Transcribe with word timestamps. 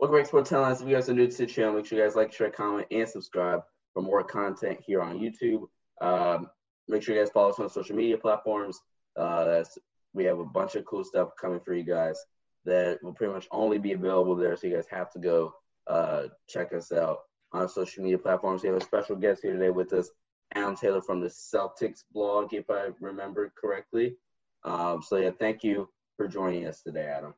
Welcome 0.00 0.18
back 0.18 0.24
to 0.24 0.28
Sports 0.28 0.50
Headlines. 0.50 0.80
If 0.80 0.88
you 0.88 0.94
guys 0.94 1.08
are 1.08 1.14
new 1.14 1.28
to 1.28 1.36
the 1.36 1.46
channel, 1.46 1.72
make 1.72 1.86
sure 1.86 1.96
you 1.96 2.04
guys 2.04 2.16
like, 2.16 2.32
share, 2.32 2.50
comment, 2.50 2.88
and 2.90 3.08
subscribe 3.08 3.60
for 3.92 4.02
more 4.02 4.24
content 4.24 4.80
here 4.84 5.00
on 5.00 5.20
YouTube. 5.20 5.68
Um, 6.00 6.48
make 6.88 7.00
sure 7.00 7.14
you 7.14 7.20
guys 7.20 7.30
follow 7.30 7.50
us 7.50 7.60
on 7.60 7.70
social 7.70 7.94
media 7.94 8.18
platforms. 8.18 8.80
Uh, 9.16 9.44
that's 9.44 9.78
we 10.12 10.24
have 10.24 10.40
a 10.40 10.44
bunch 10.44 10.74
of 10.74 10.84
cool 10.84 11.04
stuff 11.04 11.30
coming 11.40 11.60
for 11.60 11.74
you 11.74 11.84
guys 11.84 12.18
that 12.64 12.98
will 13.04 13.12
pretty 13.12 13.32
much 13.32 13.46
only 13.52 13.78
be 13.78 13.92
available 13.92 14.34
there. 14.34 14.56
So 14.56 14.66
you 14.66 14.74
guys 14.74 14.88
have 14.90 15.12
to 15.12 15.20
go 15.20 15.54
uh, 15.86 16.24
check 16.48 16.72
us 16.72 16.90
out 16.90 17.18
on 17.52 17.68
social 17.68 18.02
media 18.02 18.18
platforms. 18.18 18.62
We 18.62 18.70
have 18.70 18.78
a 18.78 18.84
special 18.84 19.14
guest 19.14 19.42
here 19.42 19.52
today 19.52 19.70
with 19.70 19.92
us, 19.92 20.10
Adam 20.56 20.74
Taylor 20.74 21.02
from 21.02 21.20
the 21.20 21.28
Celtics 21.28 22.02
blog, 22.12 22.52
if 22.52 22.68
I 22.68 22.88
remember 22.98 23.52
correctly. 23.56 24.16
Um, 24.64 25.02
so 25.02 25.18
yeah, 25.18 25.30
thank 25.38 25.62
you 25.62 25.88
for 26.16 26.26
joining 26.26 26.66
us 26.66 26.82
today, 26.82 27.06
Adam. 27.06 27.32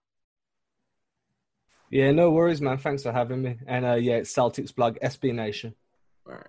Yeah, 1.91 2.11
no 2.11 2.30
worries, 2.30 2.60
man. 2.60 2.79
Thanks 2.79 3.02
for 3.02 3.12
having 3.12 3.42
me. 3.42 3.56
And 3.66 3.84
uh, 3.84 3.95
yeah, 3.95 4.16
it's 4.16 4.34
Celtics 4.34 4.74
blog, 4.74 4.98
SB 5.02 5.34
Nation. 5.34 5.74
All 6.27 6.34
right. 6.34 6.47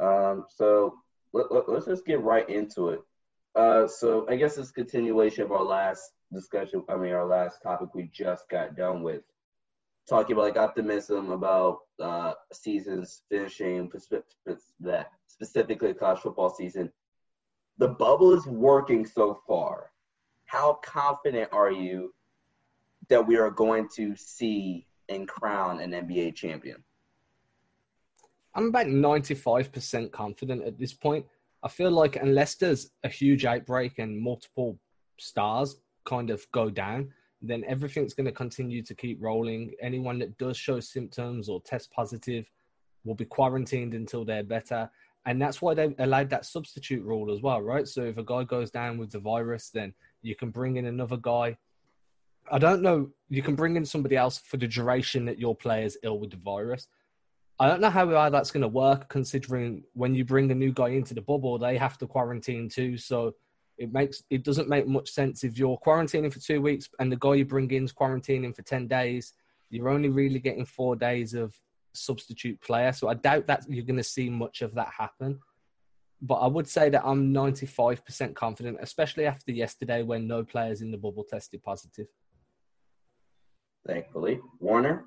Um, 0.00 0.44
so 0.54 0.94
let, 1.32 1.50
us 1.50 1.64
let, 1.68 1.86
just 1.86 2.06
get 2.06 2.22
right 2.22 2.48
into 2.48 2.90
it. 2.90 3.00
Uh, 3.54 3.86
so 3.86 4.26
I 4.28 4.36
guess 4.36 4.58
it's 4.58 4.70
continuation 4.70 5.44
of 5.44 5.52
our 5.52 5.62
last 5.62 6.10
discussion. 6.32 6.82
I 6.88 6.96
mean, 6.96 7.12
our 7.12 7.26
last 7.26 7.60
topic 7.62 7.94
we 7.94 8.10
just 8.12 8.48
got 8.50 8.76
done 8.76 9.02
with, 9.02 9.22
talking 10.08 10.32
about 10.32 10.42
like 10.42 10.56
optimism 10.56 11.30
about 11.30 11.78
uh, 12.02 12.34
seasons 12.52 13.22
finishing, 13.30 13.90
specifically 15.28 15.94
college 15.94 16.20
football 16.20 16.50
season. 16.50 16.92
The 17.78 17.88
bubble 17.88 18.34
is 18.34 18.46
working 18.46 19.06
so 19.06 19.40
far. 19.46 19.90
How 20.46 20.78
confident 20.84 21.48
are 21.52 21.72
you 21.72 22.12
that 23.08 23.26
we 23.26 23.36
are 23.36 23.50
going 23.50 23.88
to 23.96 24.14
see 24.16 24.86
and 25.08 25.28
crown 25.28 25.80
an 25.80 25.92
NBA 25.92 26.34
champion? 26.34 26.82
I'm 28.54 28.68
about 28.68 28.86
95% 28.86 30.12
confident 30.12 30.64
at 30.64 30.78
this 30.78 30.92
point. 30.94 31.26
I 31.62 31.68
feel 31.68 31.90
like 31.90 32.16
unless 32.16 32.54
there's 32.54 32.90
a 33.02 33.08
huge 33.08 33.44
outbreak 33.44 33.98
and 33.98 34.18
multiple 34.18 34.78
stars 35.18 35.76
kind 36.04 36.30
of 36.30 36.46
go 36.52 36.70
down, 36.70 37.12
then 37.42 37.64
everything's 37.66 38.14
going 38.14 38.26
to 38.26 38.32
continue 38.32 38.82
to 38.82 38.94
keep 38.94 39.18
rolling. 39.20 39.72
Anyone 39.82 40.18
that 40.20 40.36
does 40.38 40.56
show 40.56 40.80
symptoms 40.80 41.48
or 41.48 41.60
test 41.62 41.90
positive 41.90 42.48
will 43.04 43.14
be 43.14 43.24
quarantined 43.24 43.94
until 43.94 44.24
they're 44.24 44.42
better. 44.42 44.90
And 45.26 45.40
that's 45.40 45.62
why 45.62 45.74
they 45.74 45.94
allowed 45.98 46.30
that 46.30 46.44
substitute 46.44 47.02
rule 47.02 47.32
as 47.32 47.40
well, 47.40 47.62
right? 47.62 47.88
So 47.88 48.02
if 48.02 48.18
a 48.18 48.24
guy 48.24 48.44
goes 48.44 48.70
down 48.70 48.98
with 48.98 49.10
the 49.10 49.18
virus, 49.18 49.70
then 49.70 49.94
you 50.22 50.36
can 50.36 50.50
bring 50.50 50.76
in 50.76 50.86
another 50.86 51.16
guy. 51.16 51.56
I 52.50 52.58
don't 52.58 52.82
know. 52.82 53.10
You 53.28 53.42
can 53.42 53.54
bring 53.54 53.76
in 53.76 53.84
somebody 53.84 54.16
else 54.16 54.38
for 54.38 54.56
the 54.56 54.66
duration 54.66 55.24
that 55.26 55.38
your 55.38 55.54
player 55.54 55.84
is 55.84 55.98
ill 56.02 56.18
with 56.18 56.30
the 56.30 56.36
virus. 56.36 56.88
I 57.58 57.68
don't 57.68 57.80
know 57.80 57.90
how 57.90 58.30
that's 58.30 58.50
going 58.50 58.62
to 58.62 58.68
work, 58.68 59.08
considering 59.08 59.84
when 59.92 60.14
you 60.14 60.24
bring 60.24 60.50
a 60.50 60.54
new 60.54 60.72
guy 60.72 60.88
into 60.88 61.14
the 61.14 61.22
bubble, 61.22 61.56
they 61.56 61.78
have 61.78 61.96
to 61.98 62.06
quarantine 62.06 62.68
too. 62.68 62.98
So 62.98 63.34
it 63.78 63.92
makes 63.92 64.22
it 64.30 64.44
doesn't 64.44 64.68
make 64.68 64.86
much 64.86 65.10
sense 65.10 65.44
if 65.44 65.58
you're 65.58 65.78
quarantining 65.78 66.32
for 66.32 66.40
two 66.40 66.60
weeks 66.60 66.88
and 66.98 67.10
the 67.10 67.16
guy 67.16 67.34
you 67.34 67.44
bring 67.44 67.70
in 67.70 67.84
is 67.84 67.92
quarantining 67.92 68.54
for 68.54 68.62
ten 68.62 68.88
days. 68.88 69.32
You're 69.70 69.88
only 69.88 70.08
really 70.08 70.38
getting 70.38 70.64
four 70.64 70.96
days 70.96 71.34
of 71.34 71.54
substitute 71.92 72.60
player. 72.60 72.92
So 72.92 73.08
I 73.08 73.14
doubt 73.14 73.46
that 73.46 73.64
you're 73.68 73.84
going 73.84 73.96
to 73.96 74.04
see 74.04 74.28
much 74.28 74.62
of 74.62 74.74
that 74.74 74.88
happen. 74.96 75.38
But 76.20 76.36
I 76.36 76.46
would 76.46 76.68
say 76.68 76.88
that 76.90 77.04
I'm 77.04 77.34
95% 77.34 78.34
confident, 78.34 78.78
especially 78.80 79.26
after 79.26 79.52
yesterday 79.52 80.02
when 80.02 80.26
no 80.26 80.42
players 80.42 80.80
in 80.80 80.90
the 80.90 80.96
bubble 80.96 81.24
tested 81.24 81.62
positive. 81.62 82.06
Thankfully, 83.86 84.40
Warner. 84.60 85.06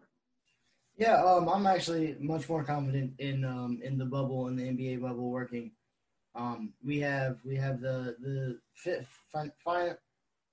Yeah, 0.97 1.23
um, 1.23 1.47
I'm 1.47 1.67
actually 1.67 2.16
much 2.20 2.50
more 2.50 2.64
confident 2.64 3.14
in 3.19 3.45
um, 3.45 3.80
in 3.84 3.97
the 3.97 4.06
bubble 4.06 4.47
and 4.47 4.58
the 4.58 4.64
NBA 4.64 5.02
bubble 5.02 5.30
working. 5.30 5.72
Um, 6.35 6.74
we 6.84 7.00
have 7.00 7.38
we 7.46 7.56
have 7.56 7.81
the 7.81 8.16
the 8.19 8.59
fifth, 8.75 9.07
final 9.63 9.96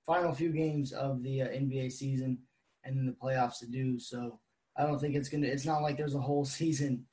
final 0.07 0.33
few 0.33 0.51
games 0.51 0.93
of 0.93 1.23
the 1.23 1.43
uh, 1.43 1.49
NBA 1.49 1.93
season 1.93 2.39
and 2.85 2.97
then 2.97 3.07
the 3.07 3.13
playoffs 3.13 3.59
to 3.61 3.67
do. 3.67 3.99
So 3.99 4.39
I 4.77 4.85
don't 4.85 4.99
think 4.99 5.15
it's 5.15 5.29
gonna. 5.29 5.47
It's 5.47 5.67
not 5.67 5.83
like 5.83 5.97
there's 5.97 6.15
a 6.15 6.21
whole 6.21 6.45
season 6.61 7.07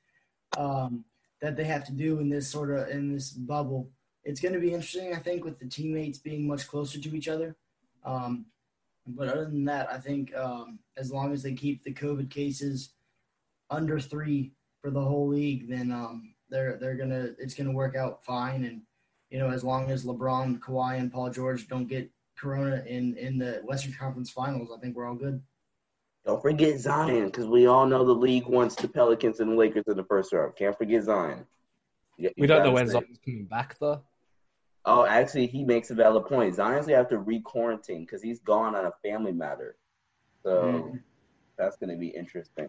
um, 0.58 1.06
that 1.42 1.56
they 1.56 1.66
have 1.66 1.86
to 1.86 1.94
do 1.94 2.20
in 2.20 2.30
this 2.30 2.50
sort 2.50 2.72
of 2.72 2.90
in 2.90 3.14
this 3.14 3.32
bubble. 3.32 3.90
It's 4.24 4.40
going 4.40 4.54
to 4.54 4.60
be 4.60 4.74
interesting, 4.74 5.16
I 5.16 5.20
think, 5.20 5.44
with 5.44 5.58
the 5.58 5.68
teammates 5.68 6.20
being 6.20 6.48
much 6.48 6.68
closer 6.68 7.00
to 7.00 7.16
each 7.16 7.28
other. 7.28 7.56
Um, 8.06 8.46
but 9.08 9.28
other 9.28 9.46
than 9.46 9.66
that, 9.66 9.92
I 9.92 9.98
think 9.98 10.36
um, 10.36 10.80
as 10.98 11.12
long 11.12 11.34
as 11.34 11.42
they 11.44 11.54
keep 11.54 11.84
the 11.84 11.94
COVID 11.94 12.30
cases 12.30 12.94
under 13.70 14.00
three 14.00 14.52
for 14.82 14.92
the 14.92 15.02
whole 15.02 15.28
league, 15.28 15.70
then 15.70 15.92
um, 15.92 16.34
they're 16.50 16.78
they're 16.78 16.96
gonna 16.96 17.30
it's 17.40 17.54
gonna 17.54 17.72
work 17.72 17.96
out 17.96 18.24
fine. 18.24 18.64
And 18.66 18.82
you 19.30 19.40
know, 19.40 19.50
as 19.50 19.64
long 19.64 19.90
as 19.90 20.06
LeBron, 20.06 20.60
Kawhi, 20.60 21.00
and 21.00 21.12
Paul 21.12 21.30
George 21.30 21.68
don't 21.68 21.88
get 21.88 22.10
Corona 22.38 22.84
in 22.86 23.16
in 23.18 23.38
the 23.38 23.62
Western 23.64 23.94
Conference 23.94 24.30
Finals, 24.30 24.70
I 24.76 24.80
think 24.80 24.96
we're 24.96 25.08
all 25.08 25.16
good. 25.16 25.42
Don't 26.26 26.42
forget 26.42 26.80
Zion, 26.80 27.26
because 27.26 27.48
we 27.48 27.66
all 27.66 27.88
know 27.88 28.06
the 28.06 28.14
league 28.14 28.46
wants 28.46 28.76
the 28.76 28.88
Pelicans 28.88 29.40
and 29.40 29.52
the 29.52 29.56
Lakers 29.56 29.86
in 29.88 29.98
the 29.98 30.04
first 30.04 30.32
round. 30.32 30.56
Can't 30.56 30.78
forget 30.78 31.04
Zion. 31.04 31.46
You, 32.18 32.30
you 32.36 32.42
we 32.42 32.48
don't 32.48 32.64
know 32.64 32.72
when 32.72 32.88
Zion's 32.88 33.18
coming 33.26 33.46
back 33.46 33.78
though. 33.80 34.04
Oh, 34.86 35.06
actually, 35.06 35.48
he 35.48 35.64
makes 35.64 35.92
a 35.92 35.96
valid 35.96 36.26
point. 36.26 36.56
Zion's 36.56 36.88
gonna 36.88 36.98
have 36.98 37.10
to 37.10 37.20
re-quarantine 37.20 38.02
because 38.02 38.22
he's 38.22 38.40
gone 38.40 38.76
on 38.76 38.86
a 38.86 38.94
family 39.04 39.32
matter. 39.32 39.76
So 40.44 40.50
mm. 40.64 41.00
that's 41.58 41.78
gonna 41.78 41.98
be 41.98 42.08
interesting. 42.08 42.68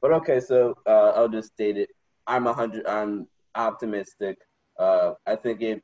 But 0.00 0.12
okay, 0.12 0.40
so 0.40 0.76
uh, 0.86 1.12
I'll 1.14 1.28
just 1.28 1.52
state 1.52 1.76
it. 1.76 1.90
I'm 2.26 2.46
a 2.46 2.52
hundred. 2.52 2.86
I'm 2.86 3.28
optimistic. 3.54 4.38
Uh, 4.78 5.12
I 5.26 5.36
think 5.36 5.60
it 5.60 5.82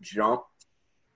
jumped 0.00 0.46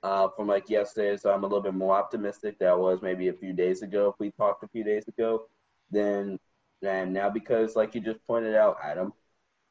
uh, 0.03 0.29
from 0.37 0.49
like 0.49 0.69
yesterday, 0.69 1.17
so 1.17 1.33
I'm 1.33 1.45
a 1.45 1.47
little 1.47 1.63
bit 1.63 1.75
more 1.75 1.97
optimistic 1.97 2.59
than 2.59 2.69
I 2.69 2.75
was 2.75 3.01
maybe 3.03 3.29
a 3.29 3.33
few 3.33 3.53
days 3.53 3.83
ago. 3.83 4.09
If 4.09 4.19
we 4.19 4.31
talked 4.33 4.65
a 4.65 4.69
few 4.69 4.85
days 4.85 5.07
ago, 5.09 5.47
then 5.91 6.39
and 6.83 7.13
now 7.13 7.29
because 7.31 7.77
like 7.77 7.95
you 7.95 8.01
just 8.01 8.27
pointed 8.27 8.55
out, 8.55 8.79
Adam, 8.83 9.13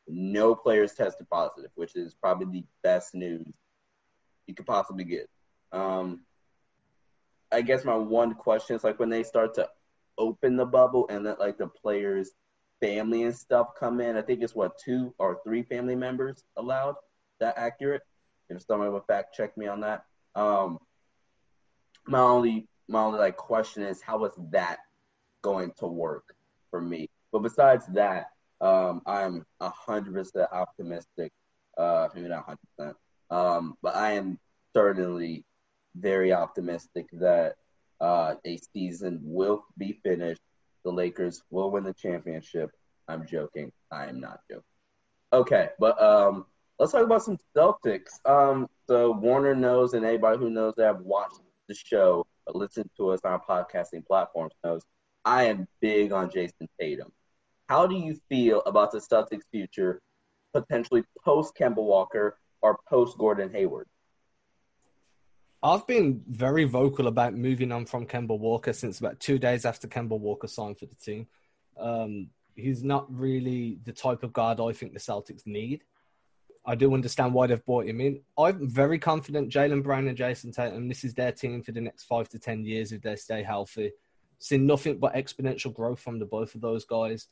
no 0.10 0.56
players 0.56 0.94
tested 0.94 1.30
positive, 1.30 1.72
which 1.76 1.96
is 1.96 2.16
probably 2.16 2.62
the 2.62 2.66
best 2.84 3.14
news 3.14 3.54
you 4.48 4.56
could 4.56 4.66
possibly 4.66 5.04
get. 5.04 5.30
Um, 5.72 6.22
I 7.52 7.62
guess 7.62 7.86
my 7.86 7.96
one 7.96 8.34
question 8.34 8.76
is 8.76 8.84
like 8.84 9.00
when 9.00 9.10
they 9.10 9.24
start 9.24 9.56
to 9.56 9.70
open 10.18 10.56
the 10.56 10.66
bubble 10.66 11.08
and 11.10 11.24
let 11.24 11.40
like 11.40 11.58
the 11.58 11.68
players' 11.68 12.32
family 12.82 13.24
and 13.24 13.36
stuff 13.36 13.70
come 13.80 14.02
in. 14.02 14.18
I 14.18 14.22
think 14.22 14.42
it's 14.42 14.56
what 14.56 14.78
two 14.78 15.14
or 15.18 15.40
three 15.44 15.64
family 15.64 15.96
members 15.96 16.44
allowed. 16.58 16.96
That 17.40 17.58
accurate? 17.58 18.02
If 18.50 18.64
someone 18.64 18.92
would 18.92 19.06
fact 19.06 19.36
check 19.36 19.56
me 19.58 19.68
on 19.68 19.82
that. 19.82 20.06
Um, 20.36 20.80
my 22.08 22.20
only 22.20 22.68
my 22.88 23.02
only 23.02 23.20
like 23.20 23.38
question 23.38 23.84
is 23.84 24.02
how 24.02 24.26
is 24.26 24.34
that 24.50 24.80
going 25.42 25.72
to 25.78 25.88
work 25.88 26.36
for 26.72 26.82
me? 26.82 27.10
But 27.32 27.40
besides 27.40 27.86
that, 27.94 28.32
um, 28.62 29.02
I'm 29.06 29.46
hundred 29.62 30.14
percent 30.14 30.48
optimistic. 30.52 31.32
Uh, 31.78 32.10
maybe 32.14 32.28
not 32.28 32.46
hundred 32.46 32.60
percent. 32.78 32.98
Um, 33.30 33.76
but 33.82 33.96
I 33.96 34.14
am 34.14 34.40
certainly 34.76 35.46
very 35.96 36.34
optimistic 36.34 37.08
that 37.14 37.56
uh, 38.02 38.36
a 38.46 38.60
season 38.74 39.20
will 39.24 39.64
be 39.78 40.00
finished. 40.04 40.42
The 40.84 40.92
Lakers 40.92 41.42
will 41.50 41.72
win 41.72 41.84
the 41.84 41.94
championship. 41.94 42.72
I'm 43.08 43.26
joking. 43.26 43.72
I 43.92 44.06
am 44.08 44.20
not 44.20 44.40
joking. 44.50 44.64
Okay, 45.32 45.70
but 45.80 46.02
um, 46.02 46.46
let's 46.80 46.92
talk 46.92 47.04
about 47.04 47.24
some 47.24 47.38
Celtics. 47.56 48.26
Um, 48.26 48.68
so 48.88 49.12
Warner 49.12 49.56
knows, 49.56 49.94
and 49.94 50.06
anybody 50.06 50.38
who 50.38 50.50
knows 50.50 50.74
that 50.78 50.90
I've 50.90 51.02
watched 51.02 51.40
the 51.68 51.76
show, 51.76 52.26
but 52.46 52.56
listened 52.56 52.90
to 52.98 53.10
us 53.10 53.20
on 53.24 53.40
podcasting 53.48 54.06
platforms 54.06 54.54
knows, 54.64 54.82
I 55.26 55.46
am 55.46 55.68
big 55.82 56.12
on 56.12 56.32
Jayson 56.32 56.68
Tatum. 56.80 57.12
How 57.70 57.86
do 57.86 57.96
you 57.96 58.20
feel 58.28 58.62
about 58.66 58.92
the 58.92 58.98
Celtics' 58.98 59.44
future, 59.52 60.02
potentially 60.54 61.04
post 61.24 61.54
Kemba 61.56 61.76
Walker 61.76 62.40
or 62.64 62.80
post 62.90 63.16
Gordon 63.20 63.52
Hayward? 63.52 63.88
I've 65.62 65.86
been 65.86 66.24
very 66.28 66.64
vocal 66.64 67.06
about 67.06 67.36
moving 67.36 67.72
on 67.72 67.86
from 67.86 68.08
Kemba 68.08 68.38
Walker 68.38 68.74
since 68.74 69.00
about 69.00 69.20
two 69.20 69.38
days 69.38 69.66
after 69.66 69.88
Kemba 69.88 70.20
Walker 70.20 70.48
signed 70.48 70.80
for 70.80 70.88
the 70.88 70.96
team. 70.96 71.28
Um, 71.80 72.30
he's 72.56 72.84
not 72.84 73.06
really 73.16 73.78
the 73.84 73.94
type 73.94 74.24
of 74.24 74.34
guard 74.34 74.60
I 74.60 74.72
think 74.74 74.94
the 74.94 75.00
Celtics 75.00 75.46
need. 75.46 75.84
I 76.66 76.74
do 76.74 76.92
understand 76.96 77.36
why 77.36 77.46
they've 77.48 77.66
brought 77.66 77.86
him 77.86 78.02
in. 78.02 78.22
I'm 78.36 78.68
very 78.68 78.98
confident 78.98 79.54
Jaylen 79.54 79.84
Brown 79.84 80.08
and 80.08 80.18
Jayson 80.18 80.54
Tatum, 80.54 80.88
this 80.88 81.04
is 81.04 81.14
their 81.14 81.32
team 81.32 81.62
for 81.62 81.72
the 81.72 81.82
next 81.82 82.06
five 82.06 82.30
to 82.30 82.40
10 82.40 82.66
years 82.66 82.92
if 82.92 83.04
they 83.04 83.16
stay 83.16 83.44
healthy. 83.44 83.92
Seen 84.40 84.66
nothing 84.66 84.98
but 84.98 85.14
exponential 85.14 85.74
growth 85.74 86.00
from 86.00 86.18
the 86.18 86.26
both 86.26 86.56
of 86.56 86.62
those 86.62 86.86
guys. 86.86 87.28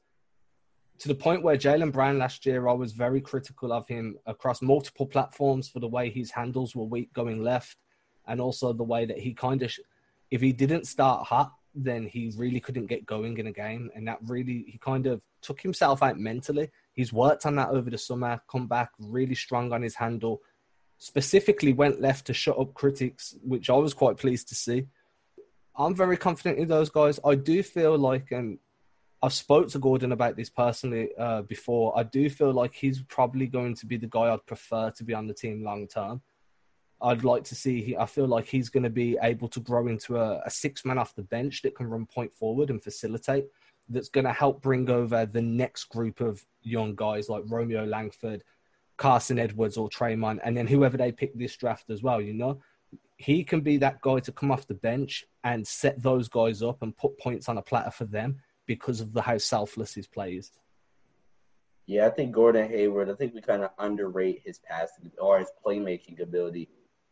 To 1.07 1.13
the 1.13 1.24
point 1.24 1.42
where 1.42 1.56
Jaylen 1.56 1.94
Brown 1.94 2.18
last 2.18 2.45
year, 2.45 2.68
I 2.68 2.74
was 2.74 2.92
very 2.92 3.21
critical 3.21 3.71
of 3.71 3.88
him 3.88 4.18
across 4.25 4.62
multiple 4.62 5.06
platforms 5.06 5.69
for 5.69 5.80
the 5.80 5.88
way 5.88 6.09
his 6.09 6.31
handles 6.31 6.75
were 6.75 6.83
weak 6.83 7.13
going 7.13 7.42
left 7.42 7.77
and 8.27 8.42
also 8.42 8.74
the 8.74 8.83
way 8.83 9.06
that 9.06 9.18
he 9.18 9.33
kind 9.33 9.63
of, 9.63 9.74
if 10.31 10.42
he 10.42 10.51
didn't 10.51 10.86
start 10.86 11.25
hot, 11.25 11.54
then 11.74 12.07
he 12.07 12.33
really 12.36 12.59
couldn't 12.59 12.88
get 12.88 13.06
going 13.06 13.38
in 13.38 13.48
a 13.48 13.54
game, 13.54 13.89
and 13.95 14.06
that 14.06 14.18
really 14.24 14.65
he 14.68 14.77
kind 14.80 15.07
of 15.07 15.21
took 15.42 15.62
himself 15.62 16.04
out 16.04 16.19
mentally. 16.19 16.69
He's 16.92 17.13
worked 17.13 17.45
on 17.45 17.56
that 17.56 17.69
over 17.69 17.89
the 17.89 17.98
summer, 17.98 18.42
come 18.51 18.68
back 18.68 18.89
really 19.00 19.36
strong 19.36 19.71
on 19.71 19.83
his 19.83 19.95
handle. 19.95 20.42
Specifically, 20.98 21.71
went 21.71 22.01
left 22.01 22.27
to 22.27 22.33
shut 22.33 22.60
up 22.60 22.74
critics, 22.74 23.33
which 23.44 23.69
I 23.69 23.77
was 23.77 23.94
quite 23.94 24.18
pleased 24.18 24.50
to 24.50 24.56
see. 24.56 24.88
I'm 25.77 25.95
very 25.95 26.18
confident 26.18 26.60
in 26.60 26.68
those 26.68 26.89
guys. 26.89 27.18
I 27.24 27.36
do 27.36 27.63
feel 27.63 27.98
like, 27.98 28.31
and 28.31 28.60
I've 29.22 29.34
spoke 29.34 29.69
to 29.69 29.80
Gordon 29.80 30.12
about 30.12 30.36
this 30.36 30.50
personally 30.50 31.10
uh, 31.18 31.42
before. 31.42 31.98
I 31.98 32.04
do 32.04 32.30
feel 32.30 32.54
like 32.54 32.75
he's 32.75 33.02
probably 33.02 33.48
going 33.48 33.74
to 33.75 33.86
be 33.88 33.98
the 33.98 34.08
guy 34.08 34.31
I'd 34.31 34.46
prefer 34.46 34.92
to 34.92 35.04
be 35.04 35.14
on 35.14 35.25
the 35.25 35.34
team 35.34 35.64
long 35.64 35.88
term. 35.88 36.22
I'd 37.02 37.24
like 37.24 37.44
to 37.46 37.56
see. 37.56 37.96
I 37.98 38.06
feel 38.06 38.28
like 38.28 38.48
he's 38.48 38.69
going 38.69 38.84
to 38.84 38.92
be 38.92 39.18
able 39.22 39.48
to 39.50 39.60
grow 39.60 39.88
into 39.88 40.18
a, 40.18 40.42
a 40.46 40.50
six 40.50 40.86
man 40.86 41.00
off 41.00 41.16
the 41.16 41.24
bench 41.24 41.64
that 41.64 41.75
can 41.75 41.88
run 41.88 42.06
point 42.06 42.34
forward 42.34 42.69
and 42.69 42.84
facilitate. 42.84 43.46
That's 43.90 44.10
going 44.10 44.25
to 44.25 44.34
help 44.34 44.62
bring 44.62 44.90
over 44.90 45.25
the 45.25 45.42
next 45.42 45.86
group 45.86 46.20
of 46.20 46.46
young 46.62 46.94
guys 46.96 47.30
like 47.30 47.44
Romeo 47.48 47.86
Langford, 47.86 48.44
Carsen 48.98 49.40
Edwards, 49.40 49.78
or 49.78 49.90
Tremont, 49.90 50.42
and 50.44 50.56
then 50.56 50.68
whoever 50.68 50.98
they 50.98 51.12
pick 51.12 51.36
this 51.38 51.56
draft 51.56 51.90
as 51.90 52.04
well. 52.04 52.22
You 52.22 52.34
know, 52.34 52.60
he 53.16 53.44
can 53.44 53.62
be 53.62 53.78
that 53.78 54.02
guy 54.02 54.20
to 54.20 54.31
come 54.31 54.52
off 54.52 54.68
the 54.68 54.75
bench 54.75 55.25
and 55.44 55.66
set 55.66 56.02
those 56.04 56.28
guys 56.28 56.62
up 56.62 56.84
and 56.84 56.98
put 56.98 57.18
points 57.18 57.50
on 57.50 57.58
a 57.58 57.63
platter 57.63 57.92
for 57.92 58.06
them 58.06 58.42
because 58.68 59.02
of 59.02 59.14
the 59.14 59.22
how 59.22 59.38
selfless 59.38 59.96
his 59.96 60.06
play 60.06 60.34
is. 60.34 60.52
Yeah, 61.88 62.06
I 62.06 62.10
think 62.10 62.34
Gordon 62.34 62.69
Hayward. 62.69 63.10
I 63.10 63.16
think 63.16 63.34
we 63.34 63.42
kind 63.42 63.64
of 63.64 63.72
underrate 63.80 64.42
his 64.46 64.60
passing 64.60 65.10
or 65.19 65.40
his 65.40 65.50
playmaking 65.66 66.22
ability 66.22 66.69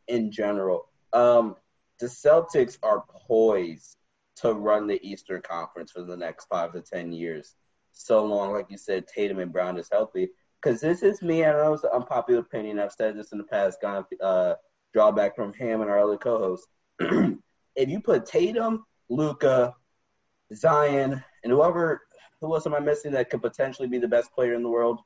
in 0.08 0.32
general. 0.32 0.90
Um, 1.14 1.56
the 2.00 2.08
Celtics 2.08 2.78
are 2.84 3.06
poised 3.10 3.96
to 4.38 4.54
run 4.54 4.86
the 4.86 5.00
Eastern 5.02 5.42
Conference 5.42 5.92
for 5.92 6.04
the 6.04 6.18
next 6.18 6.46
five 6.46 6.74
to 6.74 6.82
ten 6.82 7.14
years. 7.14 7.56
So 7.94 8.26
long, 8.26 8.52
like 8.52 8.70
you 8.70 8.78
said, 8.78 9.08
Tatum 9.08 9.40
and 9.40 9.54
Brown 9.54 9.78
is 9.78 9.88
healthy. 9.90 10.30
Because 10.62 10.82
this 10.82 11.04
is 11.04 11.22
me, 11.22 11.44
and 11.44 11.56
I 11.56 11.64
know 11.64 11.74
it's 11.74 11.84
an 11.84 11.92
unpopular 11.94 12.42
opinion. 12.42 12.80
I've 12.80 12.92
said 12.92 13.16
this 13.16 13.32
in 13.32 13.38
the 13.38 13.44
past, 13.46 13.82
gone 13.82 14.04
uh, 14.22 14.56
drawback 14.94 15.36
from 15.36 15.54
him 15.54 15.82
and 15.82 15.90
our 15.90 16.00
other 16.00 16.18
co-hosts. 16.18 16.68
if 17.00 17.90
you 17.90 18.02
put 18.02 18.26
Tatum, 18.26 18.86
Luka, 19.08 19.76
Zion, 20.54 21.24
and 21.46 21.54
whoever 21.54 22.02
who 22.42 22.54
else 22.54 22.66
am 22.66 22.74
I 22.74 22.80
missing 22.80 23.14
that 23.14 23.30
could 23.30 23.42
potentially 23.42 23.88
be 23.88 24.00
the 24.00 24.08
best 24.08 24.34
player 24.34 24.56
in 24.56 24.64
the 24.64 24.70
world? 24.70 25.00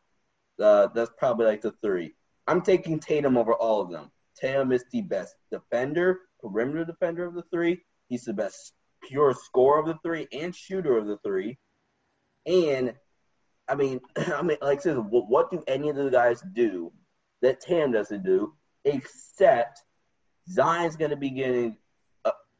Uh, 0.59 0.87
that's 0.95 1.11
probably 1.17 1.45
like 1.45 1.61
the 1.61 1.73
three. 1.83 2.15
I'm 2.47 2.61
taking 2.61 2.99
Tatum 2.99 3.37
over 3.37 3.53
all 3.53 3.81
of 3.81 3.91
them. 3.91 4.09
Tatum 4.39 4.71
is 4.71 4.85
the 4.91 5.01
best 5.01 5.35
defender, 5.51 6.21
perimeter 6.41 6.85
defender 6.85 7.25
of 7.25 7.35
the 7.35 7.43
three. 7.51 7.81
He's 8.07 8.23
the 8.23 8.33
best 8.33 8.73
pure 9.07 9.33
scorer 9.33 9.81
of 9.81 9.87
the 9.87 9.99
three 10.01 10.27
and 10.33 10.55
shooter 10.55 10.97
of 10.97 11.07
the 11.07 11.17
three. 11.17 11.59
And 12.45 12.93
I 13.67 13.75
mean, 13.75 13.99
I 14.17 14.41
mean, 14.41 14.57
like 14.61 14.79
I 14.79 14.81
said, 14.81 14.97
what, 14.97 15.29
what 15.29 15.51
do 15.51 15.61
any 15.67 15.89
of 15.89 15.97
the 15.97 16.09
guys 16.09 16.41
do 16.53 16.91
that 17.41 17.61
Tatum 17.61 17.91
doesn't 17.91 18.23
do, 18.23 18.53
except 18.85 19.83
Zion's 20.49 20.95
going 20.95 21.11
to 21.11 21.17
be 21.17 21.29
getting 21.29 21.77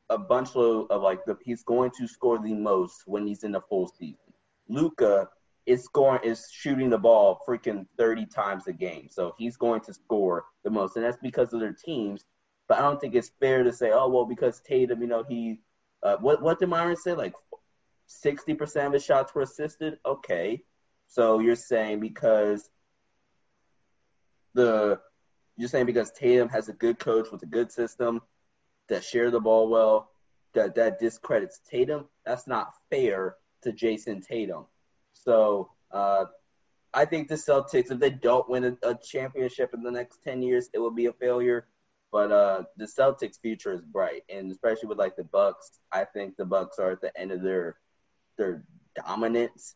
a, 0.10 0.18
bunch 0.18 0.56
of, 0.56 0.88
of 0.90 1.02
like 1.02 1.26
the 1.26 1.38
he's 1.44 1.64
going 1.64 1.92
to 1.98 2.08
score 2.08 2.40
the 2.40 2.54
most 2.54 3.04
when 3.06 3.28
he's 3.28 3.44
in 3.44 3.52
the 3.52 3.62
full 3.62 3.88
season. 3.88 4.34
Luka 4.68 5.30
is 5.66 5.84
scoring 5.84 6.22
is 6.24 6.48
shooting 6.52 6.90
the 6.90 6.98
ball 6.98 7.42
freaking 7.48 7.86
30 7.98 8.26
times 8.28 8.68
a 8.68 8.74
game. 8.74 9.08
So 9.12 9.36
he's 9.38 9.58
going 9.58 9.82
to 9.82 9.94
score 9.94 10.46
the 10.64 10.70
most. 10.70 10.96
And 10.96 11.06
that's 11.06 11.18
because 11.22 11.54
of 11.54 11.60
their 11.60 11.74
teams. 11.74 12.26
But 12.68 12.80
I 12.80 12.82
don't 12.82 13.00
think 13.00 13.16
it's 13.16 13.32
fair 13.40 13.64
to 13.64 13.74
say, 13.74 13.92
oh 13.92 14.10
well, 14.10 14.26
because 14.26 14.62
Tatum, 14.62 15.02
you 15.02 15.08
know, 15.08 15.24
he 15.28 15.60
uh, 16.02 16.18
what 16.18 16.42
what 16.42 16.60
did 16.60 16.70
Myron 16.70 16.96
say? 16.96 17.14
Like 17.14 17.34
sixty 18.08 18.54
percent 18.54 18.88
of 18.88 18.94
his 18.94 19.06
shots 19.06 19.34
were 19.34 19.42
assisted? 19.42 20.00
Okay. 20.06 20.64
So 21.08 21.40
you're 21.40 21.56
saying 21.56 22.00
because 22.00 22.70
the 24.54 25.00
you're 25.58 25.70
saying 25.70 25.88
because 25.88 26.12
Tatum 26.12 26.50
has 26.50 26.70
a 26.70 26.74
good 26.74 27.00
coach 27.00 27.32
with 27.32 27.44
a 27.44 27.48
good 27.48 27.72
system 27.72 28.22
that 28.90 29.04
share 29.04 29.32
the 29.32 29.40
ball 29.40 29.70
well, 29.70 30.10
that 30.54 30.76
that 30.76 31.00
discredits 31.00 31.60
Tatum. 31.70 32.06
That's 32.26 32.48
not 32.48 32.74
fair 32.90 33.36
to 33.64 33.72
Jayson 33.72 34.22
Tatum. 34.22 34.66
So 35.14 35.72
uh, 35.92 36.26
I 36.94 37.06
think 37.06 37.28
the 37.28 37.36
Celtics, 37.36 37.92
if 37.92 38.00
they 38.00 38.10
don't 38.10 38.50
win 38.50 38.64
a, 38.64 38.90
a, 38.90 38.96
championship 38.96 39.74
in 39.74 39.84
the 39.84 39.92
next 39.92 40.24
ten 40.24 40.42
years, 40.42 40.70
it 40.74 40.80
will 40.80 40.92
be 40.92 41.08
a 41.08 41.14
failure. 41.14 41.68
But 42.12 42.32
uh, 42.32 42.64
the 42.78 42.86
Celtics' 42.86 43.40
future 43.40 43.72
is 43.72 43.82
bright, 43.82 44.24
and 44.30 44.52
especially 44.52 44.88
with 44.88 44.98
like 44.98 45.16
the 45.16 45.24
Bucks, 45.24 45.80
I 45.92 46.06
think 46.06 46.38
the 46.38 46.46
Bucks 46.46 46.80
are 46.80 46.92
at 46.92 47.02
the 47.02 47.16
end 47.20 47.32
of 47.32 47.44
their 47.44 47.78
their 48.38 48.64
dominance, 48.96 49.76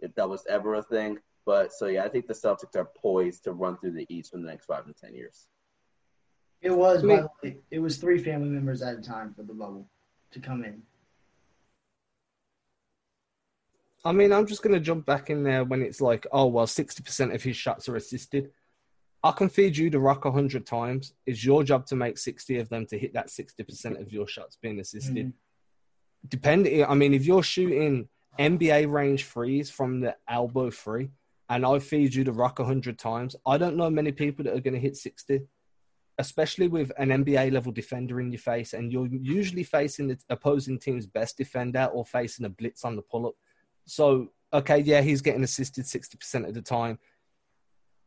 if 0.00 0.14
that 0.16 0.28
was 0.28 0.44
ever 0.48 0.74
a 0.74 0.82
thing. 0.82 1.18
But 1.46 1.72
so 1.72 1.86
yeah, 1.86 2.04
I 2.04 2.08
think 2.08 2.26
the 2.26 2.34
Celtics 2.34 2.76
are 2.76 2.90
poised 3.00 3.44
to 3.44 3.52
run 3.52 3.76
through 3.78 3.92
the 3.92 4.06
East 4.08 4.32
for 4.32 4.38
the 4.38 4.46
next 4.46 4.66
five 4.66 4.86
to 4.86 4.92
ten 4.92 5.14
years. 5.14 5.46
It 6.62 6.70
was, 6.70 7.02
by 7.02 7.16
the 7.16 7.30
way, 7.42 7.56
it 7.70 7.80
was 7.80 7.96
three 7.96 8.22
family 8.22 8.48
members 8.48 8.82
at 8.82 8.96
a 8.96 9.02
time 9.02 9.34
for 9.34 9.42
the 9.42 9.52
bubble 9.52 9.86
to 10.30 10.40
come 10.40 10.64
in. 10.64 10.82
I 14.04 14.12
mean, 14.12 14.32
I'm 14.32 14.46
just 14.46 14.62
going 14.62 14.74
to 14.74 14.80
jump 14.80 15.06
back 15.06 15.30
in 15.30 15.42
there 15.42 15.64
when 15.64 15.82
it's 15.82 16.00
like, 16.00 16.26
oh, 16.32 16.46
well, 16.46 16.66
60% 16.66 17.34
of 17.34 17.42
his 17.42 17.56
shots 17.56 17.88
are 17.88 17.96
assisted. 17.96 18.50
I 19.24 19.30
can 19.32 19.48
feed 19.48 19.76
you 19.76 19.90
the 19.90 20.00
rock 20.00 20.24
100 20.24 20.66
times. 20.66 21.14
It's 21.26 21.44
your 21.44 21.62
job 21.62 21.86
to 21.86 21.96
make 21.96 22.18
60 22.18 22.58
of 22.58 22.68
them 22.68 22.86
to 22.86 22.98
hit 22.98 23.14
that 23.14 23.28
60% 23.28 24.00
of 24.00 24.12
your 24.12 24.26
shots 24.26 24.56
being 24.60 24.80
assisted. 24.80 25.28
Mm-hmm. 25.28 26.28
Depending, 26.28 26.84
I 26.84 26.94
mean, 26.94 27.14
if 27.14 27.24
you're 27.24 27.42
shooting 27.42 28.08
NBA 28.38 28.90
range 28.90 29.26
threes 29.26 29.70
from 29.70 30.00
the 30.00 30.16
elbow 30.28 30.70
free 30.70 31.10
and 31.48 31.64
I 31.64 31.78
feed 31.78 32.14
you 32.14 32.24
the 32.24 32.32
rock 32.32 32.58
100 32.58 32.98
times, 32.98 33.36
I 33.46 33.58
don't 33.58 33.76
know 33.76 33.90
many 33.90 34.10
people 34.10 34.44
that 34.44 34.54
are 34.54 34.60
going 34.60 34.74
to 34.74 34.80
hit 34.80 34.96
60, 34.96 35.42
especially 36.18 36.68
with 36.68 36.92
an 36.98 37.08
NBA 37.08 37.52
level 37.52 37.72
defender 37.72 38.20
in 38.20 38.30
your 38.30 38.38
face. 38.38 38.74
And 38.74 38.92
you're 38.92 39.06
usually 39.06 39.64
facing 39.64 40.08
the 40.08 40.18
opposing 40.28 40.78
team's 40.78 41.06
best 41.06 41.36
defender 41.36 41.88
or 41.92 42.04
facing 42.04 42.46
a 42.46 42.50
blitz 42.50 42.84
on 42.84 42.96
the 42.96 43.02
pull 43.02 43.26
up 43.26 43.34
so 43.86 44.28
okay, 44.52 44.78
yeah, 44.78 45.00
he's 45.00 45.22
getting 45.22 45.44
assisted 45.44 45.86
sixty 45.86 46.16
percent 46.16 46.46
of 46.46 46.54
the 46.54 46.62
time. 46.62 46.98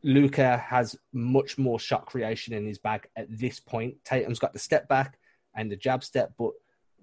Luka 0.02 0.58
has 0.58 0.96
much 1.12 1.58
more 1.58 1.78
shot 1.80 2.06
creation 2.06 2.54
in 2.54 2.66
his 2.66 2.78
bag 2.78 3.08
at 3.16 3.26
this 3.28 3.58
point. 3.58 3.96
Tatum's 4.04 4.38
got 4.38 4.52
the 4.52 4.58
step 4.58 4.86
back 4.88 5.18
and 5.56 5.70
the 5.70 5.76
jab 5.76 6.04
step, 6.04 6.32
but 6.38 6.52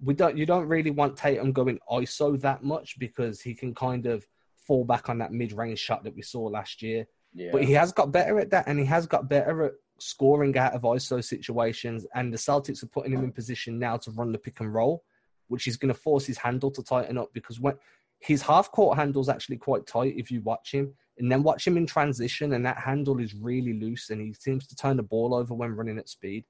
we 0.01 0.13
don't. 0.13 0.37
You 0.37 0.45
don't 0.45 0.67
really 0.67 0.91
want 0.91 1.17
Tatum 1.17 1.51
going 1.51 1.79
ISO 1.89 2.39
that 2.41 2.63
much 2.63 2.97
because 2.99 3.41
he 3.41 3.53
can 3.53 3.73
kind 3.73 4.05
of 4.05 4.25
fall 4.55 4.85
back 4.85 5.09
on 5.09 5.17
that 5.17 5.33
mid-range 5.33 5.79
shot 5.79 6.03
that 6.03 6.15
we 6.15 6.21
saw 6.21 6.43
last 6.43 6.81
year. 6.81 7.05
Yeah. 7.33 7.49
But 7.51 7.65
he 7.65 7.73
has 7.73 7.91
got 7.91 8.11
better 8.11 8.39
at 8.39 8.51
that, 8.51 8.67
and 8.67 8.79
he 8.79 8.85
has 8.85 9.05
got 9.05 9.27
better 9.27 9.63
at 9.63 9.73
scoring 10.03 10.57
out 10.57 10.73
of 10.73 10.81
ISO 10.81 11.23
situations. 11.23 12.05
And 12.15 12.33
the 12.33 12.37
Celtics 12.37 12.83
are 12.83 12.87
putting 12.87 13.13
him 13.13 13.23
in 13.23 13.31
position 13.31 13.79
now 13.79 13.97
to 13.97 14.11
run 14.11 14.31
the 14.31 14.37
pick 14.37 14.59
and 14.59 14.73
roll, 14.73 15.03
which 15.47 15.67
is 15.67 15.77
going 15.77 15.93
to 15.93 15.99
force 15.99 16.25
his 16.25 16.37
handle 16.37 16.71
to 16.71 16.83
tighten 16.83 17.17
up 17.17 17.33
because 17.33 17.59
when 17.59 17.75
his 18.19 18.41
half 18.41 18.71
court 18.71 18.97
handle 18.97 19.21
is 19.21 19.29
actually 19.29 19.57
quite 19.57 19.85
tight 19.85 20.15
if 20.17 20.31
you 20.31 20.41
watch 20.41 20.71
him, 20.71 20.93
and 21.17 21.31
then 21.31 21.43
watch 21.43 21.67
him 21.67 21.77
in 21.77 21.85
transition, 21.85 22.53
and 22.53 22.65
that 22.65 22.77
handle 22.77 23.19
is 23.19 23.35
really 23.35 23.73
loose, 23.73 24.09
and 24.09 24.21
he 24.21 24.33
seems 24.33 24.65
to 24.67 24.75
turn 24.75 24.97
the 24.97 25.03
ball 25.03 25.33
over 25.35 25.53
when 25.53 25.75
running 25.75 25.99
at 25.99 26.09
speed. 26.09 26.45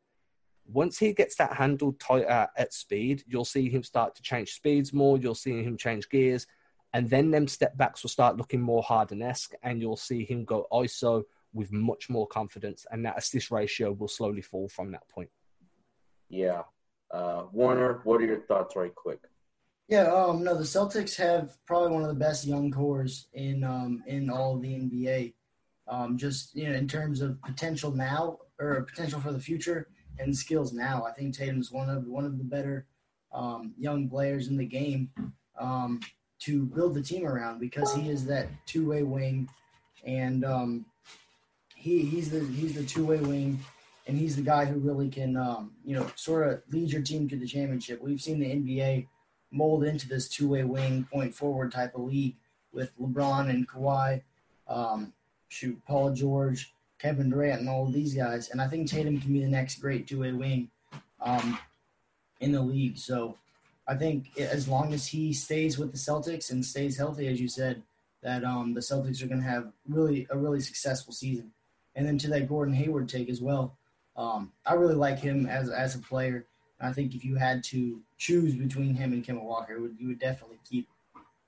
Once 0.66 0.98
he 0.98 1.12
gets 1.12 1.36
that 1.36 1.54
handle 1.54 1.94
tighter 1.94 2.26
at, 2.28 2.50
uh, 2.50 2.62
at 2.62 2.74
speed, 2.74 3.24
you'll 3.28 3.44
see 3.44 3.70
him 3.70 3.84
start 3.84 4.16
to 4.16 4.22
change 4.22 4.54
speeds 4.54 4.94
more. 4.94 5.18
You'll 5.18 5.36
see 5.36 5.62
him 5.64 5.76
change 5.76 6.08
gears, 6.10 6.48
and 6.94 7.10
then 7.10 7.32
them 7.32 7.48
step 7.48 7.76
backs 7.76 8.04
will 8.04 8.10
start 8.10 8.38
looking 8.38 8.62
more 8.62 8.84
Harden 8.84 9.22
esque, 9.22 9.54
and 9.64 9.82
you'll 9.82 9.98
see 9.98 10.24
him 10.24 10.46
go 10.46 10.68
ISO 10.72 11.24
with 11.54 11.72
much 11.72 12.10
more 12.10 12.28
confidence, 12.28 12.86
and 12.92 13.06
that 13.06 13.18
assist 13.18 13.52
ratio 13.52 13.92
will 13.92 14.08
slowly 14.08 14.42
fall 14.42 14.68
from 14.70 14.92
that 14.92 15.08
point. 15.10 15.30
Yeah. 16.30 16.64
Uh, 17.12 17.44
Warner, 17.52 18.02
what 18.04 18.22
are 18.22 18.26
your 18.26 18.42
thoughts, 18.42 18.76
right 18.76 18.94
quick? 18.94 19.20
Yeah, 19.88 20.12
um, 20.12 20.44
no, 20.44 20.56
the 20.56 20.64
Celtics 20.64 21.16
have 21.18 21.58
probably 21.68 21.92
one 21.92 22.02
of 22.02 22.08
the 22.08 22.16
best 22.16 22.48
young 22.48 22.72
cores 22.72 23.28
in 23.34 23.64
um, 23.64 24.04
in 24.08 24.30
all 24.30 24.56
of 24.56 24.62
the 24.62 24.74
NBA. 24.74 25.34
Um, 25.88 26.18
just 26.18 26.56
you 26.56 26.70
know, 26.70 26.76
in 26.76 26.88
terms 26.88 27.22
of 27.22 27.42
potential 27.42 27.92
now 27.92 28.40
or 28.60 28.82
potential 28.84 29.20
for 29.20 29.34
the 29.34 29.40
future 29.40 29.90
and 30.20 30.36
skills 30.36 30.74
now, 30.74 31.04
I 31.06 31.12
think 31.12 31.36
Tatum's 31.36 31.72
one 31.72 31.90
of 31.90 32.08
one 32.08 32.26
of 32.26 32.38
the 32.38 32.44
better 32.44 32.88
um, 33.34 33.74
young 33.78 34.10
players 34.10 34.48
in 34.48 34.58
the 34.58 34.66
game 34.66 35.10
um, 35.60 36.00
to 36.40 36.66
build 36.66 36.94
the 36.96 37.02
team 37.02 37.28
around 37.28 37.60
because 37.60 37.94
he 37.94 38.10
is 38.10 38.26
that 38.26 38.48
two 38.66 38.90
way 38.90 39.04
wing, 39.04 39.50
and 40.06 40.46
um, 40.46 40.86
he 41.84 42.06
he's 42.06 42.30
the 42.30 42.40
he's 42.40 42.74
the 42.74 42.84
two 42.84 43.06
way 43.06 43.18
wing, 43.20 43.60
and 44.08 44.18
he's 44.18 44.38
the 44.38 44.42
guy 44.42 44.64
who 44.64 44.80
really 44.80 45.10
can 45.10 45.36
um, 45.36 45.72
you 45.86 45.96
know 45.96 46.10
sort 46.16 46.48
of 46.48 46.62
lead 46.72 46.90
your 46.90 47.02
team 47.02 47.28
to 47.28 47.36
the 47.36 47.46
championship. 47.46 48.02
We've 48.02 48.22
seen 48.22 48.40
the 48.40 48.46
NBA 48.48 49.08
mold 49.52 49.84
into 49.84 50.08
this 50.08 50.30
two-way 50.30 50.64
wing, 50.64 51.08
point 51.12 51.36
forward 51.36 51.72
type 51.72 51.94
of 51.94 52.02
league 52.02 52.36
with 52.72 52.98
LeBron 53.00 53.50
and 53.50 53.68
Kawhi, 53.68 54.22
um, 54.68 55.14
shoot 55.50 55.80
Paul 55.86 56.12
George, 56.12 56.74
Kevin 56.98 57.30
Durant, 57.30 57.60
and 57.60 57.70
all 57.70 57.86
of 57.86 57.94
these 57.94 58.16
guys. 58.16 58.50
And 58.50 58.60
I 58.60 58.68
think 58.68 58.90
Tatum 58.90 59.20
can 59.20 59.32
be 59.32 59.42
the 59.42 59.50
next 59.50 59.80
great 59.80 60.08
two-way 60.08 60.32
wing 60.32 60.70
um, 61.22 61.60
in 62.40 62.52
the 62.52 62.62
league. 62.62 62.98
So 62.98 63.38
I 63.88 63.96
think 63.96 64.40
as 64.40 64.68
long 64.68 64.94
as 64.94 65.06
he 65.06 65.34
stays 65.34 65.78
with 65.78 65.92
the 65.92 65.98
Celtics 66.00 66.50
and 66.50 66.66
stays 66.66 66.98
healthy, 66.98 67.28
as 67.28 67.40
you 67.40 67.48
said, 67.48 67.84
that 68.24 68.44
um, 68.44 68.74
the 68.74 68.80
Celtics 68.80 69.22
are 69.22 69.28
going 69.28 69.42
to 69.42 69.48
have 69.48 69.72
really 69.88 70.26
a 70.32 70.38
really 70.38 70.62
successful 70.62 71.14
season. 71.14 71.52
And 71.96 72.06
then 72.06 72.18
to 72.20 72.28
that 72.30 72.50
Gordon 72.50 72.74
Hayward 72.74 73.08
take 73.08 73.30
as 73.30 73.42
well, 73.42 73.78
um, 74.16 74.52
I 74.66 74.74
really 74.74 74.96
like 74.96 75.20
him 75.20 75.46
as 75.46 75.70
as 75.70 75.96
a 75.96 76.00
player. 76.00 76.46
I 76.80 76.92
think 76.92 77.16
if 77.16 77.24
you 77.24 77.36
had 77.36 77.64
to 77.66 78.02
choose 78.18 78.56
between 78.56 78.94
him 78.94 79.14
and 79.14 79.26
Kemba 79.26 79.42
Walker, 79.42 79.80
would, 79.80 79.96
you 79.98 80.08
would 80.10 80.20
definitely 80.20 80.60
keep 80.70 80.88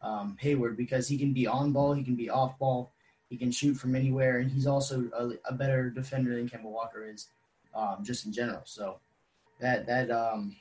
um, 0.01 0.37
Hayward 0.39 0.77
because 0.77 1.07
he 1.07 1.17
can 1.17 1.33
be 1.33 1.45
on 1.45 1.71
ball, 1.71 1.93
he 1.93 2.03
can 2.03 2.15
be 2.15 2.29
off 2.29 2.57
ball, 2.57 2.93
he 3.29 3.37
can 3.37 3.51
shoot 3.51 3.75
from 3.75 3.95
anywhere, 3.95 4.37
and 4.37 4.49
he's 4.51 4.67
also 4.67 5.09
a, 5.17 5.51
a 5.51 5.53
better 5.53 5.89
defender 5.89 6.35
than 6.35 6.47
Kemba 6.47 6.63
Walker 6.63 7.05
is, 7.05 7.27
um, 7.73 7.97
just 8.01 8.25
in 8.25 8.31
general. 8.31 8.61
So 8.65 8.99
that 9.59 9.85
that 9.87 10.11
um, 10.11 10.55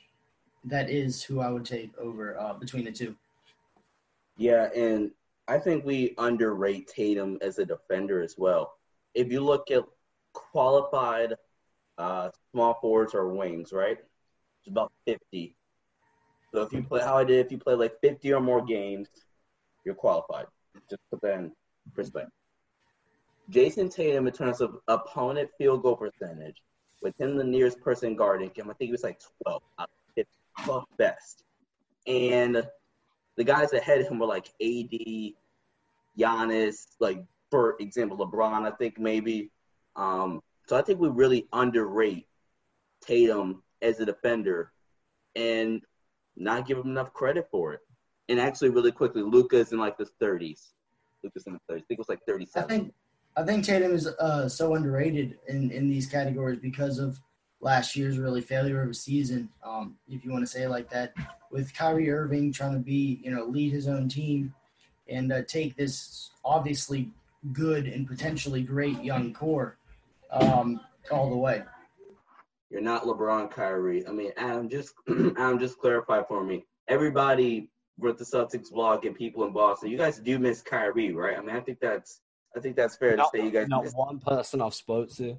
that 0.65 0.89
is 0.89 1.23
who 1.23 1.39
I 1.39 1.49
would 1.49 1.65
take 1.65 1.97
over 1.97 2.37
uh, 2.39 2.53
between 2.53 2.85
the 2.85 2.91
two. 2.91 3.15
Yeah, 4.37 4.69
and 4.75 5.11
I 5.47 5.59
think 5.59 5.85
we 5.85 6.15
underrate 6.17 6.87
Tatum 6.87 7.37
as 7.41 7.59
a 7.59 7.65
defender 7.65 8.21
as 8.21 8.35
well. 8.37 8.74
If 9.15 9.31
you 9.31 9.41
look 9.41 9.71
at 9.71 9.83
qualified 10.33 11.33
uh, 11.97 12.29
small 12.51 12.77
forwards 12.81 13.13
or 13.13 13.29
wings, 13.29 13.71
right? 13.71 13.97
It's 14.59 14.69
about 14.69 14.91
50. 15.05 15.55
So 16.53 16.61
if 16.61 16.73
you 16.73 16.83
play 16.83 17.01
how 17.01 17.17
I 17.17 17.23
did, 17.23 17.45
if 17.45 17.51
you 17.51 17.57
play 17.57 17.73
like 17.73 17.99
50 18.01 18.31
or 18.33 18.41
more 18.41 18.63
games, 18.63 19.07
you're 19.85 19.95
qualified. 19.95 20.45
Just 20.89 21.01
put 21.09 21.21
that 21.21 21.37
in 21.39 21.51
perspective. 21.93 22.31
Jayson 23.49 23.89
Tatum, 23.89 24.27
in 24.27 24.33
terms 24.33 24.61
of 24.61 24.77
opponent 24.87 25.49
field 25.57 25.83
goal 25.83 25.95
percentage, 25.95 26.61
within 27.01 27.37
the 27.37 27.43
nearest 27.43 27.79
person 27.81 28.15
guarding 28.15 28.51
him, 28.55 28.69
I 28.69 28.73
think 28.73 28.87
he 28.87 28.91
was 28.91 29.03
like 29.03 29.19
12 29.43 29.61
out 29.79 29.89
of 30.17 30.25
12 30.65 30.83
best. 30.97 31.43
And 32.07 32.67
the 33.37 33.43
guys 33.43 33.73
ahead 33.73 34.01
of 34.01 34.07
him 34.07 34.19
were 34.19 34.25
like 34.25 34.47
AD, 34.61 35.33
Giannis, 36.17 36.87
like 36.99 37.23
for 37.51 37.75
example, 37.79 38.17
LeBron, 38.17 38.65
I 38.65 38.71
think 38.71 38.99
maybe. 38.99 39.51
Um, 39.95 40.41
so 40.67 40.75
I 40.75 40.81
think 40.81 40.99
we 40.99 41.09
really 41.09 41.47
underrate 41.53 42.27
Tatum 43.05 43.63
as 43.81 43.99
a 43.99 44.05
defender 44.05 44.71
and 45.35 45.81
not 46.35 46.67
give 46.67 46.77
him 46.77 46.87
enough 46.87 47.13
credit 47.13 47.47
for 47.51 47.73
it. 47.73 47.81
And 48.27 48.39
actually, 48.39 48.69
really 48.69 48.91
quickly, 48.91 49.21
Luka's 49.21 49.71
in 49.71 49.79
like 49.79 49.97
the 49.97 50.07
30s. 50.21 50.71
Luka's 51.23 51.45
in 51.45 51.53
the 51.53 51.73
30s. 51.73 51.77
I 51.77 51.85
think 51.85 51.85
it 51.91 51.97
was 51.99 52.09
like 52.09 52.25
37. 52.27 52.63
I 52.63 52.67
think 52.67 52.93
I 53.37 53.43
think 53.43 53.65
Tatum 53.65 53.93
is 53.93 54.07
uh, 54.07 54.47
so 54.47 54.75
underrated 54.75 55.37
in, 55.47 55.69
in 55.71 55.89
these 55.89 56.07
categories 56.07 56.59
because 56.59 56.99
of 56.99 57.19
last 57.59 57.95
year's 57.95 58.17
really 58.17 58.41
failure 58.41 58.81
of 58.81 58.89
a 58.89 58.93
season, 58.93 59.49
um, 59.63 59.95
if 60.07 60.23
you 60.23 60.31
want 60.31 60.43
to 60.43 60.47
say 60.47 60.63
it 60.63 60.69
like 60.69 60.89
that, 60.89 61.13
with 61.51 61.73
Kyrie 61.73 62.11
Irving 62.11 62.53
trying 62.53 62.73
to 62.73 62.79
be, 62.79 63.19
you 63.23 63.31
know, 63.31 63.45
lead 63.45 63.73
his 63.73 63.87
own 63.87 64.07
team 64.07 64.53
and 65.09 65.33
uh, 65.33 65.41
take 65.47 65.75
this 65.75 66.29
obviously 66.45 67.11
good 67.51 67.87
and 67.87 68.07
potentially 68.07 68.63
great 68.63 69.03
young 69.03 69.33
core 69.33 69.77
um, 70.31 70.79
all 71.11 71.29
the 71.29 71.37
way. 71.37 71.63
You're 72.69 72.81
not 72.81 73.03
LeBron, 73.03 73.51
Kyrie. 73.51 74.07
I 74.07 74.11
mean, 74.11 74.31
Adam, 74.37 74.69
just 74.69 74.93
Adam, 75.09 75.59
just 75.59 75.77
clarify 75.79 76.23
for 76.23 76.43
me. 76.43 76.65
Everybody 76.87 77.69
with 77.97 78.17
the 78.17 78.25
Celtics 78.25 78.71
blog 78.71 79.05
and 79.05 79.15
people 79.15 79.45
in 79.45 79.53
Boston, 79.53 79.89
you 79.89 79.97
guys 79.97 80.19
do 80.19 80.39
miss 80.39 80.61
Kyrie, 80.61 81.13
right? 81.13 81.37
I 81.37 81.41
mean, 81.41 81.55
I 81.55 81.61
think 81.61 81.79
that's 81.79 82.21
I 82.55 82.59
think 82.59 82.75
that's 82.75 82.95
fair 82.95 83.15
not, 83.15 83.31
to 83.31 83.37
say. 83.37 83.45
You 83.45 83.51
guys 83.51 83.67
not 83.67 83.83
miss- 83.83 83.93
one 83.93 84.19
person 84.19 84.61
I've 84.61 84.73
spoke 84.73 85.09
to, 85.15 85.37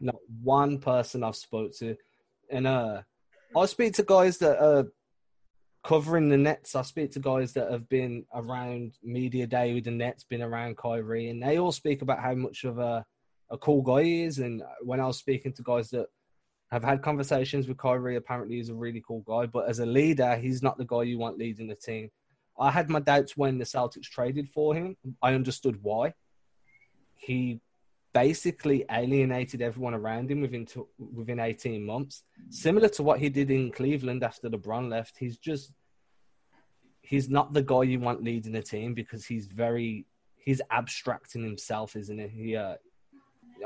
not 0.00 0.16
one 0.42 0.78
person 0.78 1.24
I've 1.24 1.36
spoke 1.36 1.74
to, 1.78 1.96
and 2.50 2.66
uh, 2.66 3.02
I 3.56 3.66
speak 3.66 3.94
to 3.94 4.02
guys 4.02 4.38
that 4.38 4.62
are 4.62 4.86
covering 5.82 6.28
the 6.28 6.36
Nets. 6.36 6.74
I 6.74 6.82
speak 6.82 7.12
to 7.12 7.20
guys 7.20 7.52
that 7.54 7.70
have 7.70 7.88
been 7.88 8.24
around 8.34 8.98
media 9.02 9.46
day 9.46 9.74
with 9.74 9.84
the 9.84 9.90
Nets, 9.90 10.24
been 10.24 10.42
around 10.42 10.76
Kyrie, 10.76 11.30
and 11.30 11.42
they 11.42 11.58
all 11.58 11.72
speak 11.72 12.02
about 12.02 12.20
how 12.20 12.34
much 12.34 12.64
of 12.64 12.78
a 12.78 13.04
a 13.50 13.58
cool 13.58 13.82
guy 13.82 14.04
he 14.04 14.22
is. 14.22 14.38
And 14.38 14.62
when 14.82 15.00
I 15.00 15.06
was 15.06 15.18
speaking 15.18 15.52
to 15.54 15.62
guys 15.62 15.90
that 15.90 16.06
have 16.70 16.84
had 16.84 17.02
conversations 17.02 17.66
with 17.66 17.78
Kyrie, 17.78 18.16
apparently 18.16 18.56
he's 18.56 18.68
a 18.68 18.74
really 18.74 19.02
cool 19.06 19.24
guy. 19.26 19.46
But 19.46 19.68
as 19.68 19.80
a 19.80 19.86
leader, 19.86 20.36
he's 20.36 20.62
not 20.62 20.78
the 20.78 20.84
guy 20.84 21.02
you 21.02 21.18
want 21.18 21.38
leading 21.38 21.66
the 21.66 21.74
team. 21.74 22.10
I 22.58 22.70
had 22.70 22.90
my 22.90 23.00
doubts 23.00 23.36
when 23.36 23.58
the 23.58 23.64
Celtics 23.64 24.04
traded 24.04 24.48
for 24.50 24.74
him. 24.74 24.96
I 25.22 25.34
understood 25.34 25.78
why. 25.82 26.14
He 27.14 27.60
basically 28.12 28.84
alienated 28.90 29.62
everyone 29.62 29.94
around 29.94 30.30
him 30.30 30.40
within 30.40 30.66
to, 30.66 30.88
within 30.98 31.38
18 31.38 31.84
months, 31.84 32.24
similar 32.48 32.88
to 32.88 33.02
what 33.02 33.20
he 33.20 33.28
did 33.28 33.50
in 33.50 33.70
Cleveland 33.70 34.24
after 34.24 34.48
LeBron 34.48 34.88
left. 34.88 35.16
He's 35.18 35.38
just 35.38 35.72
he's 37.02 37.28
not 37.28 37.52
the 37.52 37.62
guy 37.62 37.82
you 37.82 37.98
want 37.98 38.22
leading 38.22 38.52
the 38.52 38.62
team 38.62 38.94
because 38.94 39.24
he's 39.26 39.46
very 39.46 40.06
he's 40.36 40.60
abstracting 40.70 41.42
himself, 41.42 41.96
isn't 41.96 42.18
he? 42.18 42.28
He, 42.28 42.56
uh, 42.56 42.76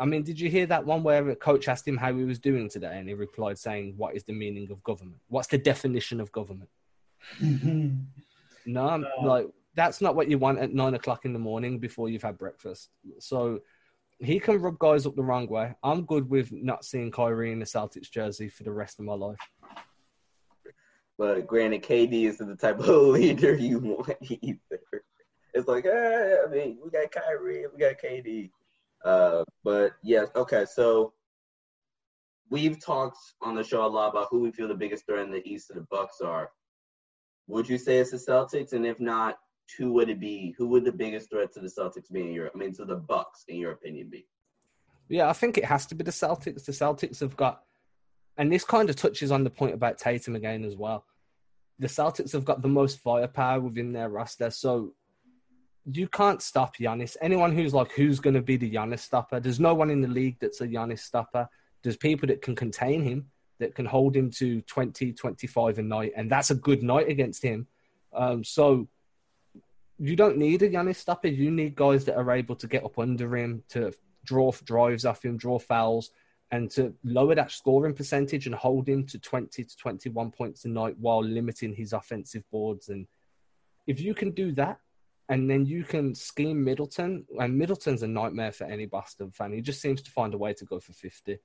I 0.00 0.06
mean, 0.06 0.22
did 0.22 0.40
you 0.40 0.50
hear 0.50 0.66
that 0.66 0.84
one 0.84 1.02
where 1.02 1.28
a 1.28 1.36
coach 1.36 1.68
asked 1.68 1.86
him 1.86 1.96
how 1.96 2.12
he 2.14 2.24
was 2.24 2.38
doing 2.38 2.68
today, 2.68 2.98
and 2.98 3.08
he 3.08 3.14
replied 3.14 3.58
saying, 3.58 3.94
"What 3.96 4.16
is 4.16 4.24
the 4.24 4.32
meaning 4.32 4.70
of 4.70 4.82
government? 4.82 5.20
What's 5.28 5.48
the 5.48 5.58
definition 5.58 6.20
of 6.20 6.32
government?" 6.32 6.70
no, 7.40 8.88
I'm, 8.88 9.06
like 9.22 9.46
that's 9.74 10.00
not 10.00 10.14
what 10.14 10.28
you 10.28 10.38
want 10.38 10.58
at 10.58 10.72
nine 10.72 10.94
o'clock 10.94 11.24
in 11.24 11.32
the 11.32 11.38
morning 11.38 11.78
before 11.78 12.08
you've 12.08 12.22
had 12.22 12.38
breakfast. 12.38 12.90
So 13.18 13.60
he 14.20 14.38
can 14.38 14.60
rub 14.60 14.78
guys 14.78 15.06
up 15.06 15.16
the 15.16 15.22
wrong 15.22 15.48
way. 15.48 15.74
I'm 15.82 16.04
good 16.04 16.28
with 16.28 16.52
not 16.52 16.84
seeing 16.84 17.10
Kyrie 17.10 17.52
in 17.52 17.58
the 17.58 17.64
Celtics 17.64 18.10
jersey 18.10 18.48
for 18.48 18.62
the 18.62 18.72
rest 18.72 18.98
of 18.98 19.04
my 19.04 19.14
life. 19.14 19.38
But 21.18 21.46
granted, 21.46 21.82
KD 21.82 22.24
isn't 22.24 22.48
the 22.48 22.56
type 22.56 22.80
of 22.80 22.86
leader 22.88 23.54
you 23.54 23.78
want 23.78 24.16
either. 24.20 24.80
It's 25.52 25.68
like, 25.68 25.86
eh, 25.86 26.36
I 26.44 26.50
mean, 26.50 26.78
we 26.82 26.90
got 26.90 27.12
Kyrie, 27.12 27.66
we 27.72 27.78
got 27.78 28.00
KD. 28.02 28.50
Uh, 29.04 29.44
but 29.62 29.92
yes, 30.02 30.28
okay. 30.34 30.64
So 30.64 31.12
we've 32.50 32.84
talked 32.84 33.18
on 33.42 33.54
the 33.54 33.62
show 33.62 33.84
a 33.84 33.86
lot 33.86 34.08
about 34.10 34.28
who 34.30 34.40
we 34.40 34.50
feel 34.50 34.68
the 34.68 34.74
biggest 34.74 35.06
threat 35.06 35.24
in 35.24 35.30
the 35.30 35.46
East 35.48 35.70
of 35.70 35.76
the 35.76 35.86
Bucks 35.90 36.20
are. 36.20 36.50
Would 37.46 37.68
you 37.68 37.78
say 37.78 37.98
it's 37.98 38.10
the 38.10 38.16
Celtics? 38.16 38.72
And 38.72 38.86
if 38.86 38.98
not, 38.98 39.36
who 39.78 39.92
would 39.92 40.08
it 40.08 40.20
be? 40.20 40.54
Who 40.58 40.68
would 40.68 40.84
the 40.84 40.92
biggest 40.92 41.30
threat 41.30 41.52
to 41.54 41.60
the 41.60 41.68
Celtics 41.68 42.10
be 42.10 42.20
in 42.20 42.32
your? 42.32 42.50
I 42.54 42.58
mean, 42.58 42.74
to 42.74 42.84
the 42.84 42.96
Bucks, 42.96 43.44
in 43.48 43.56
your 43.56 43.72
opinion, 43.72 44.08
be? 44.10 44.26
Yeah, 45.08 45.28
I 45.28 45.32
think 45.32 45.58
it 45.58 45.64
has 45.64 45.86
to 45.86 45.94
be 45.94 46.04
the 46.04 46.10
Celtics. 46.10 46.64
The 46.64 46.72
Celtics 46.72 47.20
have 47.20 47.36
got, 47.36 47.62
and 48.36 48.52
this 48.52 48.64
kind 48.64 48.88
of 48.88 48.96
touches 48.96 49.30
on 49.30 49.44
the 49.44 49.50
point 49.50 49.74
about 49.74 49.98
Tatum 49.98 50.36
again 50.36 50.64
as 50.64 50.76
well. 50.76 51.04
The 51.78 51.88
Celtics 51.88 52.32
have 52.32 52.44
got 52.44 52.62
the 52.62 52.68
most 52.68 53.00
firepower 53.00 53.60
within 53.60 53.92
their 53.92 54.08
roster, 54.08 54.50
so 54.50 54.94
you 55.90 56.08
can't 56.08 56.40
stop 56.40 56.76
Giannis. 56.76 57.16
Anyone 57.20 57.52
who's 57.52 57.74
like, 57.74 57.92
who's 57.92 58.20
going 58.20 58.34
to 58.34 58.42
be 58.42 58.56
the 58.56 58.70
Giannis 58.70 59.00
stopper? 59.00 59.40
There's 59.40 59.60
no 59.60 59.74
one 59.74 59.90
in 59.90 60.00
the 60.00 60.08
league 60.08 60.36
that's 60.40 60.60
a 60.60 60.66
Giannis 60.66 61.00
stopper. 61.00 61.48
There's 61.82 61.96
people 61.96 62.26
that 62.28 62.40
can 62.40 62.54
contain 62.54 63.02
him, 63.02 63.26
that 63.58 63.74
can 63.74 63.84
hold 63.84 64.16
him 64.16 64.30
to 64.32 64.62
20, 64.62 65.12
25 65.12 65.78
a 65.78 65.82
night, 65.82 66.12
and 66.16 66.30
that's 66.30 66.50
a 66.50 66.54
good 66.54 66.82
night 66.82 67.08
against 67.08 67.42
him. 67.42 67.66
Um, 68.14 68.44
so 68.44 68.88
you 70.04 70.16
don't 70.16 70.36
need 70.36 70.60
a 70.62 70.68
Giannis 70.68 70.96
stopper. 70.96 71.28
You 71.28 71.50
need 71.50 71.74
guys 71.74 72.04
that 72.04 72.16
are 72.16 72.30
able 72.30 72.56
to 72.56 72.66
get 72.66 72.84
up 72.84 72.98
under 72.98 73.34
him, 73.36 73.62
to 73.70 73.90
draw 74.24 74.52
drives 74.64 75.06
off 75.06 75.24
him, 75.24 75.38
draw 75.38 75.58
fouls, 75.58 76.10
and 76.50 76.70
to 76.72 76.94
lower 77.04 77.34
that 77.34 77.50
scoring 77.50 77.94
percentage 77.94 78.44
and 78.44 78.54
hold 78.54 78.86
him 78.86 79.06
to 79.06 79.18
20 79.18 79.64
to 79.64 79.76
21 79.76 80.30
points 80.30 80.66
a 80.66 80.68
night 80.68 80.94
while 80.98 81.24
limiting 81.24 81.72
his 81.74 81.94
offensive 81.94 82.44
boards. 82.52 82.90
And 82.90 83.06
if 83.86 83.98
you 83.98 84.14
can 84.14 84.32
do 84.32 84.52
that, 84.52 84.78
and 85.30 85.48
then 85.48 85.64
you 85.64 85.84
can 85.84 86.14
scheme 86.14 86.62
Middleton, 86.62 87.24
and 87.40 87.56
Middleton's 87.56 88.02
a 88.02 88.06
nightmare 88.06 88.52
for 88.52 88.64
any 88.64 88.84
Boston 88.84 89.30
fan. 89.30 89.54
He 89.54 89.62
just 89.62 89.80
seems 89.80 90.02
to 90.02 90.10
find 90.10 90.34
a 90.34 90.38
way 90.38 90.52
to 90.52 90.66
go 90.66 90.80
for 90.80 90.92
50. 90.92 91.38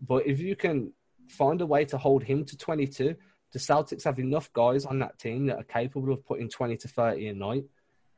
But 0.00 0.26
if 0.26 0.40
you 0.40 0.56
can 0.56 0.92
find 1.28 1.60
a 1.60 1.66
way 1.66 1.84
to 1.84 1.96
hold 1.96 2.24
him 2.24 2.44
to 2.46 2.56
22, 2.56 3.14
the 3.52 3.58
Celtics 3.60 4.02
have 4.02 4.18
enough 4.18 4.52
guys 4.52 4.84
on 4.84 4.98
that 4.98 5.16
team 5.20 5.46
that 5.46 5.58
are 5.60 5.64
capable 5.64 6.12
of 6.12 6.26
putting 6.26 6.48
20 6.48 6.76
to 6.78 6.88
30 6.88 7.28
a 7.28 7.34
night 7.34 7.64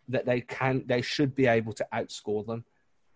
that 0.09 0.27
they 0.27 0.41
can, 0.41 0.85
they 0.87 1.03
should 1.03 1.35
be 1.35 1.47
able 1.47 1.73
to 1.75 1.87
outscore 1.93 2.47
them. 2.47 2.65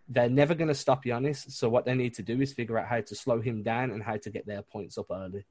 They're 0.09 0.31
never 0.31 0.55
going 0.55 0.69
to 0.69 0.75
stop 0.75 1.05
Giannis. 1.05 1.51
So 1.51 1.69
what 1.69 1.85
they 1.85 1.95
need 1.95 2.15
to 2.15 2.23
do 2.23 2.41
is 2.41 2.53
figure 2.53 2.79
out 2.79 2.89
how 2.89 3.01
to 3.01 3.15
slow 3.15 3.41
him 3.41 3.63
down 3.63 3.91
and 3.91 4.03
how 4.03 4.17
to 4.19 4.31
get 4.31 4.47
their 4.47 4.63
points 4.63 4.99
up 4.99 5.07
early. 5.11 5.45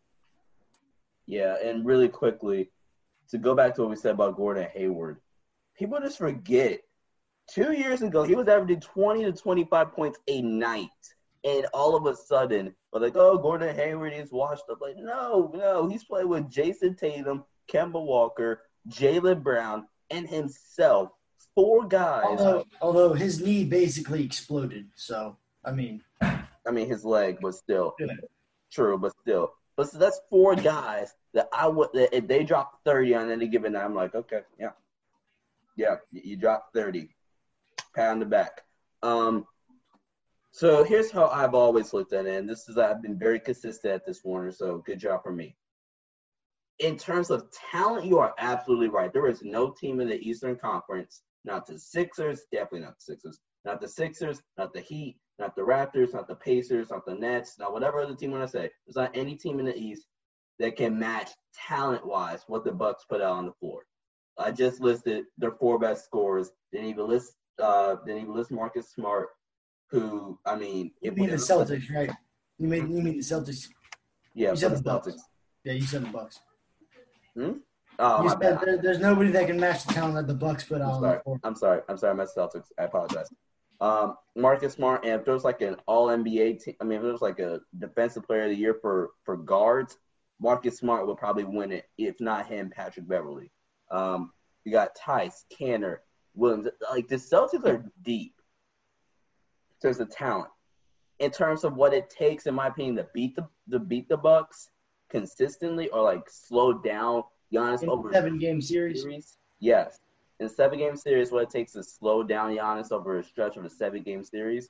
Yeah, 1.27 1.55
and 1.63 1.85
really 1.85 2.07
quickly, 2.07 2.69
to 3.29 3.37
go 3.37 3.55
back 3.55 3.75
to 3.75 3.81
what 3.81 3.89
we 3.89 3.95
said 3.95 4.11
about 4.11 4.37
Gordon 4.37 4.67
Hayward, 4.73 5.19
people 5.77 5.99
just 5.99 6.17
forget. 6.17 6.81
Two 7.47 7.73
years 7.73 8.01
ago, 8.01 8.23
he 8.23 8.35
was 8.35 8.47
averaging 8.47 8.81
20 8.81 9.23
to 9.25 9.31
25 9.31 9.91
points 9.93 10.19
a 10.27 10.41
night. 10.41 10.89
And 11.43 11.67
all 11.73 11.95
of 11.95 12.07
a 12.07 12.15
sudden, 12.15 12.73
we're 12.91 13.01
like, 13.01 13.15
oh, 13.15 13.37
Gordon 13.37 13.75
Hayward 13.75 14.13
is 14.13 14.31
washed 14.31 14.63
up. 14.71 14.79
Like, 14.81 14.95
no, 14.97 15.51
no, 15.53 15.87
he's 15.87 16.03
playing 16.03 16.27
with 16.27 16.49
Jayson 16.49 16.97
Tatum, 16.97 17.43
Kemba 17.71 18.03
Walker, 18.03 18.63
Jaylen 18.89 19.43
Brown, 19.43 19.85
and 20.09 20.27
himself. 20.27 21.09
Four 21.55 21.87
guys. 21.87 22.25
Although, 22.25 22.65
although 22.81 23.13
his 23.13 23.41
knee 23.41 23.63
basically 23.63 24.23
exploded. 24.23 24.89
So, 24.95 25.37
I 25.63 25.71
mean, 25.71 26.03
I 26.21 26.71
mean, 26.71 26.87
his 26.87 27.05
leg 27.05 27.41
was 27.41 27.57
still 27.57 27.95
Yeah. 27.97 28.07
true, 28.71 28.97
but 28.97 29.13
still. 29.21 29.53
But 29.77 29.89
so 29.89 29.97
that's 29.97 30.19
four 30.29 30.55
guys 30.55 31.13
that 31.33 31.47
I 31.53 31.67
would 31.67 31.89
that 31.93 32.15
if 32.15 32.27
they 32.27 32.43
drop 32.43 32.83
thirty 32.83 33.15
on 33.15 33.29
any 33.31 33.47
given 33.47 33.73
night, 33.73 33.85
I'm 33.85 33.95
like, 33.95 34.15
okay, 34.15 34.41
yeah, 34.59 34.71
yeah, 35.75 35.97
you 36.11 36.37
drop 36.37 36.71
thirty, 36.73 37.15
pat 37.93 38.11
on 38.11 38.19
the 38.19 38.25
back. 38.25 38.63
Um, 39.03 39.45
so 40.51 40.83
here's 40.85 41.11
how 41.11 41.27
I've 41.27 41.53
always 41.53 41.93
looked 41.93 42.13
at 42.13 42.25
it, 42.25 42.37
and 42.37 42.49
this 42.49 42.69
is 42.69 42.77
I've 42.77 43.01
been 43.01 43.19
very 43.19 43.39
consistent 43.39 43.93
at 43.93 44.05
this 44.05 44.23
Warner. 44.23 44.51
So 44.51 44.77
good 44.77 44.99
job 44.99 45.23
for 45.23 45.33
me. 45.33 45.55
In 46.79 46.97
terms 46.97 47.29
of 47.29 47.49
talent, 47.51 48.05
you 48.05 48.19
are 48.19 48.33
absolutely 48.37 48.89
right. 48.89 49.11
There 49.11 49.27
is 49.27 49.41
no 49.43 49.71
team 49.71 49.99
in 49.99 50.07
the 50.09 50.17
Eastern 50.17 50.55
Conference, 50.55 51.21
not 51.45 51.65
the 51.65 51.77
Sixers, 51.79 52.41
definitely 52.51 52.81
not 52.81 52.95
the 52.97 53.13
Sixers, 53.13 53.39
not 53.63 53.79
the 53.79 53.87
Sixers, 53.87 54.41
not 54.57 54.73
the 54.73 54.81
Heat, 54.81 55.17
not 55.39 55.55
the 55.55 55.61
Raptors, 55.61 56.13
not 56.13 56.27
the 56.27 56.35
Pacers, 56.35 56.89
not 56.89 57.05
the 57.05 57.15
Nets, 57.15 57.57
not 57.59 57.73
whatever 57.73 58.01
other 58.01 58.15
team 58.15 58.31
want 58.31 58.43
to 58.43 58.47
say. 58.49 58.69
There's 58.85 58.95
not 58.95 59.15
any 59.15 59.35
team 59.35 59.59
in 59.59 59.65
the 59.65 59.77
East 59.77 60.07
that 60.59 60.75
can 60.77 60.97
match 60.97 61.29
talent 61.67 62.05
wise 62.05 62.41
what 62.47 62.63
the 62.63 62.71
Bucks 62.71 63.05
put 63.09 63.21
out 63.21 63.33
on 63.33 63.45
the 63.45 63.53
floor. 63.59 63.81
I 64.37 64.51
just 64.51 64.81
listed 64.81 65.25
their 65.37 65.51
four 65.51 65.79
best 65.79 66.05
scorers. 66.05 66.51
Didn't 66.71 66.87
even 66.89 67.07
list 67.07 67.33
uh 67.61 67.95
didn't 68.05 68.23
even 68.23 68.35
list 68.35 68.51
Marcus 68.51 68.91
Smart, 68.91 69.29
who 69.91 70.37
I 70.45 70.55
mean 70.55 70.91
You 71.01 71.11
mean 71.11 71.29
the 71.29 71.37
Celtics, 71.37 71.93
right? 71.93 72.11
You 72.57 72.67
mean 72.67 72.91
you 72.91 73.01
mean 73.01 73.17
the 73.17 73.23
Celtics? 73.23 73.69
Yeah, 74.33 74.51
You 74.51 74.57
said 74.57 74.71
the 74.71 74.77
the 74.77 74.83
Bucks. 74.83 75.07
Celtics. 75.07 75.19
Yeah, 75.63 75.73
you 75.73 75.83
said 75.83 76.03
the 76.03 76.09
Bucks. 76.09 76.39
Oh, 77.99 78.23
you 78.23 78.29
said 78.29 78.59
there, 78.61 78.77
there's 78.77 78.99
nobody 78.99 79.31
that 79.31 79.47
can 79.47 79.59
match 79.59 79.85
the 79.85 79.93
talent 79.93 80.15
that 80.15 80.27
the 80.27 80.33
Bucks 80.33 80.63
put 80.63 80.81
I'm 80.81 80.89
on 80.89 81.01
sorry. 81.01 81.19
I'm 81.43 81.55
sorry. 81.55 81.81
I'm 81.89 81.97
sorry. 81.97 82.15
My 82.15 82.25
Celtics. 82.25 82.67
I 82.77 82.83
apologize. 82.83 83.27
Um, 83.81 84.15
Marcus 84.35 84.73
Smart, 84.73 85.03
and 85.03 85.13
if 85.13 85.25
there 85.25 85.33
was 85.33 85.43
like 85.43 85.61
an 85.61 85.75
All 85.85 86.07
NBA 86.07 86.63
team, 86.63 86.75
I 86.79 86.83
mean, 86.85 86.97
if 86.97 87.03
there 87.03 87.11
was 87.11 87.21
like 87.21 87.39
a 87.39 87.59
Defensive 87.77 88.25
Player 88.25 88.43
of 88.43 88.49
the 88.49 88.55
Year 88.55 88.77
for 88.81 89.11
for 89.23 89.37
guards, 89.37 89.97
Marcus 90.39 90.77
Smart 90.77 91.07
would 91.07 91.17
probably 91.17 91.43
win 91.43 91.71
it. 91.71 91.85
If 91.97 92.19
not 92.19 92.47
him, 92.47 92.69
Patrick 92.69 93.07
Beverley. 93.07 93.51
Um, 93.91 94.31
you 94.63 94.71
got 94.71 94.95
Theis, 94.95 95.45
Kanter, 95.51 95.97
Williams. 96.33 96.67
Like 96.89 97.07
the 97.07 97.15
Celtics 97.15 97.65
are 97.65 97.85
deep. 98.01 98.35
in 99.81 99.87
terms 99.89 99.99
of 99.99 100.09
talent. 100.09 100.49
In 101.19 101.31
terms 101.31 101.63
of 101.63 101.75
what 101.75 101.93
it 101.93 102.09
takes, 102.09 102.45
in 102.45 102.55
my 102.55 102.67
opinion, 102.67 102.97
to 102.97 103.07
beat 103.13 103.35
the 103.35 103.47
to 103.71 103.79
beat 103.79 104.09
the 104.09 104.17
Bucks 104.17 104.69
consistently 105.09 105.89
or 105.89 106.01
like 106.01 106.29
slow 106.29 106.73
down 106.73 107.23
Giannis 107.55 107.83
In 107.83 107.89
over 107.89 108.11
seven 108.11 108.37
game 108.37 108.61
series. 108.61 109.01
series? 109.01 109.37
Yes. 109.59 109.99
In 110.39 110.49
seven 110.49 110.79
game 110.79 110.95
series, 110.95 111.31
what 111.31 111.43
it 111.43 111.49
takes 111.49 111.73
to 111.73 111.83
slow 111.83 112.23
down 112.23 112.51
Giannis 112.55 112.91
over 112.91 113.17
a 113.17 113.23
stretch 113.23 113.57
of 113.57 113.65
a 113.65 113.69
seven 113.69 114.03
game 114.03 114.23
series? 114.23 114.69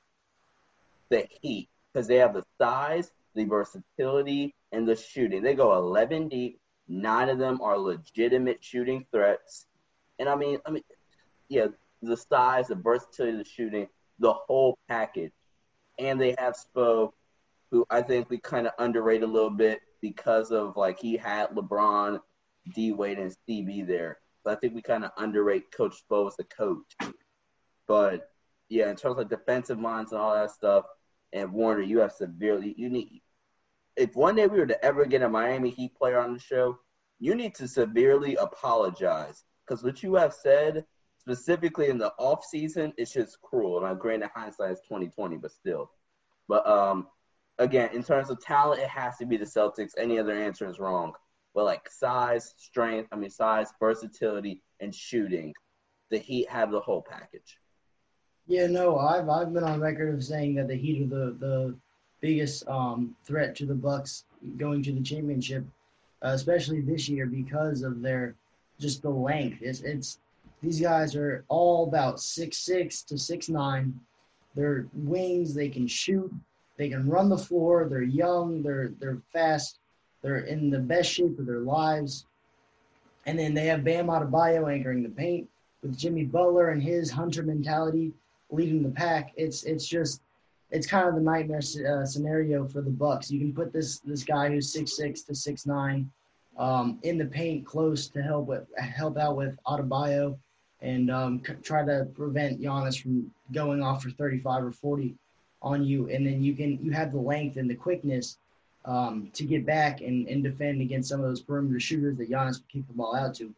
The 1.10 1.26
Heat. 1.40 1.68
Because 1.92 2.06
they 2.06 2.16
have 2.16 2.34
the 2.34 2.44
size, 2.58 3.10
the 3.34 3.44
versatility, 3.44 4.54
and 4.72 4.86
the 4.86 4.96
shooting. 4.96 5.42
They 5.42 5.54
go 5.54 5.76
11 5.76 6.28
deep. 6.28 6.60
Nine 6.88 7.28
of 7.28 7.38
them 7.38 7.60
are 7.62 7.78
legitimate 7.78 8.62
shooting 8.62 9.06
threats. 9.10 9.66
And 10.18 10.28
I 10.28 10.36
mean, 10.36 10.58
I 10.66 10.70
mean, 10.70 10.84
yeah, 11.48 11.66
the 12.02 12.16
size, 12.16 12.68
the 12.68 12.74
versatility, 12.74 13.38
the 13.38 13.44
shooting, 13.44 13.88
the 14.18 14.32
whole 14.32 14.78
package. 14.88 15.32
And 15.98 16.20
they 16.20 16.34
have 16.38 16.54
Spo, 16.54 17.12
who 17.70 17.84
I 17.90 18.02
think 18.02 18.30
we 18.30 18.38
kind 18.38 18.66
of 18.66 18.74
underrate 18.78 19.22
a 19.22 19.26
little 19.26 19.50
bit 19.50 19.80
because 20.00 20.52
of 20.52 20.76
like 20.76 21.00
he 21.00 21.16
had 21.16 21.50
LeBron, 21.50 22.20
D 22.74 22.92
Wade, 22.92 23.18
and 23.18 23.34
CB 23.48 23.86
there. 23.86 24.18
So 24.42 24.52
I 24.52 24.56
think 24.56 24.74
we 24.74 24.82
kind 24.82 25.04
of 25.04 25.10
underrate 25.16 25.72
Coach 25.76 25.96
Spo 26.08 26.28
as 26.28 26.36
a 26.38 26.44
coach. 26.44 27.14
But 27.88 28.30
yeah, 28.68 28.90
in 28.90 28.96
terms 28.96 29.18
of 29.18 29.28
defensive 29.28 29.78
minds 29.78 30.12
and 30.12 30.20
all 30.20 30.34
that 30.34 30.50
stuff, 30.50 30.84
and 31.32 31.52
Warner, 31.52 31.82
you 31.82 31.98
have 31.98 32.12
severely 32.12 32.74
you 32.76 32.88
need. 32.88 33.22
If 33.96 34.14
one 34.14 34.36
day 34.36 34.46
we 34.46 34.58
were 34.58 34.66
to 34.66 34.84
ever 34.84 35.04
get 35.06 35.22
a 35.22 35.28
Miami 35.28 35.70
Heat 35.70 35.94
player 35.96 36.18
on 36.18 36.34
the 36.34 36.38
show, 36.38 36.78
you 37.18 37.34
need 37.34 37.54
to 37.56 37.68
severely 37.68 38.36
apologize 38.36 39.44
because 39.66 39.82
what 39.82 40.02
you 40.02 40.14
have 40.14 40.34
said, 40.34 40.84
specifically 41.18 41.88
in 41.88 41.98
the 41.98 42.12
off 42.18 42.44
season, 42.44 42.92
is 42.98 43.12
just 43.12 43.40
cruel. 43.40 43.78
And 43.78 43.86
I 43.86 43.94
granted 43.94 44.30
hindsight 44.34 44.72
is 44.72 44.80
twenty 44.86 45.08
twenty, 45.08 45.36
but 45.36 45.52
still. 45.52 45.90
But 46.48 46.66
um, 46.66 47.08
again, 47.58 47.90
in 47.92 48.02
terms 48.02 48.30
of 48.30 48.40
talent, 48.40 48.82
it 48.82 48.88
has 48.88 49.16
to 49.18 49.26
be 49.26 49.36
the 49.36 49.44
Celtics. 49.44 49.92
Any 49.98 50.18
other 50.18 50.32
answer 50.32 50.68
is 50.68 50.78
wrong. 50.78 51.12
But 51.56 51.64
like 51.64 51.90
size, 51.90 52.54
strength, 52.58 53.08
I 53.12 53.16
mean 53.16 53.30
size, 53.30 53.72
versatility, 53.80 54.60
and 54.80 54.94
shooting, 54.94 55.54
the 56.10 56.18
Heat 56.18 56.50
have 56.50 56.70
the 56.70 56.80
whole 56.80 57.00
package. 57.00 57.58
Yeah, 58.46 58.66
no, 58.66 58.98
I've 58.98 59.30
I've 59.30 59.54
been 59.54 59.64
on 59.64 59.80
record 59.80 60.14
of 60.14 60.22
saying 60.22 60.54
that 60.56 60.68
the 60.68 60.76
Heat 60.76 61.04
are 61.04 61.06
the 61.06 61.36
the 61.40 61.74
biggest 62.20 62.68
um, 62.68 63.16
threat 63.24 63.56
to 63.56 63.64
the 63.64 63.74
Bucks 63.74 64.26
going 64.58 64.82
to 64.82 64.92
the 64.92 65.00
championship, 65.00 65.64
uh, 66.22 66.32
especially 66.34 66.82
this 66.82 67.08
year 67.08 67.24
because 67.24 67.80
of 67.82 68.02
their 68.02 68.34
just 68.78 69.00
the 69.00 69.08
length. 69.08 69.62
It's 69.62 69.80
it's 69.80 70.18
these 70.62 70.78
guys 70.78 71.16
are 71.16 71.42
all 71.48 71.88
about 71.88 72.20
six 72.20 72.58
six 72.58 73.00
to 73.04 73.16
six 73.16 73.48
nine. 73.48 73.98
They're 74.54 74.88
wings. 74.92 75.54
They 75.54 75.70
can 75.70 75.86
shoot. 75.86 76.30
They 76.76 76.90
can 76.90 77.08
run 77.08 77.30
the 77.30 77.38
floor. 77.38 77.88
They're 77.88 78.02
young. 78.02 78.62
They're 78.62 78.92
they're 79.00 79.22
fast. 79.32 79.78
They're 80.26 80.38
in 80.38 80.70
the 80.70 80.80
best 80.80 81.12
shape 81.12 81.38
of 81.38 81.46
their 81.46 81.60
lives. 81.60 82.26
And 83.26 83.38
then 83.38 83.54
they 83.54 83.66
have 83.66 83.84
Bam 83.84 84.08
Adebayo 84.08 84.68
anchoring 84.72 85.04
the 85.04 85.08
paint 85.08 85.48
with 85.82 85.96
Jimmy 85.96 86.24
Butler 86.24 86.70
and 86.70 86.82
his 86.82 87.12
hunter 87.12 87.44
mentality 87.44 88.12
leading 88.50 88.82
the 88.82 88.88
pack. 88.88 89.32
It's 89.36 89.62
it's 89.62 89.86
just 89.86 90.22
it's 90.72 90.84
kind 90.84 91.08
of 91.08 91.14
the 91.14 91.20
nightmare 91.20 91.60
uh, 91.60 92.04
scenario 92.04 92.66
for 92.66 92.82
the 92.82 92.90
Bucks. 92.90 93.30
You 93.30 93.38
can 93.38 93.54
put 93.54 93.72
this 93.72 94.00
this 94.00 94.24
guy 94.24 94.48
who's 94.48 94.72
six 94.72 94.96
six 94.96 95.22
to 95.22 95.34
six 95.36 95.64
nine 95.64 96.10
um, 96.58 96.98
in 97.04 97.18
the 97.18 97.26
paint 97.26 97.64
close 97.64 98.08
to 98.08 98.20
help 98.20 98.46
with 98.46 98.66
help 98.78 99.16
out 99.18 99.36
with 99.36 99.56
Adebayo 99.64 100.36
and 100.80 101.08
um, 101.08 101.40
c- 101.46 101.54
try 101.62 101.84
to 101.84 102.08
prevent 102.16 102.60
Giannis 102.60 103.00
from 103.00 103.30
going 103.52 103.80
off 103.80 104.02
for 104.02 104.10
35 104.10 104.64
or 104.64 104.72
40 104.72 105.14
on 105.62 105.84
you, 105.84 106.08
and 106.08 106.26
then 106.26 106.42
you 106.42 106.56
can 106.56 106.84
you 106.84 106.90
have 106.90 107.12
the 107.12 107.20
length 107.20 107.58
and 107.58 107.70
the 107.70 107.76
quickness 107.76 108.38
um, 108.86 109.30
to 109.34 109.44
get 109.44 109.66
back 109.66 110.00
and, 110.00 110.26
and 110.28 110.42
defend 110.42 110.80
against 110.80 111.08
some 111.08 111.20
of 111.20 111.26
those 111.26 111.40
perimeter 111.40 111.80
shooters 111.80 112.16
that 112.16 112.30
Giannis 112.30 112.58
will 112.58 112.66
kick 112.72 112.86
the 112.86 112.94
ball 112.94 113.14
out 113.14 113.34
to. 113.36 113.52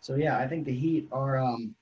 So 0.00 0.16
yeah, 0.16 0.38
I 0.38 0.46
think 0.48 0.66
the 0.66 0.74
Heat 0.74 1.08
are 1.12 1.38
um, 1.38 1.74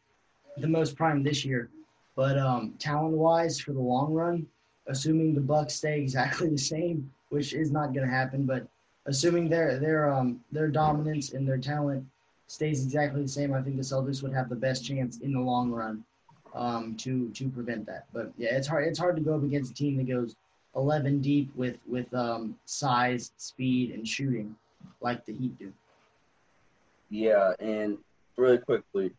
the 0.59 0.69
most 0.69 0.97
prime 0.97 1.23
this 1.23 1.45
year. 1.45 1.71
But 2.15 2.39
um, 2.39 2.75
talent 2.79 3.17
wise, 3.17 3.59
for 3.59 3.73
the 3.73 3.81
long 3.81 4.13
run, 4.13 4.47
assuming 4.87 5.35
the 5.35 5.41
Bucks 5.41 5.75
stay 5.75 6.01
exactly 6.01 6.49
the 6.51 6.59
same, 6.59 7.11
which 7.31 7.55
is 7.55 7.71
not 7.71 7.95
going 7.95 8.07
to 8.07 8.13
happen, 8.13 8.45
but 8.45 8.67
assuming 9.07 9.49
their 9.49 9.79
their 9.79 10.13
um 10.13 10.41
their 10.53 10.69
dominance 10.69 11.33
and 11.33 11.49
their 11.49 11.57
talent 11.59 12.05
stays 12.49 12.85
exactly 12.85 13.23
the 13.23 13.29
same, 13.29 13.55
I 13.55 13.63
think 13.63 13.77
the 13.77 13.83
Celtics 13.83 14.23
would 14.23 14.35
have 14.35 14.49
the 14.49 14.57
best 14.57 14.85
chance 14.85 15.21
in 15.21 15.33
the 15.33 15.41
long 15.41 15.71
run 15.71 16.05
um, 16.55 16.97
to 16.97 17.31
to 17.31 17.49
prevent 17.49 17.87
that. 17.87 18.07
But 18.13 18.33
yeah, 18.37 18.55
it's 18.57 18.67
hard 18.67 18.87
it's 18.87 18.99
hard 18.99 19.17
to 19.17 19.23
go 19.23 19.37
up 19.37 19.45
against 19.45 19.71
a 19.71 19.75
team 19.75 19.97
that 19.97 20.09
goes 20.09 20.35
11 20.77 21.21
deep 21.21 21.51
with 21.57 21.77
with 21.89 22.13
um, 22.15 22.57
size, 22.65 23.33
speed, 23.37 23.93
and 23.93 24.07
shooting 24.07 24.55
like 25.01 25.25
the 25.25 25.33
Heat 25.33 25.59
do. 25.59 25.73
Yeah, 27.11 27.53
and 27.59 27.99
really 28.37 28.59
quickly, 28.59 29.13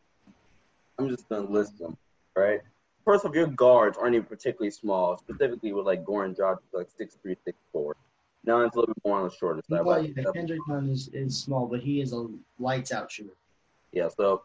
I'm 0.98 1.10
just 1.10 1.28
gonna 1.28 1.50
list 1.50 1.78
them, 1.78 1.98
right? 2.36 2.62
First 3.04 3.26
off, 3.26 3.34
your 3.34 3.48
guards 3.48 3.98
aren't 3.98 4.16
even 4.16 4.28
particularly 4.28 4.72
small, 4.72 5.18
specifically 5.18 5.74
with 5.74 5.86
like 5.86 6.06
Goran 6.06 6.36
Dragic, 6.36 6.60
like 6.74 6.88
six 6.98 7.18
three, 7.22 7.36
six 7.44 7.58
four. 7.72 7.96
Now 8.46 8.62
it's 8.62 8.76
a 8.76 8.80
little 8.80 8.94
bit 8.94 9.04
more 9.06 9.18
on 9.20 9.26
the 9.26 9.36
shorter 9.36 9.62
side. 9.70 9.86
Well, 9.86 10.04
yeah, 10.04 10.24
Kendrick 10.34 10.62
Nunn 10.68 10.90
is, 10.90 11.10
is 11.10 11.38
small, 11.38 11.68
but 11.68 11.80
he 11.82 12.02
is 12.02 12.14
a 12.14 12.28
lights 12.60 12.92
out 12.92 13.12
shooter. 13.12 13.34
Yeah, 13.92 14.08
so 14.08 14.44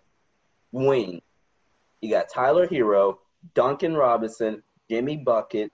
wing. 0.72 1.22
You 2.02 2.10
got 2.10 2.28
Tyler 2.28 2.66
Herro, 2.66 3.18
Duncan 3.54 3.94
Robinson, 3.94 4.62
Jimmy 4.90 5.16
Bucket, 5.16 5.72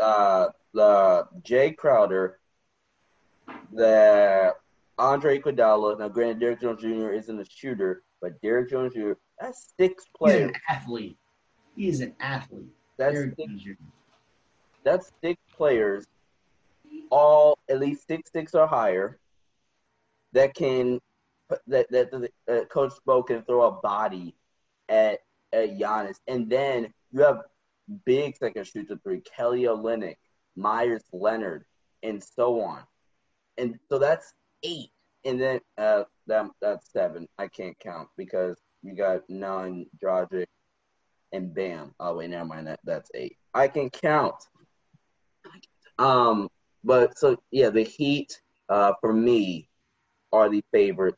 uh, 0.00 0.48
the 0.72 1.26
Jae 1.42 1.76
Crowder, 1.76 2.38
the 3.72 4.54
Andre 4.98 5.38
Iguodala. 5.38 5.98
Now, 5.98 6.08
granted, 6.08 6.40
Derrick 6.40 6.60
Jones 6.60 6.80
Jr. 6.80 7.10
isn't 7.10 7.40
a 7.40 7.44
shooter, 7.44 8.02
but 8.20 8.40
Derrick 8.40 8.70
Jones 8.70 8.94
Jr. 8.94 9.12
That's 9.40 9.72
six 9.78 10.04
players. 10.16 10.40
He's 10.40 10.48
an 10.48 10.60
athlete. 10.68 11.18
He 11.76 11.88
is 11.88 12.00
an 12.00 12.14
athlete. 12.20 12.68
That's 12.96 13.14
Derrick 13.14 13.34
six, 13.36 13.76
that's 14.84 15.12
six 15.22 15.40
players, 15.56 16.06
all 17.10 17.58
at 17.68 17.80
least 17.80 18.06
six 18.06 18.30
six 18.30 18.54
or 18.54 18.66
higher, 18.66 19.18
that 20.32 20.54
can 20.54 21.00
that 21.66 21.90
that, 21.90 22.10
that 22.10 22.30
uh, 22.48 22.64
Coach 22.66 22.92
Spo 23.04 23.26
can 23.26 23.42
throw 23.42 23.62
a 23.62 23.72
body 23.72 24.34
at 24.88 25.20
at 25.52 25.78
Giannis, 25.78 26.16
and 26.28 26.48
then 26.48 26.92
you 27.12 27.22
have 27.22 27.42
bigs 28.04 28.38
that 28.40 28.54
can 28.54 28.64
shoot 28.64 28.88
the 28.88 28.98
three, 28.98 29.20
Kelly 29.20 29.62
Olynyk, 29.62 30.16
Meyers 30.56 31.04
Leonard, 31.12 31.64
and 32.02 32.22
so 32.22 32.60
on, 32.60 32.82
and 33.58 33.78
so 33.88 33.98
that's 33.98 34.32
eight, 34.62 34.90
and 35.24 35.40
then 35.40 35.60
uh 35.78 36.04
that 36.26 36.46
that's 36.60 36.92
seven. 36.92 37.28
I 37.38 37.48
can't 37.48 37.78
count 37.78 38.08
because 38.16 38.58
you 38.82 38.94
got 38.94 39.22
nine, 39.28 39.86
Dragic, 40.02 40.46
and 41.32 41.54
Bam. 41.54 41.94
Oh 42.00 42.16
wait, 42.16 42.30
never 42.30 42.44
mind. 42.44 42.66
That 42.66 42.80
that's 42.84 43.10
eight. 43.14 43.36
I 43.52 43.68
can 43.68 43.90
count. 43.90 44.36
Um, 45.98 46.48
but 46.82 47.18
so 47.18 47.36
yeah, 47.50 47.70
the 47.70 47.82
Heat 47.82 48.40
uh, 48.68 48.92
for 49.00 49.12
me, 49.12 49.68
are 50.32 50.48
the 50.48 50.64
favorite 50.72 51.14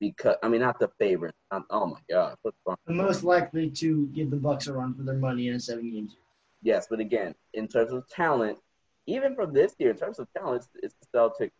because 0.00 0.36
I 0.42 0.48
mean 0.48 0.60
not 0.60 0.78
the 0.78 0.90
favorite. 0.98 1.34
Um, 1.50 1.64
oh 1.70 1.86
my 1.86 2.00
god, 2.10 2.36
what's 2.42 2.56
wrong? 2.66 2.76
The 2.86 2.94
most 2.94 3.24
likely 3.24 3.70
to 3.70 4.06
give 4.08 4.30
the 4.30 4.36
Bucks 4.36 4.66
a 4.66 4.72
run 4.72 4.94
for 4.94 5.02
their 5.02 5.14
money 5.14 5.48
in 5.48 5.54
a 5.54 5.60
seven 5.60 5.90
game 5.90 6.08
series. 6.08 6.22
Yes, 6.62 6.86
but 6.88 7.00
again, 7.00 7.34
in 7.54 7.68
terms 7.68 7.92
of 7.92 8.08
talent, 8.08 8.58
even 9.06 9.34
from 9.34 9.52
this 9.52 9.74
year, 9.78 9.90
in 9.90 9.96
terms 9.96 10.18
of 10.18 10.26
talent, 10.36 10.62
it's, 10.62 10.68
it's 10.82 10.94
the 11.12 11.18
Celtics. 11.18 11.52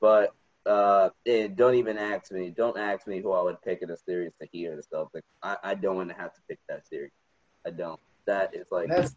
But 0.00 0.34
uh, 0.66 1.10
and 1.26 1.56
don't 1.56 1.74
even 1.74 1.98
ask 1.98 2.30
me. 2.30 2.50
Don't 2.50 2.78
ask 2.78 3.06
me 3.06 3.20
who 3.20 3.32
I 3.32 3.42
would 3.42 3.60
pick 3.62 3.82
in 3.82 3.90
a 3.90 3.96
series 3.96 4.32
to 4.40 4.48
hear 4.52 4.76
the 4.76 4.82
Celtics. 4.82 5.22
I, 5.42 5.56
I 5.62 5.74
don't 5.74 5.96
want 5.96 6.10
to 6.10 6.16
have 6.16 6.34
to 6.34 6.40
pick 6.48 6.58
that 6.68 6.86
series. 6.86 7.12
I 7.66 7.70
don't. 7.70 8.00
That 8.26 8.54
is 8.54 8.66
like 8.70 8.88
That's 8.88 9.16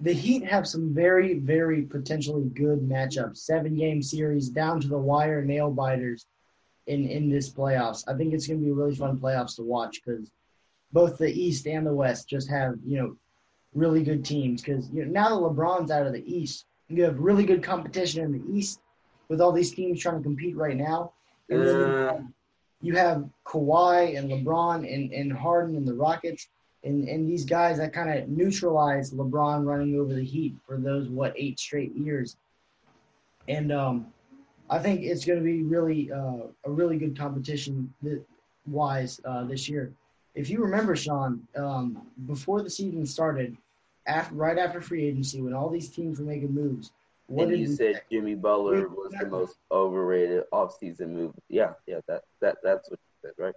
the 0.00 0.12
Heat 0.12 0.44
have 0.44 0.66
some 0.66 0.94
very, 0.94 1.38
very 1.38 1.82
potentially 1.82 2.44
good 2.54 2.80
matchups. 2.80 3.38
Seven 3.38 3.74
game 3.76 4.02
series 4.02 4.48
down 4.48 4.80
to 4.80 4.88
the 4.88 4.98
wire 4.98 5.42
nail 5.42 5.70
biters 5.70 6.26
in 6.88 7.06
in 7.08 7.30
this 7.30 7.48
playoffs. 7.50 8.04
I 8.08 8.14
think 8.14 8.34
it's 8.34 8.46
going 8.46 8.60
to 8.60 8.64
be 8.64 8.72
really 8.72 8.94
fun 8.94 9.18
playoffs 9.18 9.56
to 9.56 9.62
watch 9.62 10.00
because 10.04 10.30
both 10.92 11.18
the 11.18 11.30
East 11.30 11.66
and 11.66 11.86
the 11.86 11.92
West 11.92 12.28
just 12.28 12.48
have 12.50 12.74
you 12.84 13.00
know 13.00 13.16
really 13.74 14.02
good 14.02 14.24
teams. 14.24 14.62
Because 14.62 14.90
you 14.90 15.04
know, 15.04 15.10
now 15.10 15.28
that 15.28 15.54
LeBron's 15.54 15.90
out 15.90 16.06
of 16.06 16.12
the 16.12 16.24
East, 16.26 16.66
you 16.88 17.04
have 17.04 17.18
really 17.18 17.44
good 17.44 17.62
competition 17.62 18.24
in 18.24 18.32
the 18.32 18.58
East 18.58 18.80
with 19.28 19.40
all 19.40 19.52
these 19.52 19.72
teams 19.72 20.00
trying 20.00 20.16
to 20.16 20.22
compete 20.22 20.56
right 20.56 20.76
now. 20.76 21.12
Uh. 21.50 22.18
you 22.82 22.94
have 22.94 23.24
Kawhi 23.46 24.18
and 24.18 24.30
LeBron 24.30 24.92
and, 24.92 25.12
and 25.12 25.32
Harden 25.32 25.76
and 25.76 25.88
the 25.88 25.94
Rockets 25.94 26.48
and, 26.84 27.08
and 27.08 27.28
these 27.28 27.44
guys 27.44 27.78
that 27.78 27.92
kind 27.92 28.10
of 28.10 28.28
neutralize 28.28 29.12
LeBron 29.12 29.64
running 29.64 29.98
over 29.98 30.14
the 30.14 30.24
Heat 30.24 30.54
for 30.66 30.76
those 30.76 31.08
what 31.08 31.32
eight 31.36 31.58
straight 31.58 31.94
years. 31.94 32.36
And 33.48 33.72
um, 33.72 34.06
I 34.70 34.78
think 34.78 35.02
it's 35.02 35.24
going 35.24 35.38
to 35.38 35.44
be 35.44 35.62
really 35.62 36.12
uh, 36.12 36.48
a 36.64 36.70
really 36.70 36.98
good 36.98 37.16
competition 37.18 37.92
that, 38.02 38.22
wise 38.66 39.20
uh, 39.24 39.44
this 39.44 39.68
year. 39.68 39.92
If 40.34 40.50
you 40.50 40.62
remember, 40.62 40.94
Sean, 40.94 41.46
um, 41.56 42.02
before 42.26 42.62
the 42.62 42.70
season 42.70 43.06
started, 43.06 43.56
after 44.06 44.34
right 44.34 44.58
after 44.58 44.80
free 44.80 45.06
agency, 45.06 45.40
when 45.40 45.54
all 45.54 45.68
these 45.68 45.88
teams 45.88 46.18
were 46.18 46.26
making 46.26 46.54
moves, 46.54 46.92
what 47.26 47.44
and 47.44 47.52
did 47.52 47.60
you 47.60 47.66
said 47.66 47.96
say? 47.96 48.00
Jimmy 48.10 48.34
Butler 48.34 48.88
was 48.88 49.12
the 49.18 49.26
most 49.26 49.56
overrated 49.70 50.44
offseason 50.52 51.08
move. 51.08 51.34
Yeah, 51.48 51.72
yeah, 51.86 52.00
that 52.08 52.22
that 52.40 52.56
that's 52.62 52.88
what 52.90 52.98
you 52.98 53.28
said, 53.28 53.42
right? 53.42 53.54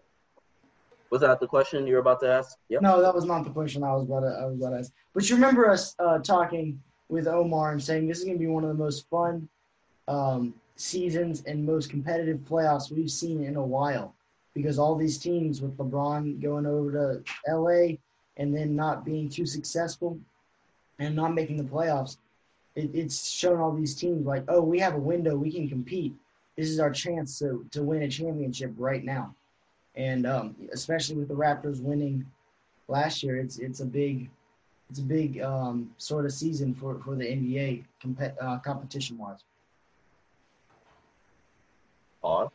Was 1.10 1.22
that 1.22 1.40
the 1.40 1.48
question 1.48 1.88
you 1.88 1.94
were 1.94 2.00
about 2.00 2.22
to 2.22 2.28
ask? 2.28 2.58
Yep. 2.70 2.82
No, 2.82 3.02
that 3.02 3.14
was 3.14 3.26
not 3.26 3.44
the 3.44 3.50
question 3.50 3.84
I 3.84 3.94
was 3.94 4.04
about 4.04 4.22
to, 4.22 4.28
I 4.28 4.46
was 4.46 4.56
about 4.58 4.70
to 4.72 4.78
ask. 4.78 4.92
But 5.14 5.30
you 5.30 5.36
remember 5.36 5.70
us 5.70 5.96
uh, 6.00 6.20
talking 6.20 6.82
with 7.10 7.28
Omar 7.28 7.74
and 7.74 7.84
saying 7.84 8.08
this 8.08 8.20
is 8.20 8.24
going 8.24 8.38
to 8.38 8.40
be 8.40 8.48
one 8.48 8.64
of 8.64 8.70
the 8.70 8.82
most 8.82 9.10
fun 9.10 9.48
um, 10.08 10.54
seasons 10.82 11.44
and 11.46 11.66
most 11.66 11.90
competitive 11.90 12.40
playoffs 12.40 12.92
we've 12.92 13.12
seen 13.12 13.44
in 13.44 13.56
a 13.56 13.64
while 13.64 14.14
because 14.54 14.80
all 14.80 14.96
these 14.96 15.18
teams 15.18 15.62
with 15.62 15.78
LeBron 15.78 16.42
going 16.42 16.66
over 16.66 16.92
to 16.92 17.54
LA 17.54 17.96
and 18.38 18.56
then 18.56 18.76
not 18.76 19.06
being 19.06 19.30
too 19.30 19.46
successful 19.46 20.20
and 21.00 21.16
not 21.16 21.34
making 21.34 21.58
the 21.58 21.64
playoffs, 21.64 22.18
it, 22.76 22.90
it's 22.94 23.30
shown 23.30 23.60
all 23.60 23.72
these 23.72 23.96
teams 23.96 24.26
like, 24.26 24.44
oh, 24.48 24.62
we 24.62 24.80
have 24.80 24.96
a 24.96 25.00
window, 25.00 25.36
we 25.36 25.52
can 25.52 25.70
compete. 25.70 26.14
This 26.58 26.70
is 26.70 26.80
our 26.80 26.92
chance 26.92 27.40
to, 27.40 27.66
to 27.72 27.84
win 27.84 28.04
a 28.04 28.10
championship 28.10 28.74
right 28.78 29.04
now. 29.04 29.34
And 29.96 30.26
um, 30.26 30.56
especially 30.74 31.16
with 31.16 31.28
the 31.28 31.34
Raptors 31.34 31.82
winning 31.82 32.26
last 32.88 33.24
year, 33.24 33.38
it's 33.38 33.58
it's 33.60 33.82
a 33.82 33.86
big 33.86 34.30
it's 34.90 35.00
a 35.00 35.04
big 35.04 35.42
um, 35.42 35.92
sort 35.98 36.26
of 36.26 36.34
season 36.34 36.74
for, 36.74 37.00
for 37.00 37.16
the 37.16 37.26
NBA 37.26 37.84
uh, 38.42 38.58
competition 38.60 39.18
wise. 39.18 39.40
Pause. 42.22 42.50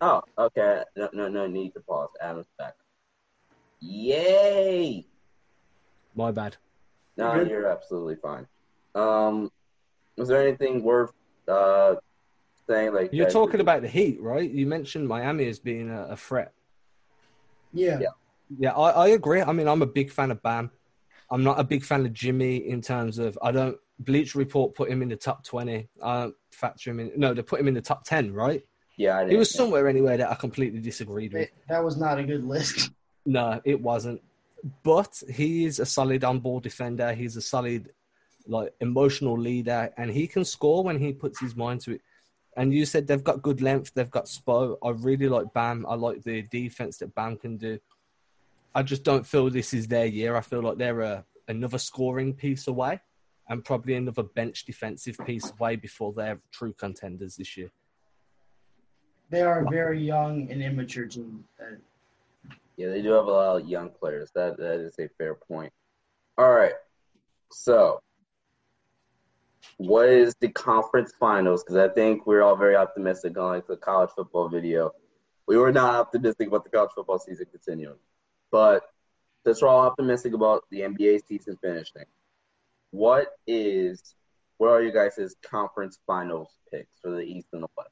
Oh, 0.00 0.22
okay. 0.38 0.82
No, 0.96 1.08
no, 1.12 1.28
no 1.28 1.46
need 1.46 1.72
to 1.74 1.80
pause. 1.80 2.10
Adam's 2.20 2.46
back. 2.58 2.74
Yay! 3.80 5.06
My 6.14 6.30
bad. 6.32 6.56
No, 7.16 7.32
Good. 7.34 7.48
you're 7.48 7.66
absolutely 7.66 8.16
fine. 8.16 8.46
Um, 8.94 9.50
was 10.16 10.28
there 10.28 10.46
anything 10.46 10.82
worth 10.82 11.12
uh 11.48 11.94
saying? 12.66 12.92
Like 12.94 13.10
You're 13.12 13.26
that- 13.26 13.32
talking 13.32 13.60
about 13.60 13.82
the 13.82 13.88
Heat, 13.88 14.20
right? 14.20 14.50
You 14.50 14.66
mentioned 14.66 15.08
Miami 15.08 15.46
as 15.48 15.58
being 15.58 15.90
a, 15.90 16.08
a 16.10 16.16
threat. 16.16 16.52
Yeah. 17.72 17.98
Yeah. 18.00 18.08
Yeah, 18.58 18.72
I, 18.72 18.90
I 18.90 19.08
agree. 19.08 19.42
I 19.42 19.50
mean, 19.52 19.66
I'm 19.66 19.82
a 19.82 19.86
big 19.86 20.10
fan 20.10 20.30
of 20.30 20.40
Bam. 20.42 20.70
I'm 21.30 21.42
not 21.42 21.58
a 21.58 21.64
big 21.64 21.82
fan 21.84 22.06
of 22.06 22.12
Jimmy 22.12 22.56
in 22.68 22.80
terms 22.80 23.18
of 23.18 23.36
I 23.42 23.50
don't. 23.50 23.76
Bleach 23.98 24.34
Report 24.34 24.74
put 24.74 24.90
him 24.90 25.02
in 25.02 25.08
the 25.08 25.16
top 25.16 25.44
twenty. 25.44 25.88
I 26.02 26.22
don't 26.22 26.34
factor 26.50 26.90
him 26.90 27.00
in. 27.00 27.12
No, 27.16 27.32
they 27.34 27.42
put 27.42 27.60
him 27.60 27.68
in 27.68 27.74
the 27.74 27.80
top 27.80 28.04
ten, 28.04 28.32
right? 28.32 28.62
Yeah, 28.96 29.18
I 29.18 29.22
He 29.24 29.26
didn't 29.30 29.38
was 29.40 29.50
think- 29.52 29.56
somewhere 29.58 29.88
anywhere 29.88 30.16
that 30.18 30.30
I 30.30 30.34
completely 30.34 30.80
disagreed 30.80 31.32
with. 31.32 31.42
It- 31.42 31.54
that 31.68 31.82
was 31.84 31.96
not 31.96 32.18
a 32.18 32.24
good 32.24 32.44
list. 32.44 32.90
No, 33.28 33.60
it 33.64 33.80
wasn't. 33.80 34.22
But 34.84 35.20
he 35.28 35.64
is 35.64 35.80
a 35.80 35.84
solid 35.86 36.22
on-ball 36.22 36.60
defender. 36.60 37.12
He's 37.12 37.36
a 37.36 37.40
solid, 37.40 37.90
like 38.46 38.72
emotional 38.80 39.36
leader, 39.36 39.90
and 39.96 40.12
he 40.12 40.28
can 40.28 40.44
score 40.44 40.84
when 40.84 41.00
he 41.00 41.12
puts 41.12 41.40
his 41.40 41.56
mind 41.56 41.80
to 41.82 41.94
it. 41.96 42.02
And 42.56 42.72
you 42.72 42.86
said 42.86 43.08
they've 43.08 43.24
got 43.24 43.42
good 43.42 43.60
length. 43.60 43.92
They've 43.94 44.08
got 44.08 44.26
Spo. 44.26 44.76
I 44.80 44.90
really 44.90 45.28
like 45.28 45.52
Bam. 45.52 45.84
I 45.88 45.96
like 45.96 46.22
the 46.22 46.42
defense 46.42 46.98
that 46.98 47.16
Bam 47.16 47.36
can 47.36 47.56
do. 47.56 47.80
I 48.76 48.84
just 48.84 49.02
don't 49.02 49.26
feel 49.26 49.50
this 49.50 49.74
is 49.74 49.88
their 49.88 50.06
year. 50.06 50.36
I 50.36 50.40
feel 50.40 50.62
like 50.62 50.78
they're 50.78 51.00
a, 51.00 51.24
another 51.48 51.78
scoring 51.78 52.32
piece 52.32 52.68
away, 52.68 53.00
and 53.48 53.64
probably 53.64 53.94
another 53.94 54.22
bench 54.22 54.64
defensive 54.64 55.16
piece 55.24 55.52
way 55.58 55.76
before 55.76 56.12
they're 56.12 56.40
true 56.52 56.72
contenders 56.72 57.36
this 57.36 57.56
year. 57.56 57.70
They 59.30 59.42
are 59.42 59.64
a 59.64 59.70
very 59.70 60.02
young 60.02 60.50
and 60.50 60.62
immature 60.62 61.06
team. 61.06 61.44
Yeah, 62.76 62.88
they 62.88 63.02
do 63.02 63.12
have 63.12 63.26
a 63.26 63.30
lot 63.30 63.60
of 63.60 63.68
young 63.68 63.90
players. 63.90 64.30
That 64.34 64.56
that 64.58 64.80
is 64.80 64.98
a 64.98 65.08
fair 65.18 65.34
point. 65.34 65.72
All 66.38 66.52
right. 66.52 66.74
So, 67.50 68.00
what 69.78 70.08
is 70.08 70.34
the 70.40 70.48
conference 70.48 71.12
finals? 71.18 71.64
Because 71.64 71.76
I 71.76 71.92
think 71.92 72.26
we're 72.26 72.42
all 72.42 72.56
very 72.56 72.76
optimistic 72.76 73.36
on 73.38 73.54
like 73.54 73.66
the 73.66 73.76
college 73.76 74.10
football 74.14 74.48
video. 74.48 74.92
We 75.46 75.56
were 75.56 75.72
not 75.72 75.94
optimistic 75.94 76.48
about 76.48 76.64
the 76.64 76.70
college 76.70 76.90
football 76.94 77.18
season 77.18 77.46
continuing, 77.50 77.98
but 78.50 78.82
since 79.44 79.62
we're 79.62 79.68
all 79.68 79.86
optimistic 79.86 80.34
about 80.34 80.64
the 80.70 80.80
NBA 80.80 81.26
season 81.26 81.56
finishing, 81.62 82.04
what 82.96 83.28
is 83.46 84.14
what 84.56 84.70
are 84.70 84.82
you 84.82 84.90
guys' 84.90 85.34
conference 85.42 85.98
finals 86.06 86.48
picks 86.72 86.98
for 87.02 87.10
the 87.10 87.20
East 87.20 87.48
and 87.52 87.62
the 87.62 87.68
West? 87.76 87.90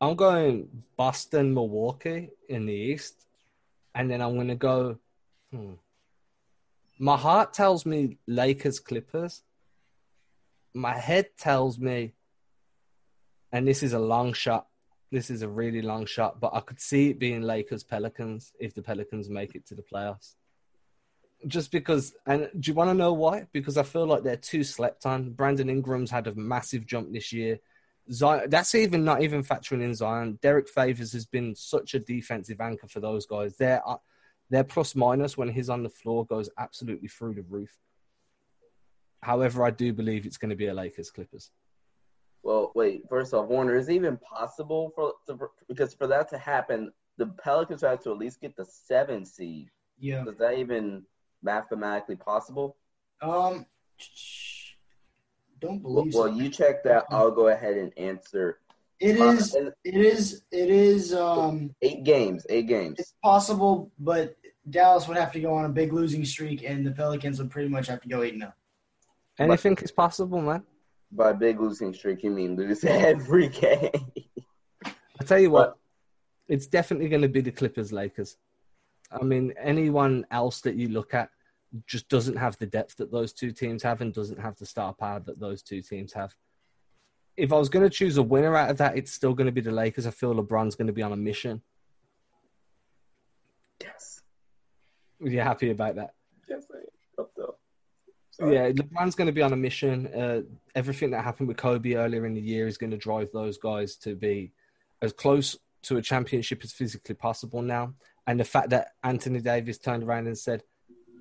I'm 0.00 0.16
going 0.16 0.82
Boston, 0.96 1.52
Milwaukee 1.52 2.30
in 2.48 2.64
the 2.64 2.72
East, 2.72 3.26
and 3.94 4.10
then 4.10 4.22
I'm 4.22 4.34
going 4.34 4.48
to 4.48 4.54
go. 4.54 4.98
Hmm. 5.52 5.74
My 6.98 7.18
heart 7.18 7.52
tells 7.52 7.84
me 7.84 8.16
Lakers, 8.26 8.80
Clippers. 8.80 9.42
My 10.72 10.96
head 10.96 11.26
tells 11.36 11.78
me, 11.78 12.14
and 13.52 13.68
this 13.68 13.82
is 13.82 13.92
a 13.92 13.98
long 13.98 14.32
shot. 14.32 14.68
This 15.10 15.28
is 15.28 15.42
a 15.42 15.48
really 15.48 15.82
long 15.82 16.06
shot, 16.06 16.40
but 16.40 16.54
I 16.54 16.60
could 16.60 16.80
see 16.80 17.10
it 17.10 17.18
being 17.18 17.42
Lakers, 17.42 17.84
Pelicans 17.84 18.52
if 18.58 18.74
the 18.74 18.80
Pelicans 18.80 19.28
make 19.28 19.54
it 19.54 19.66
to 19.66 19.74
the 19.74 19.82
playoffs. 19.82 20.36
Just 21.46 21.72
because, 21.72 22.14
and 22.26 22.48
do 22.58 22.70
you 22.70 22.74
want 22.74 22.90
to 22.90 22.94
know 22.94 23.12
why? 23.12 23.46
Because 23.52 23.76
I 23.76 23.82
feel 23.82 24.06
like 24.06 24.22
they're 24.22 24.36
too 24.36 24.62
slept 24.62 25.06
on. 25.06 25.30
Brandon 25.30 25.68
Ingram's 25.68 26.10
had 26.10 26.26
a 26.26 26.34
massive 26.34 26.86
jump 26.86 27.12
this 27.12 27.32
year. 27.32 27.58
Zion, 28.10 28.50
that's 28.50 28.74
even 28.74 29.04
not 29.04 29.22
even 29.22 29.42
factoring 29.42 29.82
in 29.82 29.94
Zion. 29.94 30.38
Derrick 30.42 30.68
Favors 30.68 31.12
has 31.12 31.26
been 31.26 31.54
such 31.54 31.94
a 31.94 32.00
defensive 32.00 32.60
anchor 32.60 32.88
for 32.88 33.00
those 33.00 33.26
guys. 33.26 33.56
Their 33.56 33.86
uh, 33.88 33.96
their 34.50 34.64
plus 34.64 34.94
minus 34.94 35.36
when 35.36 35.48
he's 35.48 35.70
on 35.70 35.82
the 35.82 35.88
floor 35.88 36.26
goes 36.26 36.50
absolutely 36.58 37.08
through 37.08 37.34
the 37.34 37.42
roof. 37.42 37.76
However, 39.22 39.64
I 39.64 39.70
do 39.70 39.92
believe 39.92 40.26
it's 40.26 40.36
going 40.36 40.50
to 40.50 40.56
be 40.56 40.66
a 40.66 40.74
Lakers 40.74 41.10
Clippers. 41.10 41.50
Well, 42.42 42.72
wait. 42.74 43.04
First 43.08 43.34
off, 43.34 43.48
Warner, 43.48 43.76
is 43.76 43.88
it 43.88 43.94
even 43.94 44.18
possible 44.18 44.92
for 44.94 45.14
to, 45.28 45.38
because 45.68 45.94
for 45.94 46.06
that 46.08 46.28
to 46.30 46.38
happen, 46.38 46.92
the 47.18 47.26
Pelicans 47.26 47.82
have 47.82 48.02
to 48.02 48.10
at 48.10 48.18
least 48.18 48.40
get 48.40 48.56
the 48.56 48.64
seven 48.64 49.24
seed. 49.24 49.70
yeah. 49.98 50.24
Does 50.24 50.38
that 50.38 50.58
even 50.58 51.04
mathematically 51.42 52.16
possible? 52.16 52.76
Um. 53.20 53.66
Don't 55.60 55.82
Well, 55.82 56.02
believe 56.02 56.14
well, 56.14 56.24
so. 56.28 56.34
you 56.34 56.48
check 56.48 56.82
that. 56.84 57.04
I'll 57.10 57.30
go 57.30 57.48
ahead 57.48 57.76
and 57.76 57.92
answer. 57.96 58.58
It 58.98 59.16
is. 59.16 59.54
Uh, 59.54 59.70
it 59.84 59.94
is. 59.94 60.42
It 60.50 60.70
is. 60.70 61.14
Um. 61.14 61.74
eight 61.82 62.04
games. 62.04 62.46
Eight 62.48 62.66
games. 62.66 62.96
It's 62.98 63.14
possible, 63.22 63.92
but 63.98 64.36
Dallas 64.68 65.08
would 65.08 65.16
have 65.16 65.32
to 65.32 65.40
go 65.40 65.54
on 65.54 65.64
a 65.64 65.68
big 65.68 65.92
losing 65.92 66.24
streak, 66.24 66.62
and 66.64 66.86
the 66.86 66.92
Pelicans 66.92 67.38
would 67.38 67.50
pretty 67.50 67.68
much 67.68 67.86
have 67.88 68.00
to 68.02 68.08
go 68.08 68.22
eight 68.22 68.34
and 68.34 68.42
0 68.42 68.52
Anything 69.38 69.76
is 69.82 69.90
possible, 69.90 70.40
man. 70.40 70.62
By 71.10 71.32
big 71.32 71.60
losing 71.60 71.92
streak, 71.92 72.22
you 72.22 72.30
mean 72.30 72.56
lose 72.56 72.84
every 72.84 73.48
game? 73.48 73.90
I 74.84 75.24
tell 75.24 75.38
you 75.38 75.50
what, 75.50 75.76
it's 76.48 76.66
definitely 76.66 77.08
going 77.08 77.22
to 77.22 77.28
be 77.28 77.40
the 77.40 77.50
Clippers 77.50 77.92
Lakers. 77.92 78.36
I 79.10 79.22
mean, 79.22 79.52
anyone 79.60 80.26
else 80.30 80.60
that 80.62 80.74
you 80.74 80.88
look 80.88 81.12
at, 81.12 81.30
just 81.86 82.08
doesn't 82.08 82.36
have 82.36 82.58
the 82.58 82.66
depth 82.66 82.96
that 82.96 83.10
those 83.10 83.32
two 83.32 83.50
teams 83.50 83.82
have 83.82 84.00
and 84.00 84.12
doesn't 84.12 84.40
have 84.40 84.56
the 84.56 84.66
star 84.66 84.92
power 84.92 85.20
that 85.20 85.40
those 85.40 85.62
two 85.62 85.82
teams 85.82 86.12
have. 86.12 86.34
If 87.36 87.52
I 87.52 87.56
was 87.56 87.68
going 87.68 87.84
to 87.84 87.90
choose 87.90 88.18
a 88.18 88.22
winner 88.22 88.54
out 88.56 88.70
of 88.70 88.76
that, 88.78 88.96
it's 88.96 89.12
still 89.12 89.34
going 89.34 89.46
to 89.46 89.52
be 89.52 89.62
the 89.62 89.70
Lakers. 89.70 90.06
I 90.06 90.10
feel 90.10 90.34
LeBron's 90.34 90.74
going 90.74 90.88
to 90.88 90.92
be 90.92 91.02
on 91.02 91.12
a 91.12 91.16
mission. 91.16 91.62
Yes. 93.80 94.20
Are 95.22 95.28
you 95.28 95.40
happy 95.40 95.70
about 95.70 95.96
that? 95.96 96.14
Yes, 96.48 96.66
I 96.72 96.78
am. 96.78 96.84
So. 98.32 98.50
Yeah, 98.50 98.70
LeBron's 98.70 99.14
going 99.14 99.26
to 99.26 99.32
be 99.32 99.42
on 99.42 99.52
a 99.52 99.56
mission. 99.56 100.06
Uh, 100.06 100.42
everything 100.74 101.10
that 101.10 101.22
happened 101.22 101.48
with 101.48 101.58
Kobe 101.58 101.94
earlier 101.94 102.24
in 102.24 102.34
the 102.34 102.40
year 102.40 102.66
is 102.66 102.78
going 102.78 102.90
to 102.90 102.96
drive 102.96 103.28
those 103.32 103.58
guys 103.58 103.96
to 103.96 104.14
be 104.14 104.52
as 105.02 105.12
close 105.12 105.56
to 105.82 105.98
a 105.98 106.02
championship 106.02 106.62
as 106.64 106.72
physically 106.72 107.14
possible 107.14 107.60
now. 107.60 107.92
And 108.26 108.40
the 108.40 108.44
fact 108.44 108.70
that 108.70 108.92
Anthony 109.04 109.40
Davis 109.40 109.78
turned 109.78 110.02
around 110.02 110.28
and 110.28 110.38
said, 110.38 110.62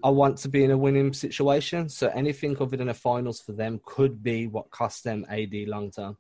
I 0.04 0.10
want 0.10 0.38
to 0.40 0.50
be 0.50 0.64
in 0.64 0.72
a 0.72 0.78
winning 0.78 1.14
situation. 1.14 1.90
So 1.90 2.08
anything 2.10 2.58
other 2.60 2.78
than 2.78 2.90
a 2.90 2.94
finals 2.94 3.42
for 3.42 3.54
them 3.54 3.80
could 3.86 4.24
be 4.24 4.48
what 4.48 4.72
costs 4.72 5.02
them 5.02 5.26
AD 5.30 5.54
long 5.68 5.92
term. 5.92 6.18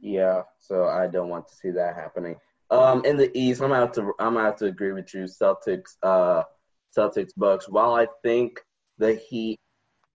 Yeah, 0.00 0.42
so 0.58 0.84
I 0.84 1.06
don't 1.06 1.28
want 1.28 1.48
to 1.48 1.54
see 1.54 1.70
that 1.70 1.94
happening. 1.94 2.36
Um, 2.70 3.04
in 3.04 3.16
the 3.16 3.30
East, 3.38 3.62
I'm 3.62 3.72
out 3.72 3.94
to 3.94 4.12
I'm 4.18 4.36
have 4.36 4.56
to 4.56 4.66
agree 4.66 4.92
with 4.92 5.14
you. 5.14 5.24
Celtics, 5.24 5.96
uh, 6.02 6.42
Celtics, 6.96 7.32
Bucks. 7.36 7.68
While 7.68 7.94
I 7.94 8.06
think 8.22 8.60
the 8.98 9.14
Heat 9.14 9.58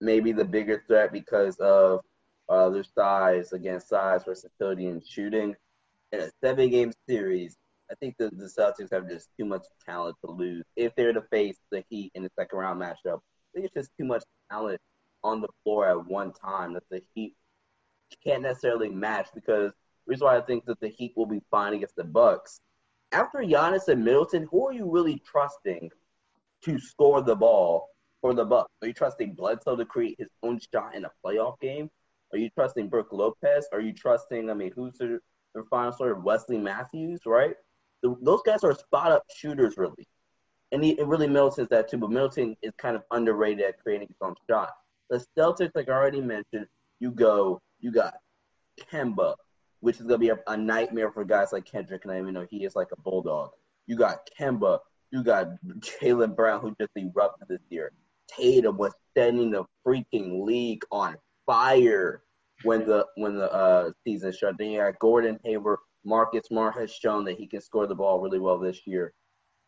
may 0.00 0.20
be 0.20 0.32
the 0.32 0.44
bigger 0.44 0.84
threat 0.86 1.12
because 1.12 1.56
of 1.56 2.00
uh, 2.48 2.70
their 2.70 2.84
size 2.84 3.52
against 3.52 3.88
size, 3.88 4.24
versatility, 4.24 4.86
and 4.86 5.04
shooting, 5.06 5.56
in 6.12 6.20
a 6.20 6.30
seven 6.42 6.70
game 6.70 6.92
series, 7.08 7.56
I 7.90 7.94
think 7.96 8.16
the, 8.18 8.30
the 8.30 8.44
Celtics 8.44 8.92
have 8.92 9.08
just 9.08 9.28
too 9.36 9.44
much 9.44 9.64
talent 9.84 10.16
to 10.24 10.30
lose. 10.30 10.64
If 10.76 10.94
they're 10.94 11.12
to 11.12 11.22
face 11.22 11.56
the 11.70 11.82
Heat 11.88 12.12
in 12.14 12.22
the 12.22 12.30
second 12.38 12.58
round 12.58 12.80
matchup, 12.80 13.16
I 13.16 13.50
think 13.54 13.66
it's 13.66 13.74
just 13.74 13.90
too 13.98 14.04
much 14.04 14.22
talent 14.50 14.80
on 15.24 15.40
the 15.40 15.48
floor 15.64 15.88
at 15.88 16.06
one 16.06 16.32
time 16.32 16.74
that 16.74 16.84
the 16.90 17.02
Heat 17.14 17.34
can't 18.24 18.42
necessarily 18.42 18.88
match 18.88 19.28
because 19.34 19.72
the 19.72 20.10
reason 20.10 20.26
why 20.26 20.36
I 20.36 20.40
think 20.40 20.64
that 20.66 20.80
the 20.80 20.88
Heat 20.88 21.12
will 21.16 21.26
be 21.26 21.42
fine 21.50 21.74
against 21.74 21.96
the 21.96 22.04
Bucks. 22.04 22.60
After 23.12 23.38
Giannis 23.38 23.88
and 23.88 24.04
Middleton, 24.04 24.46
who 24.50 24.68
are 24.68 24.72
you 24.72 24.88
really 24.88 25.20
trusting 25.26 25.90
to 26.64 26.78
score 26.78 27.22
the 27.22 27.34
ball 27.34 27.88
for 28.20 28.34
the 28.34 28.44
Bucks? 28.44 28.70
Are 28.82 28.88
you 28.88 28.94
trusting 28.94 29.34
Bledsoe 29.34 29.76
to 29.76 29.84
create 29.84 30.16
his 30.18 30.28
own 30.42 30.60
shot 30.72 30.94
in 30.94 31.04
a 31.04 31.10
playoff 31.24 31.58
game? 31.60 31.90
Are 32.32 32.38
you 32.38 32.50
trusting 32.50 32.88
Brook 32.88 33.08
Lopez? 33.10 33.66
Are 33.72 33.80
you 33.80 33.92
trusting, 33.92 34.48
I 34.48 34.54
mean, 34.54 34.72
who's 34.74 34.98
the, 34.98 35.18
the 35.54 35.64
final 35.64 35.92
sort 35.92 36.12
of 36.12 36.22
Wesley 36.22 36.58
Matthews, 36.58 37.22
right? 37.26 37.56
The, 38.02 38.16
those 38.22 38.42
guys 38.44 38.64
are 38.64 38.74
spot 38.74 39.12
up 39.12 39.24
shooters, 39.34 39.76
really. 39.76 40.06
And 40.72 40.84
he, 40.84 40.96
really 41.02 41.26
Middleton's 41.26 41.68
that 41.68 41.90
too, 41.90 41.98
but 41.98 42.10
Middleton 42.10 42.56
is 42.62 42.72
kind 42.78 42.96
of 42.96 43.02
underrated 43.10 43.64
at 43.64 43.82
creating 43.82 44.08
his 44.08 44.16
own 44.20 44.34
shot. 44.48 44.70
The 45.08 45.24
Celtics, 45.36 45.72
like 45.74 45.88
I 45.88 45.92
already 45.92 46.20
mentioned, 46.20 46.66
you 47.00 47.10
go, 47.10 47.60
you 47.80 47.90
got 47.90 48.14
Kemba, 48.80 49.34
which 49.80 49.96
is 49.96 50.02
going 50.02 50.12
to 50.12 50.18
be 50.18 50.28
a, 50.28 50.38
a, 50.46 50.56
nightmare 50.56 51.10
for 51.10 51.24
guys 51.24 51.52
like 51.52 51.64
Kendrick, 51.64 52.04
and 52.04 52.12
I 52.12 52.20
even 52.20 52.34
know 52.34 52.46
he 52.48 52.64
is 52.64 52.76
like 52.76 52.88
a 52.92 53.00
bulldog. 53.00 53.50
You 53.86 53.96
got 53.96 54.28
Kemba, 54.38 54.78
you 55.10 55.24
got 55.24 55.48
Jaylen 55.80 56.36
Brown, 56.36 56.60
who 56.60 56.74
just 56.80 56.92
erupted 56.96 57.48
this 57.48 57.62
year. 57.70 57.92
Tatum 58.28 58.76
was 58.76 58.92
setting 59.16 59.50
the 59.50 59.64
freaking 59.84 60.44
league 60.44 60.82
on 60.92 61.16
fire 61.46 62.22
when 62.62 62.86
the 62.86 63.06
when 63.16 63.36
the 63.36 63.52
uh, 63.52 63.90
season 64.06 64.32
started. 64.32 64.58
Then 64.58 64.70
you 64.70 64.78
got 64.78 64.98
Gordon 65.00 65.40
Hayward, 65.44 65.78
Marcus 66.04 66.46
Smart 66.46 66.76
has 66.76 66.90
shown 66.90 67.24
that 67.24 67.38
he 67.38 67.46
can 67.46 67.60
score 67.60 67.86
the 67.86 67.94
ball 67.94 68.20
really 68.20 68.38
well 68.38 68.58
this 68.58 68.86
year. 68.86 69.12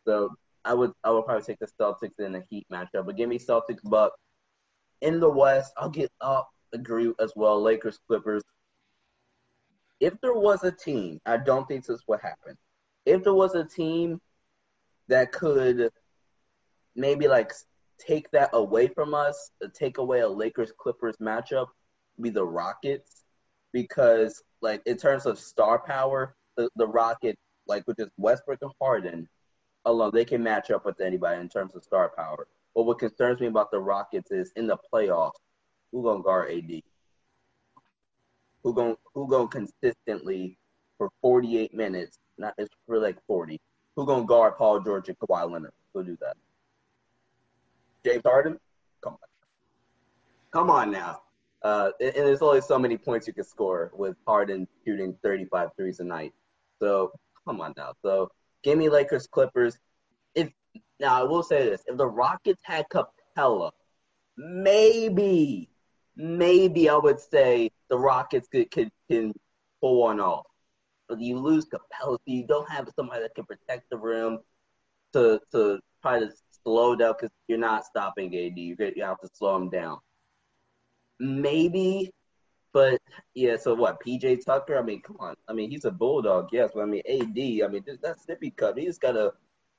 So 0.06 0.30
I 0.64 0.74
would 0.74 0.92
I 1.04 1.10
would 1.10 1.24
probably 1.24 1.44
take 1.44 1.58
the 1.58 1.68
Celtics 1.80 2.18
in 2.18 2.34
a 2.34 2.42
Heat 2.48 2.66
matchup. 2.72 3.06
But 3.06 3.16
give 3.16 3.28
me 3.28 3.38
Celtics 3.38 3.82
Bucks. 3.84 4.16
In 5.00 5.20
the 5.20 5.28
West, 5.28 5.72
I'll 5.76 5.90
get 5.90 6.10
up 6.20 6.48
agree 6.72 7.12
as 7.20 7.32
well. 7.36 7.60
Lakers 7.60 7.98
Clippers. 8.06 8.42
If 10.00 10.14
there 10.20 10.34
was 10.34 10.64
a 10.64 10.72
team, 10.72 11.20
I 11.26 11.36
don't 11.36 11.66
think 11.68 11.86
this 11.86 12.02
would 12.06 12.20
happen. 12.20 12.56
If 13.04 13.22
there 13.22 13.34
was 13.34 13.54
a 13.54 13.64
team 13.64 14.20
that 15.08 15.32
could 15.32 15.90
maybe 16.96 17.28
like 17.28 17.52
take 17.98 18.30
that 18.30 18.50
away 18.52 18.88
from 18.88 19.14
us, 19.14 19.50
take 19.74 19.98
away 19.98 20.20
a 20.20 20.28
Lakers 20.28 20.72
Clippers 20.76 21.16
matchup, 21.18 21.68
be 22.20 22.30
the 22.30 22.44
Rockets 22.44 23.22
because 23.72 24.42
like 24.60 24.82
in 24.86 24.96
terms 24.96 25.26
of 25.26 25.38
star 25.38 25.78
power, 25.78 26.36
the, 26.56 26.68
the 26.76 26.86
Rockets, 26.86 27.40
like 27.66 27.86
with 27.86 27.96
just 27.98 28.10
Westbrook 28.16 28.58
and 28.62 28.72
Harden 28.80 29.28
alone, 29.84 30.10
they 30.14 30.24
can 30.24 30.42
match 30.42 30.70
up 30.70 30.84
with 30.84 31.00
anybody 31.00 31.40
in 31.40 31.48
terms 31.48 31.74
of 31.74 31.82
star 31.82 32.12
power. 32.16 32.46
But 32.74 32.84
what 32.84 32.98
concerns 32.98 33.40
me 33.40 33.48
about 33.48 33.70
the 33.70 33.80
Rockets 33.80 34.30
is 34.30 34.52
in 34.56 34.66
the 34.66 34.78
playoffs, 34.92 35.32
who 35.90 36.02
gonna 36.02 36.22
guard 36.22 36.52
AD? 36.52 36.82
Who 38.62 38.74
gonna 38.74 38.96
who 39.14 39.28
gonna 39.28 39.48
consistently 39.48 40.58
for 40.98 41.10
48 41.20 41.74
minutes? 41.74 42.18
Not 42.38 42.54
it's 42.58 42.74
for 42.86 42.98
like 42.98 43.18
40. 43.26 43.60
Who 43.96 44.06
gonna 44.06 44.24
guard 44.24 44.56
Paul 44.56 44.80
George 44.80 45.08
and 45.08 45.18
Kawhi 45.18 45.50
Leonard? 45.50 45.72
Who 45.92 46.04
do 46.04 46.16
that? 46.20 46.36
James 48.04 48.22
Harden? 48.24 48.58
Come 49.02 49.14
on. 49.14 49.18
Come 50.50 50.70
on 50.70 50.90
now. 50.90 51.22
Uh, 51.62 51.90
and, 52.00 52.12
there's 52.14 52.42
only 52.42 52.60
so 52.60 52.78
many 52.78 52.96
points 52.96 53.26
you 53.26 53.32
can 53.32 53.44
score 53.44 53.92
with 53.94 54.16
Harden 54.26 54.66
shooting 54.84 55.16
35 55.22 55.70
threes 55.76 56.00
a 56.00 56.04
night. 56.04 56.32
So 56.80 57.12
come 57.46 57.60
on 57.60 57.72
now. 57.76 57.94
So 58.02 58.30
give 58.64 58.78
me 58.78 58.88
Lakers 58.88 59.26
Clippers. 59.26 59.78
If 60.34 60.50
now 60.98 61.20
I 61.20 61.22
will 61.22 61.42
say 61.42 61.64
this: 61.64 61.82
if 61.86 61.96
the 61.96 62.06
Rockets 62.06 62.62
had 62.64 62.86
Capela, 62.88 63.70
maybe, 64.36 65.70
maybe 66.16 66.88
I 66.88 66.96
would 66.96 67.20
say 67.20 67.70
the 67.88 67.98
Rockets 67.98 68.48
could, 68.48 68.70
can 68.72 69.32
pull 69.80 70.02
one 70.02 70.18
off. 70.18 70.46
But 71.08 71.20
you 71.20 71.38
lose 71.38 71.66
Capela, 71.66 72.16
so 72.16 72.20
you 72.26 72.46
don't 72.46 72.68
have 72.68 72.88
somebody 72.96 73.22
that 73.22 73.34
can 73.36 73.44
protect 73.44 73.88
the 73.90 73.98
rim 73.98 74.40
to 75.12 75.40
to 75.52 75.78
try 76.00 76.18
to 76.18 76.30
slow 76.64 76.96
down 76.96 77.12
because 77.12 77.30
you're 77.46 77.58
not 77.58 77.84
stopping 77.84 78.26
AD. 78.36 78.58
You 78.58 78.76
have 79.02 79.20
to 79.20 79.28
slow 79.32 79.56
him 79.56 79.70
down 79.70 79.98
maybe, 81.22 82.10
but 82.72 83.00
yeah. 83.34 83.56
So 83.56 83.74
what? 83.74 84.00
PJ 84.04 84.44
Tucker? 84.44 84.78
I 84.78 84.82
mean, 84.82 85.00
come 85.02 85.16
on. 85.20 85.34
I 85.48 85.52
mean, 85.52 85.70
he's 85.70 85.84
a 85.84 85.90
bulldog, 85.90 86.48
yes. 86.52 86.70
But 86.74 86.82
I 86.82 86.86
mean, 86.86 87.02
AD. 87.08 87.64
I 87.64 87.68
mean, 87.72 87.84
that's 88.02 88.26
sippy 88.26 88.54
cup. 88.56 88.76
He 88.76 88.86
just 88.86 89.00
gotta 89.00 89.32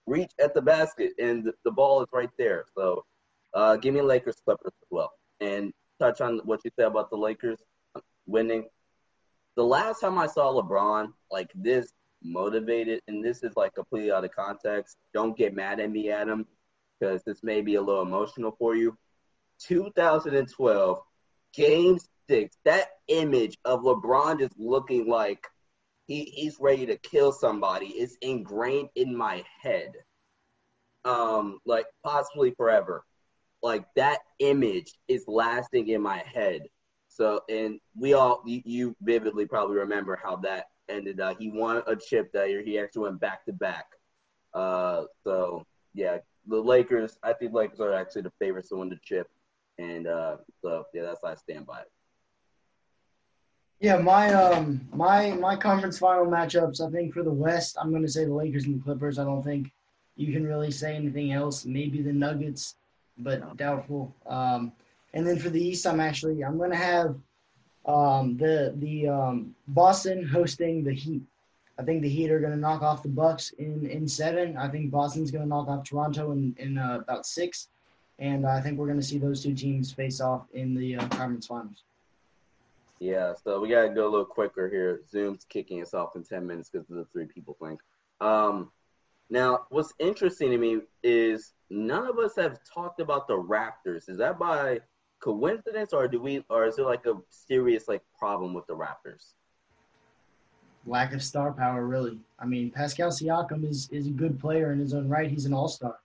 reach 0.06 0.32
at 0.42 0.54
the 0.54 0.62
basket, 0.62 1.12
and 1.20 1.44
the, 1.44 1.54
the 1.66 1.72
ball 1.72 2.02
is 2.02 2.08
right 2.14 2.30
there. 2.38 2.66
So, 2.76 3.04
uh, 3.54 3.76
give 3.78 3.94
me 3.94 4.02
Lakers 4.02 4.38
Clippers 4.44 4.74
as 4.82 4.88
well, 4.90 5.12
and 5.40 5.74
touch 6.00 6.22
on 6.22 6.40
what 6.46 6.62
you 6.64 6.72
said 6.78 6.88
about 6.88 7.10
the 7.10 7.18
Lakers 7.18 7.60
winning. 8.26 8.66
The 9.56 9.64
last 9.64 10.00
time 10.00 10.18
I 10.18 10.28
saw 10.28 10.52
LeBron 10.52 11.14
like 11.30 11.52
this 11.54 11.92
motivated, 12.24 13.02
and 13.08 13.24
this 13.24 13.44
is 13.44 13.54
like 13.56 13.74
completely 13.76 14.12
out 14.12 14.26
of 14.26 14.32
context. 14.32 14.98
Don't 15.14 15.38
get 15.38 15.54
mad 15.54 15.80
at 15.80 15.92
me, 15.92 16.10
Adam, 16.10 16.48
because 17.00 17.22
this 17.24 17.44
may 17.44 17.62
be 17.62 17.76
a 17.76 17.82
little 17.82 18.02
emotional 18.02 18.56
for 18.58 18.76
you. 18.76 18.98
2012 19.60 21.00
Game 21.54 22.00
six, 22.30 22.58
that 22.66 22.88
image 23.08 23.58
of 23.66 23.82
LeBron 23.82 24.40
just 24.40 24.58
looking 24.58 25.08
like 25.08 25.46
he, 26.08 26.24
he's 26.26 26.58
ready 26.60 26.86
to 26.86 26.98
kill 26.98 27.32
somebody 27.32 27.88
is 27.88 28.18
ingrained 28.22 28.90
in 28.96 29.16
my 29.16 29.44
head. 29.62 29.94
Um, 31.06 31.60
like 31.66 31.86
possibly 32.04 32.52
forever. 32.52 33.04
Like 33.62 33.86
that 33.96 34.20
image 34.40 34.94
is 35.08 35.26
lasting 35.28 35.88
in 35.90 36.02
my 36.02 36.18
head. 36.18 36.64
So, 37.08 37.42
and 37.50 37.80
we 37.96 38.14
all, 38.14 38.42
you, 38.46 38.62
you 38.66 38.96
vividly 39.02 39.46
probably 39.46 39.78
remember 39.78 40.20
how 40.22 40.38
that 40.38 40.66
ended. 40.90 41.20
Uh, 41.20 41.36
he 41.40 41.50
won 41.50 41.84
a 41.88 41.96
chip 41.96 42.32
that 42.34 42.50
year. 42.50 42.64
He 42.64 42.80
actually 42.80 43.04
went 43.04 43.20
back 43.20 43.46
to 43.46 43.54
back. 43.54 43.86
Uh, 44.54 45.04
so 45.24 45.66
yeah, 45.94 46.18
the 46.48 46.60
Lakers. 46.60 47.18
I 47.24 47.34
think 47.34 47.54
Lakers 47.54 47.80
are 47.80 47.94
actually 47.94 48.24
the 48.24 48.34
favorites 48.40 48.70
to 48.70 48.78
win 48.78 48.90
the 48.90 49.00
chip. 49.04 49.30
And 49.78 50.08
uh, 50.08 50.38
so 50.62 50.86
yeah, 50.94 51.04
that's 51.04 51.20
how 51.24 51.30
I 51.30 51.36
stand 51.36 51.66
by 51.66 51.82
it. 51.82 51.92
Yeah, 53.80 53.98
my 53.98 54.34
um 54.34 54.88
my 54.94 55.32
my 55.32 55.58
conference 55.58 56.00
final 56.00 56.26
matchups. 56.26 56.80
I 56.80 56.90
think 56.90 57.14
for 57.14 57.22
the 57.22 57.32
West, 57.32 57.76
I'm 57.80 57.90
going 57.90 58.04
to 58.04 58.08
say 58.08 58.24
the 58.24 58.34
Lakers 58.34 58.66
and 58.66 58.80
the 58.80 58.84
Clippers. 58.84 59.20
I 59.20 59.26
don't 59.26 59.44
think 59.44 59.74
you 60.16 60.32
can 60.32 60.46
really 60.46 60.72
say 60.72 60.96
anything 60.96 61.34
else. 61.34 61.66
Maybe 61.66 62.02
the 62.02 62.14
Nuggets, 62.14 62.76
but 63.18 63.58
doubtful. 63.58 64.16
Um, 64.26 64.72
and 65.14 65.28
then 65.28 65.38
for 65.38 65.50
the 65.50 65.62
East, 65.62 65.86
I'm 65.86 66.00
actually 66.00 66.44
I'm 66.46 66.58
going 66.58 66.72
to 66.72 66.78
have 66.78 67.16
um, 67.86 68.38
the 68.38 68.74
the 68.78 69.10
um, 69.10 69.56
Boston 69.68 70.26
hosting 70.26 70.84
the 70.84 70.94
Heat. 70.94 71.24
I 71.78 71.84
think 71.84 72.04
the 72.04 72.10
Heat 72.10 72.32
are 72.32 72.40
going 72.40 72.54
to 72.54 72.60
knock 72.60 72.84
off 72.84 73.04
the 73.04 73.10
Bucks 73.10 73.52
in 73.58 73.86
in 73.88 74.08
seven. 74.08 74.56
I 74.56 74.70
think 74.70 74.92
Boston's 74.92 75.32
going 75.32 75.44
to 75.44 75.50
knock 75.50 75.68
off 75.68 75.84
Toronto 75.84 76.32
in 76.32 76.56
in 76.58 76.78
uh, 76.78 77.00
about 77.02 77.26
six 77.26 77.68
and 78.20 78.46
I 78.46 78.62
think 78.62 78.78
we're 78.78 78.88
going 78.88 79.00
to 79.00 79.06
see 79.06 79.18
those 79.18 79.44
two 79.44 79.54
teams 79.54 79.92
face 79.92 80.22
off 80.22 80.46
in 80.54 80.76
the 80.76 80.98
uh, 80.98 81.08
conference 81.10 81.48
finals. 81.48 81.84
Yeah, 83.00 83.34
so 83.44 83.60
we 83.60 83.70
got 83.70 83.82
to 83.82 83.90
go 83.90 84.08
a 84.08 84.10
little 84.10 84.26
quicker 84.26 84.70
here. 84.70 85.02
Zoom's 85.10 85.46
kicking 85.50 85.82
us 85.82 85.94
off 85.94 86.16
in 86.16 86.24
10 86.24 86.48
minutes 86.48 86.70
because 86.70 86.90
of 86.90 86.96
the 86.96 87.06
three 87.12 87.26
people 87.26 87.58
thing. 87.62 87.78
Um, 88.22 88.72
now, 89.30 89.66
what's 89.70 89.94
interesting 90.00 90.52
to 90.52 90.58
me 90.58 90.82
is 91.02 91.54
none 91.70 92.08
of 92.08 92.18
us 92.20 92.36
have 92.38 92.60
talked 92.64 93.00
about 93.00 93.28
the 93.28 93.34
Raptors. 93.34 94.08
Is 94.08 94.18
that 94.20 94.38
by 94.40 94.80
coincidence, 95.20 95.92
or 95.92 96.08
do 96.08 96.22
we, 96.22 96.46
or 96.50 96.66
is 96.66 96.76
there 96.76 96.86
like 96.86 97.06
a 97.06 97.16
serious 97.30 97.88
like 97.88 98.04
problem 98.18 98.54
with 98.54 98.68
the 98.68 98.76
Raptors? 98.76 99.34
Lack 100.86 101.14
of 101.14 101.24
star 101.24 101.52
power, 101.52 101.86
really. 101.86 102.20
I 102.40 102.46
mean, 102.46 102.70
Pascal 102.70 103.10
Siakam 103.10 103.68
is 103.68 103.90
is 103.92 104.08
a 104.08 104.12
good 104.12 104.40
player 104.40 104.72
in 104.72 104.80
his 104.80 104.94
own 104.94 105.10
right. 105.10 105.30
He's 105.30 105.46
an 105.46 105.54
all 105.54 105.70
star, 105.70 105.96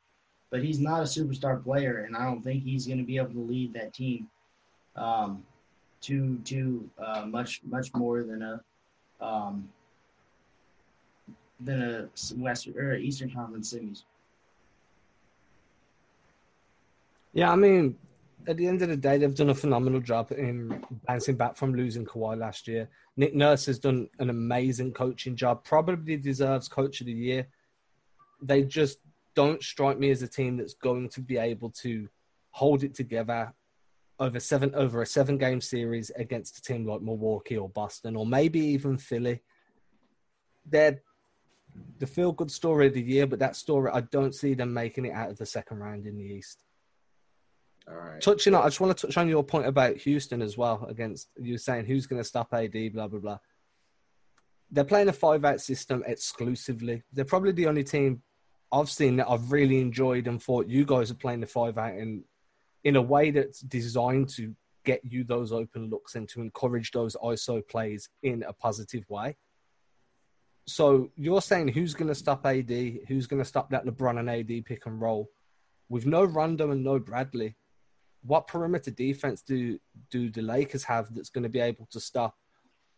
but 0.51 0.63
he's 0.63 0.81
not 0.81 1.01
a 1.01 1.05
superstar 1.05 1.63
player, 1.63 2.05
and 2.07 2.17
I 2.17 2.25
don't 2.25 2.43
think 2.43 2.63
he's 2.63 2.87
going 2.87 2.99
to 2.99 3.05
be 3.05 3.19
able 3.19 3.33
to 3.33 3.41
lead 3.41 3.75
that 3.75 3.93
team 3.93 4.29
um, 4.97 5.43
to 6.03 6.39
to 6.45 6.89
uh, 6.99 7.27
much 7.27 7.61
much 7.65 7.95
more 7.95 8.23
than 8.23 8.43
a 8.43 9.25
um, 9.25 9.69
than 11.61 11.83
a 11.83 12.09
Western 12.37 12.79
or 12.79 12.97
Eastern 12.97 13.31
Conference 13.31 13.73
semis. 13.73 14.05
Yeah, 17.35 17.53
I 17.53 17.57
mean, 17.57 17.97
at 18.47 18.57
the 18.57 18.67
end 18.67 18.81
of 18.83 18.89
the 18.89 18.97
day, 18.97 19.19
they've 19.19 19.35
done 19.35 19.51
a 19.51 19.55
phenomenal 19.55 20.01
job 20.01 20.33
in 20.33 20.83
bouncing 21.07 21.37
back 21.37 21.57
from 21.57 21.75
losing 21.75 22.07
Kawhi 22.07 22.39
last 22.39 22.67
year. 22.67 22.89
Nick 23.17 23.35
Nurse 23.35 23.67
has 23.67 23.79
done 23.79 24.09
an 24.19 24.31
amazing 24.31 24.93
coaching 24.93 25.37
job, 25.37 25.65
probably 25.65 26.17
deserves 26.17 26.69
Coach 26.69 27.01
of 27.01 27.07
the 27.07 27.13
Year. 27.13 27.47
They 28.41 28.63
just 28.63 28.99
don't 29.39 29.63
strike 29.63 30.01
me 30.01 30.11
as 30.11 30.21
a 30.21 30.27
team 30.27 30.57
that's 30.57 30.75
going 30.75 31.09
to 31.09 31.21
be 31.21 31.37
able 31.39 31.71
to 31.71 32.09
hold 32.51 32.83
it 32.83 32.93
together 32.93 33.55
over 34.19 34.41
seven 34.41 34.75
over 34.75 35.01
a 35.01 35.07
seven 35.07 35.39
game 35.39 35.61
series 35.61 36.11
against 36.17 36.59
a 36.59 36.63
team 36.63 36.85
like 36.85 37.03
Milwaukee 37.03 37.57
or 37.57 37.69
Boston 37.69 38.17
or 38.17 38.27
maybe 38.27 38.59
even 38.59 38.99
Philly. 38.99 39.41
They're 40.67 41.01
the 42.01 42.07
feel 42.09 42.33
good 42.33 42.51
story 42.51 42.89
of 42.89 42.95
the 42.95 43.01
year, 43.01 43.29
but 43.29 43.39
that 43.39 43.55
story 43.55 43.93
I 43.95 44.01
don't 44.01 44.35
see 44.35 44.55
them 44.55 44.75
making 44.75 45.05
it 45.05 45.13
out 45.13 45.31
of 45.31 45.39
the 45.39 45.47
second 45.47 45.79
round 45.79 46.09
in 46.09 46.17
the 46.17 46.25
East. 46.25 46.65
All 47.89 47.95
right. 47.95 48.21
Touching 48.21 48.57
on, 48.57 48.63
I 48.63 48.67
just 48.67 48.81
want 48.81 48.99
to 48.99 49.07
touch 49.07 49.17
on 49.17 49.29
your 49.29 49.45
point 49.45 49.67
about 49.67 49.99
Houston 49.99 50.43
as 50.43 50.59
well. 50.59 50.85
Against 50.89 51.29
you 51.41 51.59
saying 51.59 51.87
who's 51.87 52.09
going 52.09 52.21
to 52.21 52.29
stop 52.29 52.53
AD, 52.53 52.93
blah 52.93 53.07
blah 53.07 53.21
blah. 53.21 53.39
They're 54.73 54.83
playing 54.83 55.09
a 55.09 55.13
five-out 55.13 55.61
system 55.61 56.03
exclusively. 56.09 57.05
They're 57.13 57.25
probably 57.25 57.53
the 57.53 57.69
only 57.69 57.85
team 57.85 58.21
I've 58.71 58.91
seen 58.91 59.17
that 59.17 59.29
I've 59.29 59.51
really 59.51 59.81
enjoyed 59.81 60.27
and 60.27 60.43
thought 60.43 60.67
you 60.67 60.85
guys 60.85 61.11
are 61.11 61.15
playing 61.15 61.41
the 61.41 61.47
five-out 61.47 61.97
in 61.97 62.25
in 62.85 62.97
a 62.97 63.03
way 63.03 63.31
that's 63.31 63.61
designed 63.61 64.29
to 64.31 64.55
get 64.85 65.05
you 65.05 65.25
those 65.25 65.53
open 65.53 65.91
looks 65.91 66.15
and 66.15 66.29
to 66.29 66.41
encourage 66.41 66.93
those 66.93 67.17
ISO 67.17 67.67
plays 67.69 68.09
in 68.23 68.43
a 68.45 68.53
positive 68.53 69.05
way. 69.11 69.37
So 70.67 71.11
you're 71.17 71.43
saying 71.43 71.69
who's 71.69 71.95
going 71.95 72.09
to 72.09 72.15
stop 72.15 72.47
AD? 72.47 72.71
Who's 73.09 73.27
going 73.27 73.43
to 73.43 73.49
stop 73.49 73.71
that 73.71 73.85
LeBron 73.85 74.21
and 74.21 74.31
AD 74.31 74.65
pick 74.65 74.87
and 74.87 75.01
roll? 75.01 75.29
With 75.89 76.07
no 76.07 76.25
Rondo 76.25 76.71
and 76.71 76.85
no 76.85 76.99
Bradley, 76.99 77.57
what 78.23 78.47
perimeter 78.47 78.91
defense 78.91 79.43
do 79.43 79.79
do 80.11 80.31
the 80.31 80.43
Lakers 80.43 80.85
have 80.85 81.15
that's 81.15 81.31
going 81.31 81.45
to 81.45 81.49
be 81.49 81.61
able 81.61 81.87
to 81.93 82.01
stop 82.01 82.37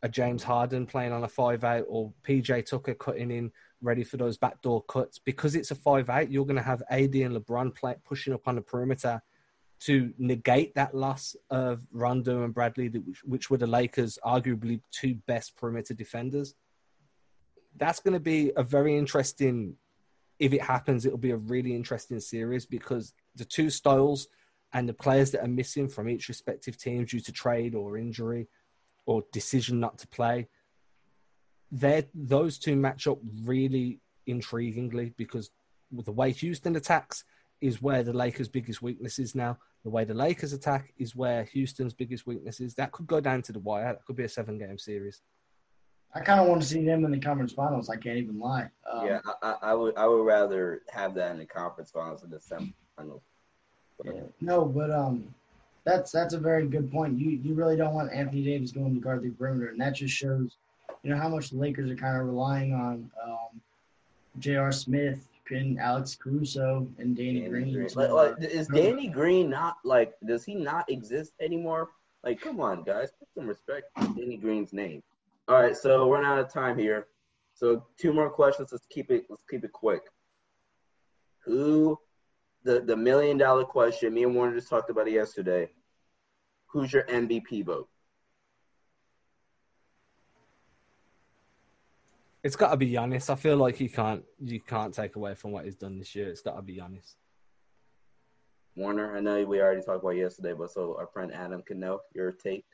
a 0.02 0.08
James 0.08 0.42
Harden 0.42 0.86
playing 0.86 1.12
on 1.12 1.24
a 1.24 1.28
five 1.28 1.64
out 1.64 1.84
or 1.88 2.12
PJ 2.26 2.66
Tucker 2.66 2.94
cutting 2.94 3.30
in 3.30 3.52
ready 3.82 4.04
for 4.04 4.16
those 4.16 4.36
backdoor 4.36 4.82
cuts? 4.84 5.18
Because 5.18 5.54
it's 5.54 5.70
a 5.70 5.74
five 5.74 6.08
out, 6.08 6.30
you're 6.30 6.46
going 6.46 6.56
to 6.56 6.62
have 6.62 6.82
AD 6.90 7.14
and 7.14 7.36
LeBron 7.36 7.74
play, 7.74 7.96
pushing 8.04 8.32
up 8.32 8.48
on 8.48 8.56
the 8.56 8.62
perimeter 8.62 9.22
to 9.80 10.12
negate 10.18 10.74
that 10.74 10.94
loss 10.94 11.34
of 11.48 11.86
Rondo 11.90 12.44
and 12.44 12.52
Bradley, 12.52 12.88
which, 12.88 13.24
which 13.24 13.50
were 13.50 13.56
the 13.56 13.66
Lakers' 13.66 14.18
arguably 14.24 14.80
two 14.90 15.14
best 15.26 15.56
perimeter 15.56 15.94
defenders. 15.94 16.54
That's 17.76 18.00
going 18.00 18.14
to 18.14 18.20
be 18.20 18.52
a 18.56 18.62
very 18.62 18.96
interesting. 18.96 19.76
If 20.38 20.52
it 20.52 20.62
happens, 20.62 21.04
it'll 21.04 21.18
be 21.18 21.30
a 21.30 21.36
really 21.36 21.74
interesting 21.74 22.20
series 22.20 22.66
because 22.66 23.14
the 23.36 23.44
two 23.44 23.70
styles 23.70 24.28
and 24.72 24.88
the 24.88 24.94
players 24.94 25.30
that 25.32 25.42
are 25.42 25.48
missing 25.48 25.88
from 25.88 26.08
each 26.08 26.28
respective 26.28 26.78
team 26.78 27.04
due 27.04 27.20
to 27.20 27.32
trade 27.32 27.74
or 27.74 27.98
injury 27.98 28.48
or 29.10 29.24
decision 29.32 29.80
not 29.80 29.98
to 29.98 30.06
play, 30.06 30.46
They're, 31.72 32.04
those 32.14 32.58
two 32.58 32.76
match 32.76 33.08
up 33.08 33.18
really 33.42 33.98
intriguingly 34.28 35.12
because 35.16 35.50
the 35.90 36.12
way 36.12 36.30
Houston 36.30 36.76
attacks 36.76 37.24
is 37.60 37.82
where 37.82 38.04
the 38.04 38.12
Lakers' 38.12 38.48
biggest 38.48 38.82
weakness 38.82 39.18
is 39.18 39.34
now. 39.34 39.58
The 39.82 39.90
way 39.90 40.04
the 40.04 40.14
Lakers 40.14 40.52
attack 40.52 40.94
is 40.96 41.16
where 41.16 41.42
Houston's 41.42 41.92
biggest 41.92 42.24
weakness 42.24 42.60
is. 42.60 42.74
That 42.74 42.92
could 42.92 43.08
go 43.08 43.18
down 43.20 43.42
to 43.42 43.52
the 43.52 43.58
wire. 43.58 43.92
That 43.92 44.04
could 44.04 44.14
be 44.14 44.22
a 44.22 44.28
seven 44.28 44.58
game 44.58 44.78
series. 44.78 45.22
I 46.14 46.20
kind 46.20 46.40
of 46.40 46.46
want 46.46 46.62
to 46.62 46.68
see 46.68 46.84
them 46.84 47.04
in 47.04 47.10
the 47.10 47.18
conference 47.18 47.52
finals. 47.52 47.90
I 47.90 47.96
can't 47.96 48.18
even 48.18 48.38
lie. 48.38 48.68
Um, 48.92 49.06
yeah, 49.06 49.20
I, 49.42 49.56
I, 49.62 49.74
would. 49.74 49.96
I 49.96 50.06
would 50.06 50.24
rather 50.24 50.82
have 50.90 51.14
that 51.14 51.32
in 51.32 51.38
the 51.38 51.46
conference 51.46 51.90
finals 51.90 52.20
than 52.20 52.30
the 52.30 52.38
semifinals. 52.38 53.22
Yeah. 54.04 54.12
No, 54.40 54.64
but 54.64 54.92
um, 54.92 55.34
that's 55.84 56.10
that's 56.10 56.34
a 56.34 56.38
very 56.38 56.66
good 56.66 56.90
point. 56.90 57.18
You 57.18 57.30
you 57.30 57.54
really 57.54 57.76
don't 57.76 57.94
want 57.94 58.12
Anthony 58.12 58.44
Davis 58.44 58.72
going 58.72 58.94
to 58.94 59.00
guard 59.00 59.22
the 59.22 59.30
perimeter, 59.30 59.68
and 59.70 59.80
that 59.80 59.94
just 59.94 60.14
shows, 60.14 60.56
you 61.02 61.10
know, 61.10 61.16
how 61.16 61.28
much 61.28 61.50
the 61.50 61.56
Lakers 61.56 61.90
are 61.90 61.96
kind 61.96 62.16
of 62.20 62.26
relying 62.26 62.74
on 62.74 63.10
um, 63.22 63.60
J.R. 64.38 64.72
Smith 64.72 65.26
and 65.50 65.80
Alex 65.80 66.14
Caruso 66.14 66.86
and 66.98 67.16
Danny, 67.16 67.40
Danny 67.40 67.48
Green. 67.48 67.72
Green. 67.72 67.88
Like, 67.94 68.10
like, 68.10 68.34
is 68.40 68.68
Danny 68.68 69.08
Green 69.08 69.50
not 69.50 69.78
like? 69.84 70.14
Does 70.26 70.44
he 70.44 70.54
not 70.54 70.88
exist 70.90 71.32
anymore? 71.40 71.88
Like, 72.22 72.40
come 72.40 72.60
on, 72.60 72.82
guys, 72.82 73.10
put 73.18 73.28
some 73.34 73.46
respect 73.46 73.86
to 73.98 74.06
Danny 74.08 74.36
Green's 74.36 74.72
name. 74.72 75.02
All 75.48 75.60
right, 75.60 75.76
so 75.76 76.06
we're 76.06 76.22
out 76.22 76.38
of 76.38 76.52
time 76.52 76.78
here. 76.78 77.06
So 77.54 77.84
two 77.98 78.12
more 78.12 78.30
questions. 78.30 78.70
Let's 78.72 78.86
keep 78.86 79.10
it. 79.10 79.24
Let's 79.28 79.42
keep 79.50 79.64
it 79.64 79.72
quick. 79.72 80.02
Who 81.44 81.98
the 82.64 82.80
the 82.80 82.96
million 82.96 83.38
dollar 83.38 83.64
question. 83.64 84.14
Me 84.14 84.24
and 84.24 84.34
Warner 84.34 84.54
just 84.54 84.68
talked 84.68 84.90
about 84.90 85.08
it 85.08 85.14
yesterday. 85.14 85.68
Who's 86.68 86.92
your 86.92 87.04
MVP 87.04 87.64
vote? 87.64 87.88
It's 92.42 92.56
got 92.56 92.70
to 92.70 92.76
be 92.76 92.90
Giannis. 92.90 93.28
I 93.28 93.34
feel 93.34 93.56
like 93.56 93.80
you 93.80 93.90
can't 93.90 94.24
you 94.38 94.60
can't 94.60 94.94
take 94.94 95.16
away 95.16 95.34
from 95.34 95.52
what 95.52 95.64
he's 95.64 95.76
done 95.76 95.98
this 95.98 96.14
year. 96.14 96.28
It's 96.28 96.40
got 96.40 96.56
to 96.56 96.62
be 96.62 96.76
Giannis. 96.76 97.14
Warner, 98.76 99.16
I 99.16 99.20
know 99.20 99.44
we 99.44 99.60
already 99.60 99.82
talked 99.82 100.02
about 100.02 100.10
yesterday, 100.10 100.54
but 100.54 100.70
so 100.70 100.96
our 100.98 101.06
friend 101.06 101.32
Adam 101.34 101.62
can 101.62 101.80
know 101.80 102.00
your 102.14 102.32
take. 102.32 102.64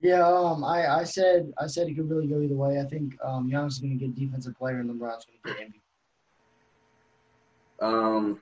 Yeah, 0.00 0.28
um, 0.28 0.62
I, 0.62 0.86
I 0.86 1.04
said 1.04 1.52
I 1.58 1.66
said 1.66 1.88
it 1.88 1.94
could 1.94 2.10
really 2.10 2.26
go 2.26 2.40
either 2.40 2.54
way. 2.54 2.78
I 2.80 2.84
think 2.84 3.16
um, 3.24 3.50
Giannis 3.50 3.68
is 3.68 3.78
going 3.78 3.98
to 3.98 4.06
get 4.06 4.14
defensive 4.14 4.56
player, 4.56 4.78
and 4.78 4.90
LeBron's 4.90 5.24
going 5.24 5.40
to 5.44 5.54
get 5.54 5.72
MVP. 5.72 5.80
Um, 7.80 8.40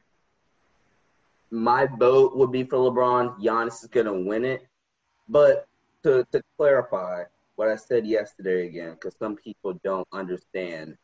my 1.55 1.87
vote 1.87 2.37
would 2.37 2.51
be 2.51 2.65
for 2.65 2.79
LeBron. 2.79 3.41
Giannis 3.41 3.83
is 3.83 3.89
going 3.89 4.07
to 4.07 4.13
win 4.13 4.45
it. 4.45 4.67
But 5.29 5.67
to, 6.03 6.27
to 6.33 6.43
clarify 6.57 7.23
what 7.57 7.69
I 7.69 7.77
said 7.77 8.07
yesterday 8.07 8.67
again, 8.67 8.93
because 8.95 9.15
some 9.19 9.37
people 9.37 9.79
don't 9.85 10.09
understand 10.13 10.97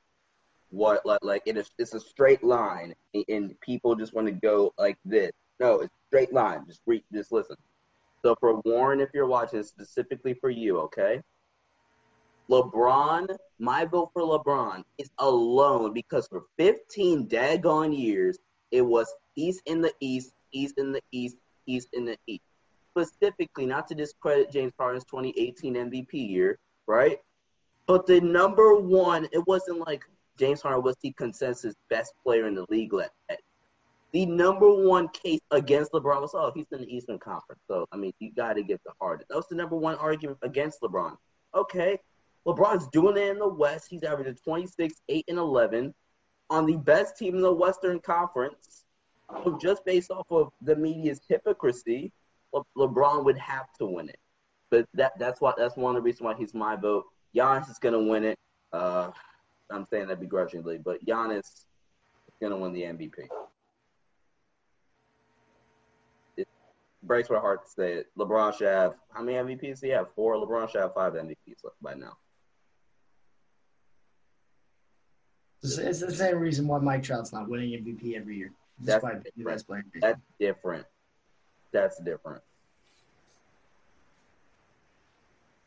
what 0.73 1.05
like 1.05 1.19
like 1.23 1.43
it 1.47 1.57
is 1.57 1.69
it's 1.79 1.95
a 1.95 2.01
straight 2.01 2.45
line 2.45 2.95
and 3.29 3.61
people 3.61 3.97
just 3.97 4.15
want 4.15 4.27
to 4.27 4.33
go 4.33 4.73
like 4.79 4.99
this. 5.05 5.31
No, 5.59 5.81
it's 5.81 5.95
straight 6.09 6.33
line. 6.33 6.65
Just 6.67 6.81
read 6.87 7.03
just 7.13 7.33
listen. 7.33 7.57
So 8.23 8.35
for 8.39 8.61
Warren, 8.65 9.01
if 9.01 9.11
you're 9.15 9.27
watching 9.27 9.63
specifically 9.63 10.35
for 10.35 10.51
you, 10.51 10.79
okay? 10.81 11.23
LeBron, 12.51 13.37
my 13.59 13.85
vote 13.85 14.11
for 14.13 14.23
LeBron 14.23 14.83
is 14.99 15.11
alone 15.19 15.93
because 15.93 16.27
for 16.27 16.43
15 16.59 17.29
daggone 17.29 17.97
years, 17.97 18.39
it 18.73 18.83
was 18.83 19.13
East 19.37 19.63
in 19.67 19.81
the 19.81 19.93
East, 20.01 20.33
East 20.53 20.79
in 20.79 20.93
the 20.93 21.01
East, 21.13 21.37
East 21.67 21.89
in 21.93 22.05
the 22.05 22.17
East. 22.27 22.43
Specifically, 22.97 23.67
not 23.67 23.87
to 23.89 23.95
discredit 23.95 24.51
James 24.51 24.73
Harden's 24.79 25.05
2018 25.05 25.75
MVP 25.75 26.13
year, 26.13 26.59
right? 26.87 27.19
But 27.87 28.07
the 28.07 28.21
number 28.21 28.75
one, 28.75 29.29
it 29.33 29.47
wasn't 29.47 29.79
like 29.87 30.05
James 30.39 30.63
Harden 30.63 30.83
was 30.83 30.97
the 31.03 31.13
consensus 31.13 31.75
best 31.89 32.15
player 32.23 32.47
in 32.47 32.55
the 32.55 32.67
league. 32.69 32.93
The 34.13 34.27
number 34.27 34.73
one 34.73 35.09
case 35.09 35.41
against 35.53 35.93
LeBron 35.93 36.21
was, 36.21 36.33
oh, 36.35 36.51
he's 36.55 36.67
in 36.73 36.81
the 36.81 36.97
Eastern 36.97 37.19
Conference. 37.19 37.61
So, 37.69 37.87
I 37.93 37.97
mean, 37.97 38.13
you 38.19 38.33
got 38.33 38.55
to 38.55 38.63
get 38.63 38.81
the 38.85 38.93
Harden. 39.01 39.27
That 39.29 39.37
was 39.37 39.47
the 39.49 39.55
number 39.55 39.77
one 39.77 39.95
argument 39.97 40.39
against 40.43 40.81
LeBron. 40.81 41.17
Okay, 41.55 41.99
LeBron's 42.47 42.89
doing 42.89 43.17
it 43.17 43.29
in 43.29 43.39
the 43.39 43.49
West. 43.49 43.87
He's 43.89 44.03
averaging 44.03 44.37
26, 44.43 44.95
8, 45.09 45.25
and 45.29 45.39
11 45.39 45.95
on 46.49 46.67
the 46.67 46.77
best 46.77 47.17
team 47.17 47.37
in 47.37 47.43
the 47.43 47.53
Western 47.53 48.01
Conference. 48.01 48.85
So 49.45 49.59
just 49.61 49.85
based 49.85 50.11
off 50.11 50.27
of 50.31 50.51
the 50.63 50.77
media's 50.77 51.21
hypocrisy, 51.29 52.13
Le- 52.53 52.65
LeBron 52.77 53.25
would 53.25 53.39
have 53.39 53.73
to 53.79 53.87
win 53.87 54.09
it. 54.09 54.19
But 54.71 54.87
that 54.95 55.13
that's 55.19 55.41
why 55.41 55.53
that's 55.57 55.77
one 55.77 55.97
of 55.97 56.03
the 56.03 56.05
reasons 56.05 56.23
why 56.23 56.35
he's 56.35 56.55
my 56.55 56.77
vote. 56.77 57.05
Giannis 57.35 57.71
is 57.71 57.79
gonna 57.79 58.03
win 58.03 58.25
it. 58.25 58.39
Uh, 58.73 59.11
I'm 59.71 59.87
saying 59.87 60.09
that 60.09 60.21
begrudgingly, 60.21 60.79
but 60.79 61.05
Giannis 61.05 61.39
is 61.39 61.67
gonna 62.41 62.57
win 62.57 62.73
the 62.73 62.83
MVP. 62.83 63.29
It 66.37 66.49
breaks 67.03 67.31
my 67.31 67.39
heart 67.39 67.65
to 67.65 67.71
say 67.71 67.93
it. 67.95 68.07
LeBron 68.17 68.57
should 68.57 68.69
have 68.69 68.95
how 69.13 69.23
many 69.23 69.39
MVPs? 69.39 69.71
Does 69.71 69.81
he 69.81 69.89
have 69.91 70.13
four. 70.15 70.35
LeBron 70.35 70.71
should 70.71 70.83
have 70.83 70.95
five 70.95 71.15
MVPs 71.15 71.65
by 71.81 71.95
now. 71.95 72.17
It's 75.63 76.01
the 76.01 76.11
same 76.13 76.39
reason 76.39 76.67
why 76.67 76.79
Mike 76.79 77.03
Trout's 77.03 77.33
not 77.33 77.49
winning 77.49 77.73
MVP 77.85 78.17
every 78.17 78.37
year. 78.37 78.53
That's 78.81 79.03
Despite 79.03 79.23
being 79.23 79.23
the 79.23 79.31
different. 79.39 79.57
best 79.57 79.67
player. 79.67 79.85
That's 80.01 80.21
different. 80.39 80.87
That's 81.73 82.01
different. 82.03 82.43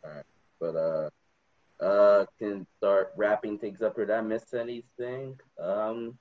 All 0.03 0.11
right, 0.11 0.23
but 0.59 0.75
uh, 0.75 1.09
uh, 1.83 2.25
can 2.39 2.67
start 2.77 3.13
wrapping 3.15 3.57
things 3.57 3.81
up. 3.81 3.95
Did 3.95 4.11
I 4.11 4.21
miss 4.21 4.53
anything? 4.53 5.39
Um, 5.61 6.17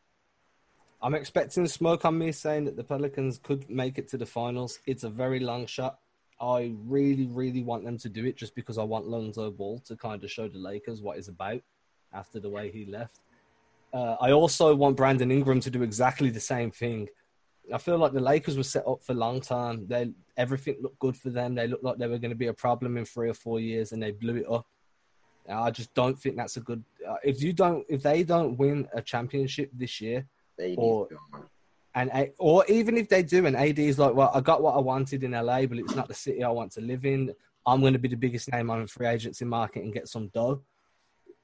I'm 1.01 1.14
expecting 1.14 1.66
smoke 1.66 2.05
on 2.05 2.16
me 2.16 2.30
saying 2.30 2.66
that 2.66 2.76
the 2.76 2.84
Pelicans 2.84 3.38
could 3.43 3.68
make 3.68 3.99
it 3.99 4.09
to 4.11 4.18
the 4.18 4.26
finals. 4.26 4.78
It's 4.86 5.03
a 5.03 5.11
very 5.11 5.40
long 5.40 5.66
shot. 5.66 5.99
I 6.40 6.72
really, 6.86 7.26
really 7.26 7.62
want 7.62 7.84
them 7.84 7.99
to 7.99 8.09
do 8.09 8.24
it 8.24 8.36
just 8.36 8.55
because 8.55 8.78
I 8.78 8.84
want 8.84 9.07
Lonzo 9.09 9.51
Ball 9.51 9.78
to 9.80 9.97
kind 9.97 10.22
of 10.22 10.30
show 10.30 10.49
the 10.49 10.59
Lakers 10.59 11.01
what 11.01 11.16
he's 11.16 11.28
about 11.28 11.61
after 12.12 12.38
the 12.38 12.51
way 12.51 12.70
he 12.70 12.84
left. 12.84 13.18
Uh, 13.93 14.16
I 14.20 14.32
also 14.32 14.74
want 14.74 14.97
Brandon 14.97 15.30
Ingram 15.30 15.61
to 15.61 15.70
do 15.70 15.82
exactly 15.82 16.30
the 16.30 16.40
same 16.40 16.70
thing. 16.70 17.09
I 17.72 17.78
feel 17.78 17.99
like 17.99 18.12
the 18.12 18.20
Lakers 18.20 18.57
were 18.57 18.62
set 18.62 18.86
up 18.86 19.03
for 19.03 19.12
a 19.12 19.16
long 19.16 19.40
time. 19.40 19.86
They 19.86 20.11
everything 20.36 20.76
looked 20.80 20.99
good 20.99 21.16
for 21.16 21.30
them. 21.30 21.55
They 21.55 21.66
looked 21.66 21.84
like 21.84 21.99
they 21.99 22.09
were 22.09 22.18
going 22.18 22.30
to 22.30 22.36
be 22.36 22.47
a 22.49 22.55
problem 22.55 22.97
in 22.97 23.05
three 23.05 23.28
or 23.28 23.34
four 23.34 23.61
years, 23.61 23.93
and 23.93 24.03
they 24.03 24.11
blew 24.11 24.36
it 24.36 24.51
up. 24.51 24.66
I 25.49 25.70
just 25.70 25.93
don't 25.95 26.18
think 26.18 26.36
that's 26.36 26.57
a 26.57 26.61
good. 26.61 26.82
Uh, 27.07 27.16
if 27.22 27.43
you 27.43 27.53
don't, 27.53 27.84
if 27.88 28.03
they 28.03 28.22
don't 28.22 28.57
win 28.57 28.88
a 28.95 29.03
championship 29.03 29.70
this 29.74 30.01
year, 30.01 30.26
Or- 30.78 31.09
and 31.95 32.11
A- 32.14 32.32
or 32.38 32.64
even 32.68 32.97
if 32.97 33.09
they 33.09 33.22
do, 33.22 33.45
and 33.47 33.55
AD 33.57 33.78
is 33.78 33.99
like, 33.99 34.14
well, 34.14 34.30
I 34.34 34.40
got 34.40 34.62
what 34.62 34.74
I 34.74 34.78
wanted 34.80 35.22
in 35.24 35.32
LA, 35.32 35.66
but 35.66 35.78
it's 35.78 35.95
not 35.95 36.09
the 36.09 36.14
city 36.14 36.43
I 36.43 36.49
want 36.49 36.72
to 36.72 36.80
live 36.80 37.05
in. 37.05 37.34
I'm 37.66 37.80
going 37.80 37.93
to 37.93 37.99
be 37.99 38.09
the 38.09 38.16
biggest 38.16 38.51
name 38.51 38.70
on 38.70 38.80
the 38.80 38.86
free 38.88 39.07
agency 39.07 39.45
market 39.45 39.82
and 39.84 39.93
get 39.93 40.09
some 40.09 40.28
dough. 40.28 40.62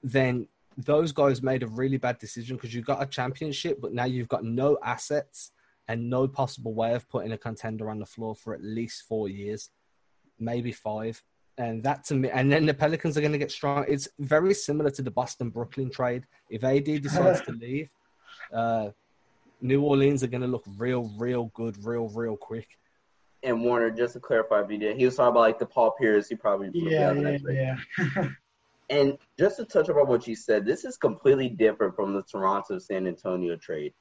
Then 0.03 0.49
those 0.79 1.11
guys 1.11 1.43
made 1.43 1.65
a 1.65 1.67
really 1.67 1.97
bad 1.97 2.19
decision 2.19 2.57
because 2.57 2.73
you 2.73 2.83
got 2.83 3.03
a 3.03 3.07
championship, 3.07 3.81
but 3.81 3.93
now 3.93 4.05
you've 4.05 4.29
got 4.29 4.45
no 4.45 4.79
assets 4.85 5.51
and 5.89 6.09
no 6.09 6.29
possible 6.29 6.73
way 6.73 6.95
of 6.95 7.09
putting 7.09 7.33
a 7.33 7.39
contender 7.39 7.91
on 7.91 7.99
the 7.99 8.07
floor 8.07 8.37
for 8.37 8.55
at 8.55 8.63
least 8.63 9.03
four 9.09 9.29
years, 9.29 9.71
maybe 10.39 10.71
five. 10.71 11.21
And 11.57 11.83
that 11.83 12.05
to 12.05 12.15
me, 12.15 12.31
and 12.31 12.53
then 12.53 12.65
the 12.65 12.75
Pelicans 12.75 13.19
are 13.19 13.21
going 13.21 13.33
to 13.33 13.39
get 13.39 13.51
strong. 13.51 13.85
It's 13.89 14.07
very 14.21 14.55
similar 14.55 14.91
to 14.91 15.03
the 15.03 15.11
Boston 15.11 15.51
Brooklyn 15.51 15.91
trade. 15.91 16.25
If 16.49 16.63
AD 16.63 16.85
decides 16.85 17.41
to 17.43 17.53
leave, 17.53 17.91
uh, 18.53 18.91
New 19.61 19.83
Orleans 19.83 20.23
are 20.23 20.29
going 20.29 20.43
to 20.43 20.47
look 20.47 20.63
real, 20.77 21.11
real 21.19 21.51
good, 21.55 21.85
real, 21.85 22.09
real 22.11 22.37
quick. 22.37 22.69
And 23.43 23.63
Warner, 23.63 23.91
just 23.91 24.13
to 24.13 24.21
clarify, 24.21 24.63
if 24.63 24.71
you 24.71 24.79
did, 24.79 24.97
he 24.97 25.05
was 25.05 25.17
talking 25.17 25.31
about 25.31 25.41
like 25.41 25.59
the 25.59 25.67
Paul 25.67 25.97
Pierce. 25.99 26.29
He 26.29 26.37
probably 26.37 26.71
Yeah, 26.73 27.13
yeah, 27.15 27.39
yeah. 27.49 28.29
And 28.91 29.19
just 29.39 29.57
to 29.59 29.65
touch 29.65 29.89
upon 29.89 30.09
what 30.09 30.27
you 30.27 30.35
said, 30.35 30.65
this 30.65 30.85
is 30.85 30.97
completely 30.97 31.49
different 31.49 31.95
from 31.95 32.15
the 32.15 32.23
Toronto 32.23 32.79
San 32.79 33.07
Antonio 33.07 33.57
trade. 33.57 33.93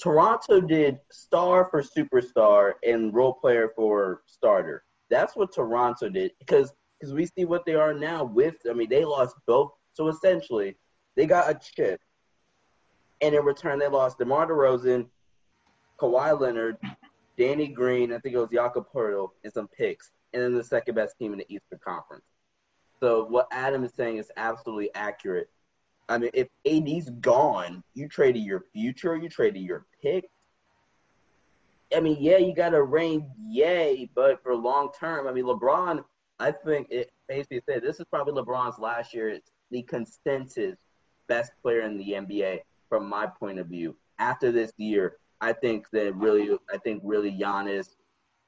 Toronto 0.00 0.60
did 0.60 0.98
star 1.10 1.68
for 1.70 1.82
superstar 1.82 2.72
and 2.86 3.14
role 3.14 3.34
player 3.34 3.70
for 3.76 4.22
starter. 4.26 4.84
That's 5.10 5.36
what 5.36 5.54
Toronto 5.54 6.08
did 6.08 6.32
because 6.38 6.72
because 6.98 7.14
we 7.14 7.26
see 7.26 7.44
what 7.44 7.66
they 7.66 7.74
are 7.74 7.92
now 7.92 8.24
with. 8.24 8.54
I 8.68 8.72
mean, 8.72 8.88
they 8.88 9.04
lost 9.04 9.36
both. 9.46 9.72
So 9.92 10.08
essentially, 10.08 10.76
they 11.16 11.26
got 11.26 11.50
a 11.50 11.58
chip, 11.58 12.00
and 13.20 13.34
in 13.34 13.44
return, 13.44 13.78
they 13.78 13.88
lost 13.88 14.18
DeMar 14.18 14.46
DeRozan, 14.46 15.06
Kawhi 15.98 16.40
Leonard, 16.40 16.78
Danny 17.38 17.68
Green. 17.68 18.12
I 18.12 18.18
think 18.18 18.34
it 18.34 18.38
was 18.38 18.48
Jakob 18.52 18.86
Poeltl, 18.92 19.30
and 19.44 19.52
some 19.52 19.68
picks, 19.68 20.10
and 20.32 20.42
then 20.42 20.54
the 20.54 20.64
second 20.64 20.94
best 20.94 21.18
team 21.18 21.32
in 21.32 21.38
the 21.38 21.46
Eastern 21.48 21.78
Conference. 21.84 22.24
So 23.00 23.24
what 23.24 23.48
Adam 23.52 23.84
is 23.84 23.92
saying 23.94 24.18
is 24.18 24.30
absolutely 24.36 24.94
accurate. 24.94 25.48
I 26.08 26.18
mean, 26.18 26.30
if 26.34 26.48
AD's 26.66 27.10
gone, 27.20 27.82
you 27.94 28.08
traded 28.08 28.42
your 28.42 28.64
future, 28.72 29.16
you 29.16 29.28
traded 29.28 29.62
your 29.62 29.86
pick. 30.02 30.28
I 31.94 32.00
mean, 32.00 32.16
yeah, 32.20 32.38
you 32.38 32.54
got 32.54 32.74
a 32.74 32.82
ring, 32.82 33.30
yay, 33.48 34.10
but 34.14 34.42
for 34.42 34.54
long 34.54 34.90
term, 34.98 35.26
I 35.26 35.32
mean, 35.32 35.44
LeBron, 35.44 36.04
I 36.38 36.50
think 36.50 36.88
it 36.90 37.10
basically 37.28 37.62
said 37.68 37.82
this 37.82 38.00
is 38.00 38.06
probably 38.10 38.34
LeBron's 38.34 38.78
last 38.78 39.14
year. 39.14 39.28
It's 39.28 39.50
the 39.70 39.82
consensus 39.82 40.76
best 41.28 41.52
player 41.62 41.82
in 41.82 41.96
the 41.96 42.12
NBA 42.12 42.60
from 42.88 43.08
my 43.08 43.26
point 43.26 43.58
of 43.58 43.68
view. 43.68 43.96
After 44.18 44.52
this 44.52 44.72
year, 44.76 45.16
I 45.40 45.52
think 45.52 45.88
that 45.90 46.14
really, 46.14 46.56
I 46.72 46.78
think 46.78 47.02
really 47.04 47.30
Giannis, 47.30 47.88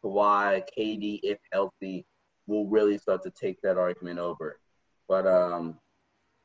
Kawhi, 0.05 0.63
KD, 0.77 1.21
if 1.23 1.39
healthy, 1.53 2.05
will 2.47 2.67
really 2.69 2.99
start 2.99 3.23
to 3.25 3.31
take 3.31 3.61
that 3.63 3.77
argument 3.77 4.19
over. 4.19 4.61
But 5.09 5.27
um, 5.27 5.79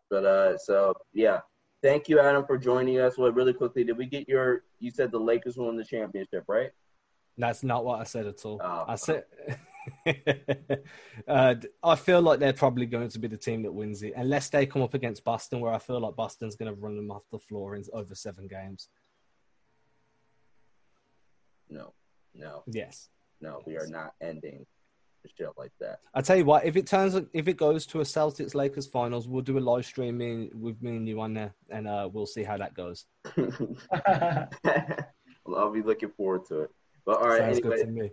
but 0.10 0.26
uh, 0.26 0.58
so 0.58 0.94
yeah, 1.14 1.40
thank 1.82 2.10
you, 2.10 2.20
Adam, 2.20 2.46
for 2.46 2.58
joining 2.58 3.00
us. 3.00 3.18
Well, 3.18 3.32
really 3.32 3.54
quickly, 3.54 3.84
did 3.84 3.98
we 3.98 4.06
get 4.06 4.28
your? 4.28 4.64
You 4.80 4.92
said 4.92 5.12
the 5.12 5.20
Lakers 5.20 5.58
won 5.58 5.76
the 5.78 5.86
championship, 5.86 6.44
right? 6.48 6.72
That's 7.38 7.64
not 7.64 7.86
what 7.86 8.00
I 8.00 8.04
said 8.04 8.28
at 8.28 8.46
all. 8.46 8.60
Oh. 8.64 8.86
I 8.88 8.96
said, 8.96 9.24
uh, 11.28 11.56
I 11.82 11.96
feel 11.96 12.22
like 12.22 12.40
they're 12.40 12.54
probably 12.54 12.86
going 12.86 13.10
to 13.10 13.20
be 13.20 13.28
the 13.28 13.38
team 13.38 13.64
that 13.64 13.72
wins 13.74 14.04
it, 14.04 14.14
unless 14.16 14.50
they 14.50 14.66
come 14.66 14.82
up 14.82 14.94
against 14.94 15.24
Boston, 15.24 15.60
where 15.60 15.74
I 15.74 15.80
feel 15.80 16.00
like 16.02 16.16
Boston's 16.16 16.56
going 16.56 16.74
to 16.74 16.80
run 16.80 16.98
them 16.98 17.10
off 17.10 17.24
the 17.32 17.40
floor 17.40 17.76
in 17.76 17.84
over 17.94 18.14
seven 18.14 18.48
games. 18.48 18.90
No, 21.70 21.94
no, 22.36 22.64
Yes. 22.68 23.08
no. 23.40 23.62
We 23.66 23.78
are 23.78 23.88
not 23.88 24.14
ending 24.22 24.66
the 25.24 25.30
show 25.38 25.54
like 25.58 25.72
that. 25.80 26.00
I 26.14 26.22
tell 26.22 26.38
you 26.38 26.46
what, 26.46 26.66
if 26.66 26.76
it 26.76 26.88
turns, 26.88 27.16
if 27.34 27.48
it 27.48 27.58
goes 27.58 27.86
to 27.88 28.00
a 28.02 28.04
Celtics 28.04 28.56
Lakers 28.56 28.88
finals, 28.88 29.28
we'll 29.28 29.42
do 29.42 29.58
a 29.58 29.60
live 29.60 29.86
stream 29.86 30.18
me, 30.18 30.50
with 30.54 30.82
me 30.82 30.98
and 30.98 31.08
you 31.08 31.22
on 31.22 31.34
there, 31.34 31.54
and 31.70 31.88
uh, 31.88 32.10
we'll 32.12 32.26
see 32.26 32.44
how 32.44 32.58
that 32.58 32.74
goes. 32.74 33.06
I'll 35.48 35.72
be 35.72 35.82
looking 35.82 36.10
forward 36.10 36.46
to 36.48 36.62
it. 36.62 36.72
But 37.06 37.22
all 37.22 37.28
right, 37.30 37.40
Sounds 37.40 37.60
anyway, 37.60 37.78
good 37.78 37.86
to 37.86 37.92
me. 37.92 38.12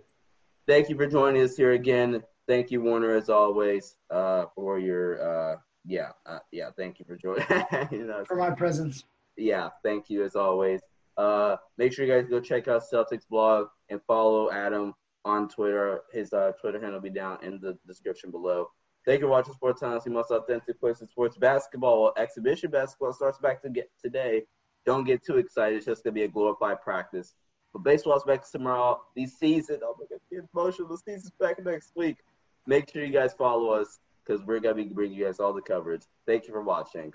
thank 0.66 0.88
you 0.88 0.96
for 0.96 1.06
joining 1.06 1.42
us 1.42 1.56
here 1.56 1.72
again. 1.72 2.22
Thank 2.46 2.70
you, 2.70 2.80
Warner, 2.80 3.14
as 3.14 3.28
always, 3.28 3.96
uh, 4.10 4.46
for 4.54 4.78
your 4.78 5.52
uh, 5.52 5.56
yeah, 5.84 6.10
uh, 6.26 6.38
yeah. 6.50 6.70
Thank 6.76 6.98
you 6.98 7.04
for 7.04 7.16
joining. 7.16 7.44
you 7.90 8.06
know, 8.06 8.24
For 8.26 8.36
my 8.36 8.50
presence. 8.50 9.04
yeah, 9.36 9.68
thank 9.82 10.08
you 10.08 10.24
as 10.24 10.36
always. 10.36 10.80
Uh, 11.16 11.56
make 11.76 11.92
sure 11.92 12.06
you 12.06 12.12
guys 12.12 12.28
go 12.30 12.40
check 12.40 12.68
out 12.68 12.82
Celtics 12.90 13.28
blog 13.28 13.66
and 13.88 14.00
follow 14.06 14.50
Adam 14.50 14.94
on 15.28 15.48
Twitter. 15.48 16.00
His 16.12 16.32
uh, 16.32 16.52
Twitter 16.60 16.80
handle 16.80 17.00
will 17.00 17.08
be 17.08 17.10
down 17.10 17.38
in 17.42 17.60
the 17.60 17.78
description 17.86 18.30
below. 18.30 18.70
Thank 19.04 19.20
you 19.20 19.26
for 19.26 19.30
watching 19.30 19.54
Sports 19.54 19.80
Times, 19.80 20.04
the 20.04 20.10
most 20.10 20.30
authentic 20.30 20.80
place 20.80 21.00
in 21.00 21.08
sports 21.08 21.36
basketball. 21.36 22.12
Exhibition 22.16 22.70
basketball 22.70 23.12
starts 23.12 23.38
back 23.38 23.62
to 23.62 23.70
get 23.70 23.90
today. 24.02 24.42
Don't 24.84 25.04
get 25.04 25.24
too 25.24 25.36
excited. 25.36 25.76
It's 25.76 25.86
just 25.86 26.04
gonna 26.04 26.14
be 26.14 26.24
a 26.24 26.28
glorified 26.28 26.80
practice. 26.82 27.34
But 27.72 27.84
baseball's 27.84 28.24
back 28.24 28.50
tomorrow. 28.50 29.00
The 29.14 29.26
season, 29.26 29.80
oh 29.82 29.94
my 29.98 30.06
god, 30.10 30.20
the 30.30 30.42
emotional. 30.52 30.88
The 30.88 30.98
season's 30.98 31.32
back 31.38 31.62
next 31.64 31.92
week. 31.94 32.16
Make 32.66 32.90
sure 32.90 33.04
you 33.04 33.12
guys 33.12 33.34
follow 33.34 33.70
us 33.70 33.98
because 34.24 34.44
we're 34.44 34.60
gonna 34.60 34.74
be 34.74 34.84
bringing 34.84 35.16
you 35.16 35.26
guys 35.26 35.40
all 35.40 35.52
the 35.52 35.62
coverage. 35.62 36.02
Thank 36.26 36.46
you 36.46 36.52
for 36.52 36.62
watching. 36.62 37.12